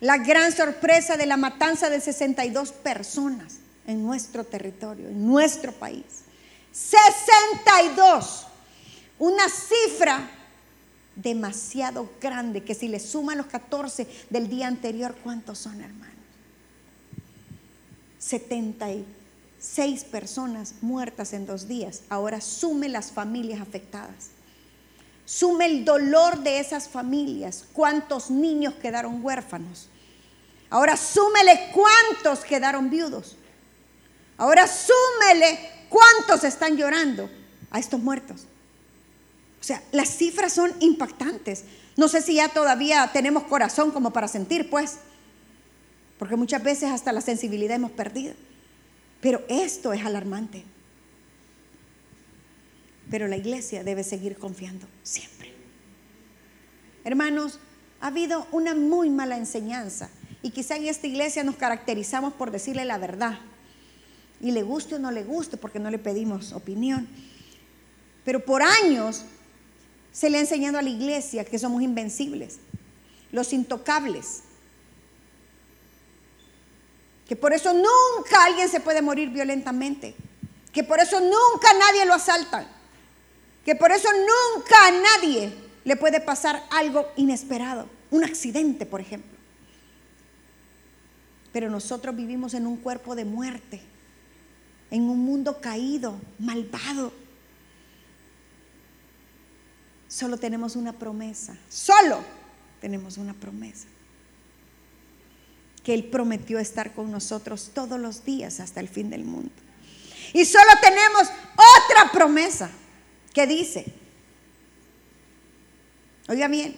la 0.00 0.16
gran 0.18 0.52
sorpresa 0.52 1.16
de 1.16 1.26
la 1.26 1.36
matanza 1.36 1.90
de 1.90 2.00
62 2.00 2.72
personas 2.72 3.60
en 3.86 4.02
nuestro 4.04 4.44
territorio, 4.44 5.08
en 5.08 5.26
nuestro 5.26 5.72
país. 5.72 6.04
62. 6.72 8.46
Una 9.18 9.48
cifra 9.48 10.30
demasiado 11.16 12.10
grande 12.20 12.64
que 12.64 12.74
si 12.74 12.88
le 12.88 13.00
suman 13.00 13.38
los 13.38 13.46
14 13.46 14.06
del 14.30 14.48
día 14.48 14.66
anterior, 14.66 15.14
¿cuántos 15.22 15.58
son 15.58 15.80
hermanos? 15.80 16.10
76 18.18 20.04
personas 20.04 20.74
muertas 20.80 21.32
en 21.32 21.46
dos 21.46 21.66
días. 21.68 22.02
Ahora 22.08 22.40
sume 22.40 22.88
las 22.88 23.10
familias 23.10 23.60
afectadas. 23.60 24.30
Sume 25.24 25.66
el 25.66 25.84
dolor 25.84 26.40
de 26.40 26.60
esas 26.60 26.88
familias. 26.88 27.64
¿Cuántos 27.72 28.30
niños 28.30 28.74
quedaron 28.74 29.24
huérfanos? 29.24 29.88
Ahora 30.70 30.96
súmele 30.96 31.70
cuántos 31.72 32.44
quedaron 32.44 32.90
viudos. 32.90 33.36
Ahora 34.40 34.66
súmele 34.66 35.58
cuántos 35.90 36.44
están 36.44 36.78
llorando 36.78 37.28
a 37.70 37.78
estos 37.78 38.00
muertos. 38.00 38.46
O 39.60 39.62
sea, 39.62 39.82
las 39.92 40.16
cifras 40.16 40.54
son 40.54 40.72
impactantes. 40.80 41.64
No 41.98 42.08
sé 42.08 42.22
si 42.22 42.36
ya 42.36 42.48
todavía 42.48 43.10
tenemos 43.12 43.42
corazón 43.42 43.90
como 43.90 44.14
para 44.14 44.28
sentir, 44.28 44.70
pues, 44.70 44.96
porque 46.18 46.36
muchas 46.36 46.62
veces 46.62 46.90
hasta 46.90 47.12
la 47.12 47.20
sensibilidad 47.20 47.76
hemos 47.76 47.90
perdido. 47.90 48.32
Pero 49.20 49.42
esto 49.50 49.92
es 49.92 50.06
alarmante. 50.06 50.64
Pero 53.10 53.28
la 53.28 53.36
iglesia 53.36 53.84
debe 53.84 54.04
seguir 54.04 54.38
confiando 54.38 54.86
siempre. 55.02 55.52
Hermanos, 57.04 57.58
ha 58.00 58.06
habido 58.06 58.46
una 58.52 58.74
muy 58.74 59.10
mala 59.10 59.36
enseñanza 59.36 60.08
y 60.40 60.52
quizá 60.52 60.76
en 60.76 60.86
esta 60.86 61.06
iglesia 61.06 61.44
nos 61.44 61.56
caracterizamos 61.56 62.32
por 62.32 62.50
decirle 62.50 62.86
la 62.86 62.96
verdad 62.96 63.38
y 64.40 64.52
le 64.52 64.62
guste 64.62 64.94
o 64.94 64.98
no 64.98 65.10
le 65.10 65.22
guste, 65.22 65.56
porque 65.56 65.78
no 65.78 65.90
le 65.90 65.98
pedimos 65.98 66.52
opinión. 66.52 67.08
Pero 68.24 68.44
por 68.44 68.62
años 68.62 69.24
se 70.12 70.30
le 70.30 70.38
ha 70.38 70.40
enseñado 70.40 70.78
a 70.78 70.82
la 70.82 70.88
iglesia 70.88 71.44
que 71.44 71.58
somos 71.58 71.82
invencibles, 71.82 72.58
los 73.32 73.52
intocables, 73.52 74.42
que 77.28 77.36
por 77.36 77.52
eso 77.52 77.72
nunca 77.72 78.44
alguien 78.44 78.68
se 78.68 78.80
puede 78.80 79.02
morir 79.02 79.30
violentamente, 79.30 80.14
que 80.72 80.82
por 80.82 80.98
eso 80.98 81.20
nunca 81.20 81.72
nadie 81.78 82.06
lo 82.06 82.14
asalta, 82.14 82.66
que 83.64 83.76
por 83.76 83.92
eso 83.92 84.08
nunca 84.12 84.86
a 84.86 84.90
nadie 84.90 85.52
le 85.84 85.96
puede 85.96 86.20
pasar 86.20 86.64
algo 86.70 87.06
inesperado, 87.16 87.88
un 88.10 88.24
accidente, 88.24 88.86
por 88.86 89.00
ejemplo. 89.00 89.38
Pero 91.52 91.70
nosotros 91.70 92.16
vivimos 92.16 92.54
en 92.54 92.66
un 92.66 92.76
cuerpo 92.76 93.14
de 93.14 93.24
muerte 93.24 93.80
en 94.90 95.02
un 95.02 95.20
mundo 95.20 95.60
caído, 95.60 96.20
malvado. 96.38 97.12
Solo 100.08 100.36
tenemos 100.36 100.74
una 100.74 100.92
promesa, 100.92 101.56
solo 101.68 102.24
tenemos 102.80 103.16
una 103.16 103.34
promesa. 103.34 103.86
Que 105.84 105.94
Él 105.94 106.04
prometió 106.04 106.58
estar 106.58 106.92
con 106.92 107.10
nosotros 107.10 107.70
todos 107.72 107.98
los 107.98 108.24
días 108.24 108.60
hasta 108.60 108.80
el 108.80 108.88
fin 108.88 109.10
del 109.10 109.24
mundo. 109.24 109.52
Y 110.32 110.44
solo 110.44 110.70
tenemos 110.80 111.28
otra 111.54 112.12
promesa 112.12 112.70
que 113.32 113.46
dice, 113.46 113.92
oiga 116.28 116.48
bien, 116.48 116.76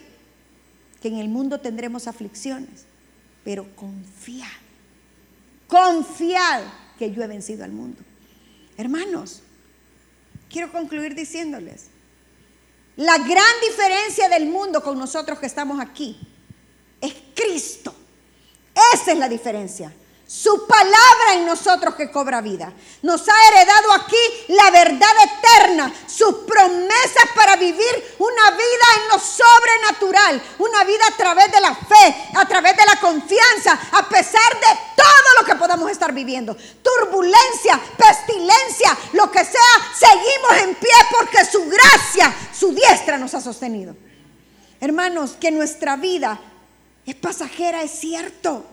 que 1.00 1.08
en 1.08 1.16
el 1.16 1.28
mundo 1.28 1.60
tendremos 1.60 2.06
aflicciones, 2.06 2.84
pero 3.44 3.74
confiad, 3.74 4.46
confiad 5.66 6.62
que 7.02 7.12
yo 7.12 7.20
he 7.24 7.26
vencido 7.26 7.64
al 7.64 7.72
mundo. 7.72 8.00
Hermanos, 8.76 9.40
quiero 10.48 10.70
concluir 10.70 11.16
diciéndoles, 11.16 11.86
la 12.94 13.18
gran 13.18 13.54
diferencia 13.68 14.28
del 14.28 14.46
mundo 14.46 14.84
con 14.84 14.96
nosotros 14.96 15.40
que 15.40 15.46
estamos 15.46 15.80
aquí 15.80 16.16
es 17.00 17.12
Cristo. 17.34 17.92
Esa 18.94 19.10
es 19.10 19.18
la 19.18 19.28
diferencia. 19.28 19.92
Su 20.32 20.66
palabra 20.66 21.34
en 21.34 21.44
nosotros 21.44 21.94
que 21.94 22.10
cobra 22.10 22.40
vida. 22.40 22.72
Nos 23.02 23.20
ha 23.28 23.48
heredado 23.48 23.92
aquí 23.92 24.16
la 24.48 24.70
verdad 24.70 25.10
eterna, 25.24 25.92
sus 26.06 26.36
promesas 26.46 27.24
para 27.36 27.56
vivir 27.56 28.16
una 28.18 28.50
vida 28.52 28.86
en 28.96 29.08
lo 29.10 29.18
sobrenatural, 29.18 30.42
una 30.58 30.84
vida 30.84 31.04
a 31.06 31.16
través 31.18 31.52
de 31.52 31.60
la 31.60 31.74
fe, 31.74 32.30
a 32.34 32.46
través 32.46 32.74
de 32.74 32.86
la 32.86 32.98
confianza, 32.98 33.78
a 33.92 34.08
pesar 34.08 34.54
de 34.54 34.78
todo 34.96 35.38
lo 35.38 35.44
que 35.44 35.54
podamos 35.56 35.90
estar 35.90 36.14
viviendo. 36.14 36.56
Turbulencia, 36.82 37.78
pestilencia, 37.98 38.96
lo 39.12 39.30
que 39.30 39.44
sea, 39.44 39.92
seguimos 39.94 40.62
en 40.62 40.74
pie 40.76 40.94
porque 41.10 41.44
su 41.44 41.68
gracia, 41.68 42.34
su 42.58 42.72
diestra 42.72 43.18
nos 43.18 43.34
ha 43.34 43.40
sostenido. 43.42 43.94
Hermanos, 44.80 45.32
que 45.38 45.50
nuestra 45.50 45.96
vida 45.96 46.40
es 47.04 47.16
pasajera, 47.16 47.82
es 47.82 47.90
cierto. 47.90 48.71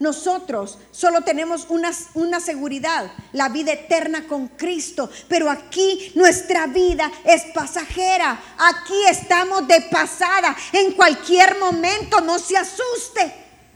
Nosotros 0.00 0.78
solo 0.92 1.20
tenemos 1.20 1.66
una, 1.68 1.92
una, 2.14 2.40
seguridad, 2.40 3.12
la 3.34 3.50
vida 3.50 3.74
eterna 3.74 4.26
con 4.26 4.48
Cristo, 4.48 5.10
pero 5.28 5.50
aquí 5.50 6.10
nuestra 6.14 6.66
vida 6.66 7.12
es 7.22 7.42
pasajera, 7.54 8.42
aquí 8.56 8.94
estamos 9.10 9.68
de 9.68 9.82
pasada, 9.82 10.56
en 10.72 10.92
cualquier 10.92 11.58
momento 11.58 12.22
no 12.22 12.38
se 12.38 12.56
asuste 12.56 13.30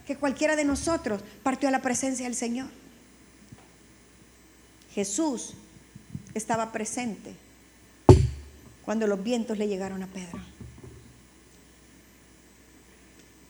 que 0.07 0.17
cualquiera 0.17 0.57
de 0.57 0.65
nosotros 0.65 1.21
partió 1.43 1.69
a 1.69 1.73
la 1.73 1.83
presencia 1.83 2.25
del 2.25 2.35
Señor. 2.35 2.69
Jesús 4.95 5.53
estaba 6.33 6.73
presente 6.73 7.37
cuando 8.83 9.07
los 9.07 9.23
vientos 9.23 9.59
le 9.59 9.69
llegaron 9.69 10.03
a 10.03 10.07
Pedro. 10.07 10.54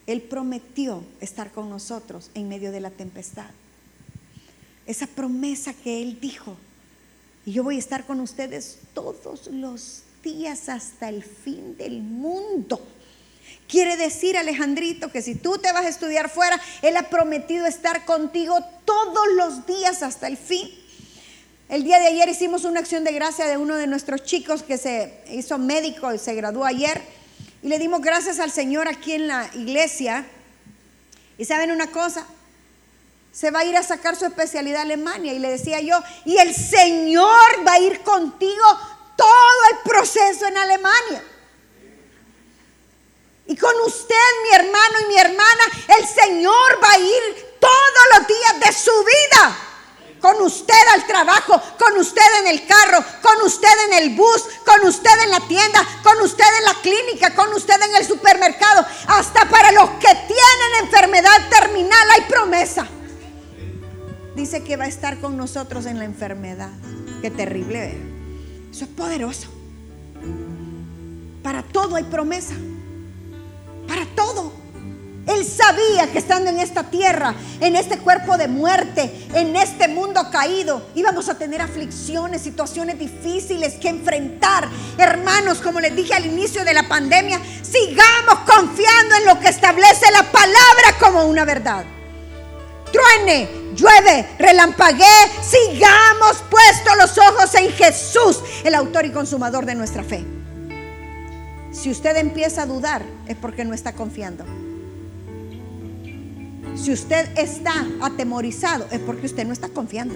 Él 0.07 0.23
prometió 0.23 1.05
estar 1.21 1.51
con 1.51 1.71
nosotros 1.71 2.31
en 2.35 2.49
medio 2.49 2.73
de 2.73 2.81
la 2.81 2.91
tempestad. 2.91 3.51
Esa 4.87 5.07
promesa 5.07 5.73
que 5.73 6.03
Él 6.03 6.21
dijo, 6.21 6.57
y 7.47 7.53
yo 7.53 7.63
voy 7.63 7.77
a 7.77 7.79
estar 7.79 8.07
con 8.07 8.21
ustedes 8.21 8.79
todos 8.93 9.47
los 9.49 10.03
días 10.23 10.69
hasta 10.69 11.09
el 11.09 11.23
fin 11.23 11.77
del 11.77 12.03
mundo. 12.03 12.81
Quiere 13.69 13.97
decir, 13.97 14.37
Alejandrito, 14.37 15.11
que 15.11 15.23
si 15.23 15.35
tú 15.35 15.59
te 15.59 15.73
vas 15.73 15.85
a 15.85 15.89
estudiar 15.89 16.31
fuera, 16.31 16.61
Él 16.83 16.97
ha 16.97 17.09
prometido 17.09 17.67
estar 17.67 18.05
contigo 18.05 18.59
todos 18.85 19.27
los 19.37 19.67
días 19.67 20.03
hasta 20.03 20.27
el 20.27 20.37
fin. 20.37 20.71
El 21.69 21.83
día 21.83 21.99
de 21.99 22.09
ayer 22.09 22.29
hicimos 22.29 22.65
una 22.65 22.81
acción 22.81 23.05
de 23.05 23.13
gracia 23.13 23.47
de 23.47 23.57
uno 23.57 23.77
de 23.77 23.87
nuestros 23.87 24.23
chicos 24.25 24.63
que 24.63 24.77
se 24.77 25.23
hizo 25.31 25.57
médico 25.59 26.13
y 26.13 26.19
se 26.19 26.35
graduó 26.35 26.65
ayer. 26.65 27.01
Y 27.65 27.69
le 27.69 27.79
dimos 27.79 28.03
gracias 28.03 28.41
al 28.41 28.53
Señor 28.53 28.89
aquí 28.89 29.15
en 29.15 29.27
la 29.27 29.49
iglesia. 29.55 30.27
Y 31.39 31.47
saben 31.47 31.71
una 31.71 31.91
cosa, 31.91 32.27
se 33.33 33.51
va 33.51 33.61
a 33.61 33.65
ir 33.65 33.75
a 33.75 33.83
sacar 33.83 34.17
su 34.17 34.27
especialidad 34.27 34.81
a 34.81 34.83
Alemania. 34.83 35.33
Y 35.33 35.39
le 35.39 35.49
decía 35.49 35.81
yo, 35.81 35.99
y 36.27 36.37
el 36.37 36.55
Señor 36.55 37.67
va 37.67 37.73
a 37.73 37.79
ir 37.79 38.03
contigo 38.03 38.65
todo 39.17 39.59
el 39.73 39.91
proceso 39.91 40.47
en 40.47 40.59
Alemania. 40.59 41.25
Y 43.47 43.57
con 43.57 43.75
usted, 43.87 44.15
mi 44.43 44.57
hermano 44.57 44.95
y 45.03 45.09
mi 45.09 45.17
hermana, 45.17 45.65
el 45.99 46.07
Señor 46.07 46.85
va 46.85 46.93
a 46.93 46.99
ir 46.99 47.57
todos 47.59 48.19
los 48.19 48.29
días 48.29 48.61
de 48.61 48.73
su 48.75 49.05
vida. 49.05 49.59
Con 50.21 50.41
usted 50.43 50.75
al 50.95 51.07
trabajo, 51.07 51.61
con 51.79 51.99
usted 51.99 52.23
en 52.41 52.49
el 52.49 52.67
carro, 52.67 53.05
con 53.21 53.47
usted 53.47 53.69
en 53.89 54.03
el 54.03 54.17
bus, 54.17 54.45
con 54.65 54.89
usted 54.89 55.11
en 55.25 55.31
la 55.31 55.41
tienda, 55.41 55.87
con 56.03 56.19
usted 56.23 56.45
en 56.59 56.65
la 56.65 56.75
clínica, 56.81 57.35
con 57.35 57.53
usted 57.53 57.81
en 57.83 57.97
el 57.97 58.07
supermercado. 58.07 58.87
Hasta 59.07 59.49
para 59.49 59.73
los 59.73 59.91
que 59.91 60.09
tienen 60.15 60.85
enfermedad 60.85 61.49
terminal 61.51 62.11
hay 62.11 62.23
promesa. 62.23 62.87
Dice 64.35 64.65
que 64.65 64.77
va 64.77 64.85
a 64.85 64.89
estar 64.89 65.21
con 65.21 65.37
nosotros 65.37 65.87
en 65.87 65.99
la 65.99 66.05
enfermedad. 66.05 66.71
Qué 67.21 67.31
terrible. 67.31 67.85
¿eh? 67.85 68.15
Eso 68.71 68.85
es 68.85 68.91
poderoso. 68.91 69.49
Para 71.43 71.63
todo 71.63 71.97
hay 71.97 72.05
promesa. 72.05 72.55
Para 73.87 74.07
todo. 74.17 74.54
Sabía 75.45 76.11
que 76.11 76.19
estando 76.19 76.51
en 76.51 76.59
esta 76.59 76.85
tierra, 76.85 77.35
en 77.61 77.77
este 77.77 77.99
cuerpo 77.99 78.37
de 78.37 78.49
muerte, 78.49 79.29
en 79.35 79.55
este 79.57 79.89
mundo 79.89 80.31
caído, 80.31 80.89
íbamos 80.95 81.29
a 81.29 81.39
tener 81.39 81.61
aflicciones, 81.61 82.43
situaciones 82.43 82.99
difíciles 82.99 83.75
que 83.75 83.89
enfrentar. 83.89 84.69
Hermanos, 84.99 85.59
como 85.61 85.81
les 85.81 85.95
dije 85.95 86.15
al 86.15 86.27
inicio 86.27 86.65
de 86.65 86.75
la 86.75 86.89
pandemia, 86.89 87.41
sigamos 87.63 88.41
confiando 88.47 89.17
en 89.17 89.27
lo 89.27 89.39
que 89.39 89.49
establece 89.49 90.11
la 90.13 90.23
palabra 90.31 90.99
como 90.99 91.25
una 91.25 91.45
verdad. 91.45 91.85
Truene, 92.93 93.49
llueve, 93.75 94.29
relampaguee, 94.39 95.31
sigamos 95.43 96.43
puestos 96.49 96.97
los 96.97 97.19
ojos 97.19 97.55
en 97.55 97.71
Jesús, 97.73 98.41
el 98.65 98.75
autor 98.75 99.05
y 99.07 99.11
consumador 99.11 99.67
de 99.67 99.75
nuestra 99.75 100.05
fe. 100.05 100.25
Si 101.73 101.91
usted 101.91 102.17
empieza 102.17 102.63
a 102.63 102.67
dudar, 102.67 103.03
es 103.27 103.37
porque 103.37 103.65
no 103.65 103.75
está 103.75 103.93
confiando. 103.93 104.64
Si 106.77 106.93
usted 106.93 107.39
está 107.39 107.87
atemorizado, 108.01 108.87
es 108.91 109.01
porque 109.01 109.27
usted 109.27 109.47
no 109.47 109.53
está 109.53 109.69
confiando. 109.69 110.15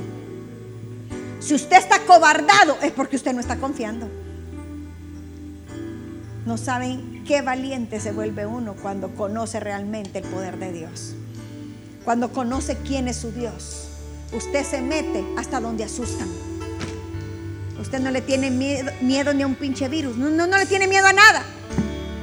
Si 1.41 1.55
usted 1.55 1.77
está 1.77 2.01
cobardado, 2.01 2.77
es 2.83 2.93
porque 2.93 3.17
usted 3.17 3.33
no 3.33 3.41
está 3.41 3.57
confiando. 3.57 4.09
No 6.45 6.57
saben 6.57 7.23
qué 7.27 7.43
valiente 7.43 8.01
se 8.01 8.13
vuelve 8.13 8.47
uno 8.47 8.75
cuando 8.75 9.15
conoce 9.15 9.61
realmente 9.61 10.19
el 10.19 10.25
poder 10.25 10.59
de 10.59 10.73
Dios. 10.73 11.15
Cuando 12.05 12.33
conoce 12.33 12.77
quién 12.79 13.07
es 13.07 13.17
su 13.17 13.31
Dios. 13.31 13.89
Usted 14.33 14.65
se 14.65 14.83
mete 14.83 15.25
hasta 15.39 15.61
donde 15.61 15.85
asustan. 15.85 16.29
Usted 17.81 18.01
no 18.01 18.11
le 18.11 18.21
tiene 18.21 18.51
miedo, 18.51 19.33
ni 19.33 19.43
a 19.43 19.47
un 19.47 19.55
pinche 19.55 19.89
virus. 19.89 20.17
No, 20.17 20.29
no, 20.29 20.47
no 20.47 20.59
le 20.59 20.67
tiene 20.67 20.89
miedo 20.89 21.07
a 21.07 21.13
nada. 21.13 21.45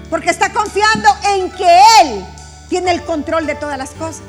Porque 0.10 0.30
está 0.30 0.52
confiando 0.52 1.10
en 1.36 1.50
que 1.52 1.80
Él 2.02 2.26
tiene 2.70 2.92
el 2.92 3.04
control 3.04 3.46
de 3.46 3.56
todas 3.56 3.78
las 3.78 3.92
cosas. 3.92 4.24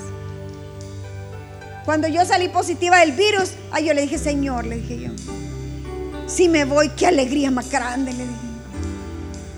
Cuando 1.84 2.08
yo 2.08 2.24
salí 2.24 2.48
positiva 2.48 2.98
del 2.98 3.12
virus, 3.12 3.52
ay, 3.70 3.86
yo 3.86 3.94
le 3.94 4.02
dije, 4.02 4.18
Señor, 4.18 4.66
le 4.66 4.76
dije 4.76 4.98
yo, 4.98 5.10
si 6.26 6.48
me 6.48 6.64
voy, 6.64 6.88
qué 6.90 7.06
alegría 7.06 7.50
más 7.50 7.70
grande, 7.70 8.12
le 8.12 8.24
dije. 8.26 8.46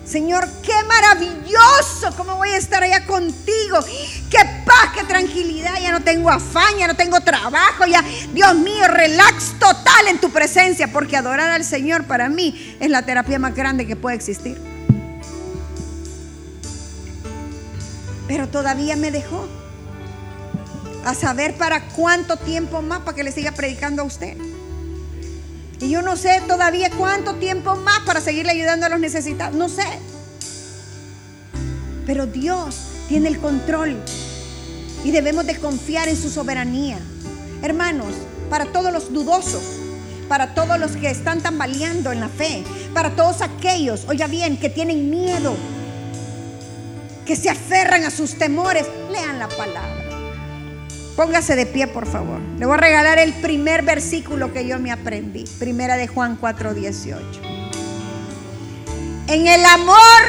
Señor, 0.05 0.49
qué 0.63 0.73
maravilloso, 0.87 2.17
cómo 2.17 2.37
voy 2.37 2.49
a 2.51 2.57
estar 2.57 2.83
allá 2.83 3.05
contigo. 3.05 3.79
Qué 4.31 4.39
paz, 4.65 4.93
qué 4.95 5.05
tranquilidad, 5.05 5.75
ya 5.83 5.93
no 5.93 6.03
tengo 6.03 6.31
afán, 6.31 6.77
ya 6.79 6.87
no 6.87 6.95
tengo 6.95 7.21
trabajo, 7.21 7.85
ya, 7.87 8.03
Dios 8.33 8.55
mío, 8.57 8.89
relax 8.89 9.59
total 9.59 10.09
en 10.09 10.19
tu 10.19 10.31
presencia, 10.31 10.91
porque 10.93 11.17
adorar 11.17 11.51
al 11.51 11.65
Señor 11.65 12.05
para 12.05 12.29
mí 12.29 12.77
es 12.81 12.91
la 12.91 13.03
terapia 13.03 13.39
más 13.39 13.55
grande 13.55 13.87
que 13.87 13.97
puede 13.97 14.17
existir. 14.17 14.68
Pero 18.29 18.47
todavía 18.49 18.95
me 18.95 19.11
dejó. 19.11 19.49
A 21.05 21.15
saber 21.15 21.57
para 21.57 21.89
cuánto 21.89 22.37
tiempo 22.37 22.83
más 22.83 23.01
para 23.01 23.17
que 23.17 23.25
le 23.25 23.33
siga 23.33 23.53
predicando 23.53 24.03
a 24.03 24.05
usted. 24.05 24.37
Y 25.81 25.91
yo 25.91 26.03
no 26.03 26.17
sé 26.17 26.43
todavía 26.47 26.91
cuánto 26.91 27.37
tiempo 27.37 27.75
más 27.77 28.01
para 28.01 28.21
seguirle 28.21 28.53
ayudando 28.53 28.87
a 28.87 28.89
los 28.91 29.01
necesitados. 29.01 29.57
No 29.57 29.69
sé. 29.69 29.87
Pero 32.05 32.27
Dios 32.27 32.77
tiene 33.09 33.29
el 33.29 33.39
control. 33.39 33.97
Y 35.05 35.11
debemos 35.11 35.47
de 35.47 35.57
confiar 35.59 36.09
en 36.09 36.17
su 36.17 36.29
soberanía. 36.29 36.99
Hermanos, 37.63 38.13
para 38.51 38.67
todos 38.67 38.93
los 38.93 39.13
dudosos, 39.13 39.63
para 40.29 40.55
todos 40.55 40.79
los 40.79 40.93
que 40.93 41.11
están 41.11 41.41
tambaleando 41.41 42.13
en 42.13 42.21
la 42.21 42.29
fe, 42.29 42.65
para 42.93 43.15
todos 43.17 43.41
aquellos, 43.41 44.05
oiga 44.09 44.27
bien, 44.27 44.59
que 44.59 44.69
tienen 44.69 45.09
miedo 45.11 45.57
que 47.29 47.37
se 47.37 47.51
aferran 47.51 48.05
a 48.05 48.11
sus 48.11 48.37
temores, 48.37 48.87
lean 49.13 49.39
la 49.39 49.49
palabra. 49.49 50.07
Póngase 51.15 51.57
de 51.57 51.67
pie, 51.67 51.87
por 51.87 52.07
favor. 52.07 52.41
Le 52.59 52.65
voy 52.65 52.73
a 52.73 52.79
regalar 52.79 53.19
el 53.19 53.35
primer 53.35 53.83
versículo 53.83 54.51
que 54.55 54.67
yo 54.67 54.79
me 54.79 54.91
aprendí. 54.91 55.45
Primera 55.59 55.99
de 55.99 56.09
Juan 56.09 56.39
4:18. 56.41 57.21
En 59.27 59.47
el 59.47 59.63
amor 59.67 60.23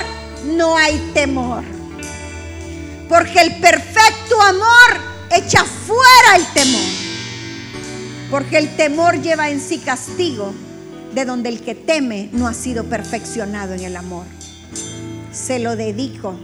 no 0.57 0.75
hay 0.75 0.97
temor. 1.13 1.63
Porque 3.07 3.43
el 3.43 3.55
perfecto 3.61 4.41
amor 4.41 5.01
echa 5.31 5.63
fuera 5.63 6.35
el 6.35 6.45
temor. 6.47 6.89
Porque 8.29 8.57
el 8.57 8.75
temor 8.75 9.21
lleva 9.21 9.49
en 9.49 9.61
sí 9.61 9.77
castigo, 9.77 10.53
de 11.13 11.23
donde 11.23 11.47
el 11.47 11.61
que 11.61 11.75
teme 11.75 12.27
no 12.33 12.45
ha 12.45 12.53
sido 12.53 12.83
perfeccionado 12.83 13.73
en 13.73 13.85
el 13.85 13.95
amor. 13.95 14.25
Se 15.31 15.59
lo 15.59 15.77
dedico 15.77 16.37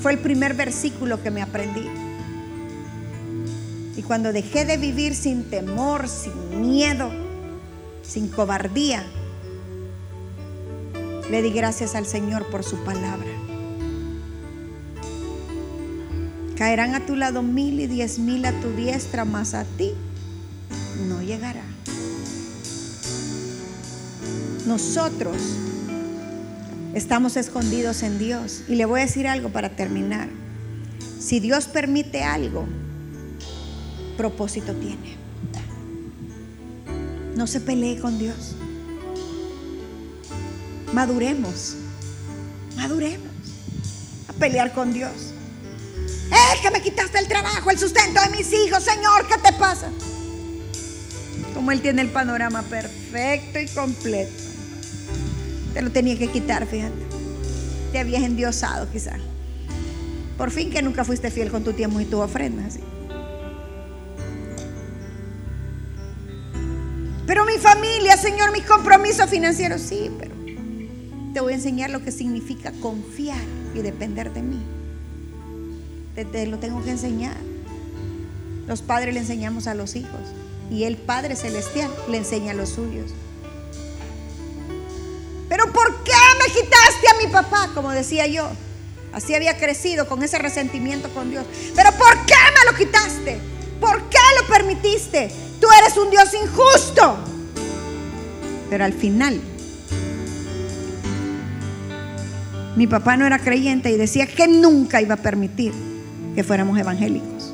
fue 0.00 0.12
el 0.12 0.18
primer 0.18 0.54
versículo 0.54 1.22
que 1.22 1.30
me 1.30 1.42
aprendí. 1.42 1.88
Y 3.96 4.02
cuando 4.02 4.32
dejé 4.32 4.64
de 4.64 4.76
vivir 4.76 5.14
sin 5.14 5.44
temor, 5.44 6.08
sin 6.08 6.60
miedo, 6.60 7.10
sin 8.02 8.28
cobardía, 8.28 9.04
le 11.30 11.42
di 11.42 11.50
gracias 11.50 11.94
al 11.94 12.06
Señor 12.06 12.46
por 12.50 12.64
su 12.64 12.76
palabra. 12.84 13.30
Caerán 16.56 16.94
a 16.94 17.06
tu 17.06 17.16
lado 17.16 17.42
mil 17.42 17.80
y 17.80 17.86
diez 17.86 18.18
mil 18.18 18.44
a 18.44 18.52
tu 18.60 18.70
diestra, 18.70 19.24
mas 19.24 19.54
a 19.54 19.64
ti 19.64 19.92
no 21.08 21.22
llegará. 21.22 21.64
Nosotros 24.66 25.36
Estamos 26.94 27.38
escondidos 27.38 28.02
en 28.02 28.18
Dios. 28.18 28.62
Y 28.68 28.74
le 28.74 28.84
voy 28.84 29.00
a 29.00 29.04
decir 29.04 29.26
algo 29.26 29.48
para 29.48 29.70
terminar. 29.76 30.28
Si 31.18 31.40
Dios 31.40 31.66
permite 31.66 32.22
algo, 32.22 32.66
propósito 34.16 34.74
tiene. 34.74 35.16
No 37.36 37.46
se 37.46 37.60
pelee 37.60 37.98
con 37.98 38.18
Dios. 38.18 38.56
Maduremos. 40.92 41.76
Maduremos. 42.76 43.28
A 44.28 44.32
pelear 44.34 44.72
con 44.72 44.92
Dios. 44.92 45.32
Es 46.54 46.60
que 46.60 46.70
me 46.70 46.82
quitaste 46.82 47.18
el 47.18 47.28
trabajo, 47.28 47.70
el 47.70 47.78
sustento 47.78 48.20
de 48.20 48.36
mis 48.36 48.52
hijos, 48.52 48.82
Señor, 48.84 49.26
¿qué 49.28 49.36
te 49.38 49.52
pasa? 49.54 49.90
Como 51.54 51.72
Él 51.72 51.80
tiene 51.80 52.02
el 52.02 52.10
panorama 52.10 52.62
perfecto 52.62 53.58
y 53.58 53.66
completo. 53.68 54.51
Te 55.74 55.82
lo 55.82 55.90
tenía 55.90 56.18
que 56.18 56.28
quitar, 56.28 56.66
fíjate. 56.66 57.02
Te 57.92 57.98
habías 57.98 58.22
endiosado 58.22 58.90
quizás. 58.90 59.20
Por 60.36 60.50
fin 60.50 60.70
que 60.70 60.82
nunca 60.82 61.04
fuiste 61.04 61.30
fiel 61.30 61.50
con 61.50 61.64
tu 61.64 61.72
tiempo 61.72 62.00
y 62.00 62.04
tus 62.04 62.20
ofrendas. 62.20 62.78
Pero 67.26 67.44
mi 67.44 67.54
familia, 67.58 68.16
Señor, 68.16 68.52
mis 68.52 68.64
compromisos 68.64 69.30
financieros, 69.30 69.80
sí, 69.80 70.10
pero 70.18 70.34
te 71.32 71.40
voy 71.40 71.52
a 71.52 71.56
enseñar 71.56 71.90
lo 71.90 72.02
que 72.02 72.12
significa 72.12 72.72
confiar 72.72 73.40
y 73.74 73.78
depender 73.78 74.32
de 74.32 74.42
mí. 74.42 74.60
Te, 76.14 76.46
lo 76.46 76.58
tengo 76.58 76.82
que 76.84 76.90
enseñar. 76.90 77.36
Los 78.66 78.82
padres 78.82 79.14
le 79.14 79.20
enseñamos 79.20 79.66
a 79.66 79.74
los 79.74 79.96
hijos 79.96 80.20
y 80.70 80.84
el 80.84 80.96
Padre 80.96 81.36
Celestial 81.36 81.90
le 82.10 82.18
enseña 82.18 82.52
a 82.52 82.54
los 82.54 82.70
suyos. 82.70 83.12
Pero 85.52 85.70
¿por 85.70 86.02
qué 86.02 86.12
me 86.38 86.50
quitaste 86.50 87.08
a 87.10 87.22
mi 87.22 87.30
papá? 87.30 87.68
Como 87.74 87.90
decía 87.90 88.26
yo. 88.26 88.48
Así 89.12 89.34
había 89.34 89.58
crecido 89.58 90.08
con 90.08 90.22
ese 90.22 90.38
resentimiento 90.38 91.12
con 91.12 91.28
Dios. 91.28 91.44
Pero 91.76 91.92
¿por 91.92 92.24
qué 92.24 92.34
me 92.58 92.72
lo 92.72 92.78
quitaste? 92.78 93.38
¿Por 93.78 94.08
qué 94.08 94.16
lo 94.40 94.46
permitiste? 94.46 95.30
Tú 95.60 95.66
eres 95.78 95.94
un 95.98 96.08
Dios 96.08 96.32
injusto. 96.32 97.18
Pero 98.70 98.82
al 98.82 98.94
final, 98.94 99.42
mi 102.74 102.86
papá 102.86 103.18
no 103.18 103.26
era 103.26 103.38
creyente 103.38 103.90
y 103.90 103.98
decía 103.98 104.26
que 104.26 104.48
nunca 104.48 105.02
iba 105.02 105.16
a 105.16 105.18
permitir 105.18 105.74
que 106.34 106.42
fuéramos 106.42 106.78
evangélicos. 106.78 107.52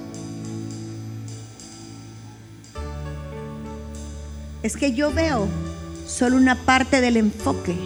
Es 4.62 4.76
que 4.76 4.92
yo 4.92 5.12
veo 5.12 5.48
solo 6.08 6.36
una 6.36 6.56
parte 6.56 7.00
del 7.00 7.16
enfoque 7.16 7.76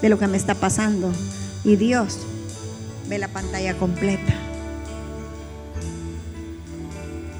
de 0.00 0.08
lo 0.08 0.18
que 0.18 0.28
me 0.28 0.38
está 0.38 0.54
pasando. 0.54 1.12
Y 1.64 1.76
Dios 1.76 2.18
ve 3.08 3.18
la 3.18 3.28
pantalla 3.28 3.76
completa. 3.76 4.32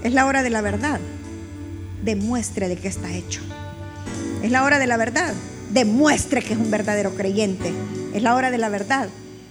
Es 0.02 0.12
la 0.12 0.26
hora 0.26 0.42
de 0.42 0.50
la 0.50 0.60
verdad. 0.60 1.00
demuestre 2.02 2.68
de 2.68 2.76
qué 2.76 2.88
está 2.88 3.12
hecho. 3.12 3.40
Es 4.42 4.50
la 4.50 4.64
hora 4.64 4.78
de 4.78 4.86
la 4.86 4.96
verdad. 4.96 5.34
Demuestre 5.70 6.42
que 6.42 6.54
es 6.54 6.58
un 6.58 6.70
verdadero 6.70 7.14
creyente. 7.14 7.72
Es 8.14 8.22
la 8.22 8.34
hora 8.34 8.50
de 8.50 8.58
la 8.58 8.70
verdad. 8.70 9.08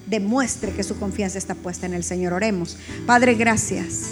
Demuestre 0.08 0.72
que 0.74 0.84
su 0.84 0.98
confianza 0.98 1.38
está 1.38 1.54
puesta 1.54 1.86
en 1.86 1.94
el 1.94 2.04
Señor. 2.04 2.34
Oremos. 2.34 2.78
Padre, 3.06 3.36
gracias. 3.36 4.10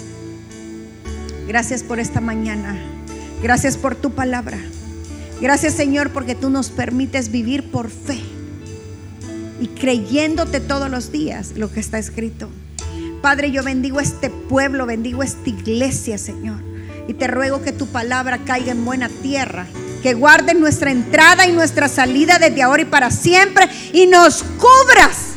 Gracias 1.48 1.82
por 1.82 1.98
esta 1.98 2.20
mañana. 2.20 2.78
Gracias 3.42 3.76
por 3.76 3.96
tu 3.96 4.12
palabra. 4.12 4.58
Gracias 5.40 5.74
Señor 5.74 6.10
porque 6.10 6.34
tú 6.34 6.50
nos 6.50 6.70
permites 6.70 7.30
vivir 7.30 7.70
por 7.70 7.90
fe 7.90 8.20
y 9.60 9.68
creyéndote 9.68 10.60
todos 10.60 10.90
los 10.90 11.12
días 11.12 11.52
lo 11.56 11.70
que 11.70 11.80
está 11.80 11.98
escrito. 11.98 12.48
Padre, 13.22 13.50
yo 13.50 13.62
bendigo 13.62 14.00
este 14.00 14.30
pueblo, 14.30 14.86
bendigo 14.86 15.22
esta 15.22 15.48
iglesia, 15.48 16.18
Señor. 16.18 16.62
Y 17.08 17.14
te 17.14 17.26
ruego 17.26 17.62
que 17.62 17.72
tu 17.72 17.86
palabra 17.86 18.38
caiga 18.44 18.72
en 18.72 18.84
buena 18.84 19.08
tierra, 19.08 19.66
que 20.02 20.14
guarde 20.14 20.54
nuestra 20.54 20.90
entrada 20.90 21.46
y 21.46 21.52
nuestra 21.52 21.88
salida 21.88 22.38
desde 22.38 22.62
ahora 22.62 22.82
y 22.82 22.86
para 22.86 23.10
siempre 23.10 23.68
y 23.92 24.06
nos 24.06 24.42
cubras. 24.42 25.34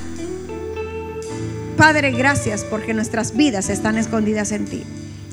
Padre, 1.77 2.11
gracias 2.11 2.63
porque 2.63 2.93
nuestras 2.93 3.35
vidas 3.35 3.69
están 3.69 3.97
escondidas 3.97 4.51
en 4.51 4.65
ti. 4.65 4.83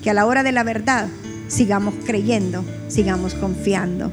Que 0.03 0.11
a 0.11 0.15
la 0.15 0.25
hora 0.25 0.43
de 0.43 0.53
la 0.53 0.63
verdad 0.63 1.09
sigamos 1.49 1.95
creyendo, 2.07 2.65
sigamos 2.89 3.35
confiando. 3.35 4.13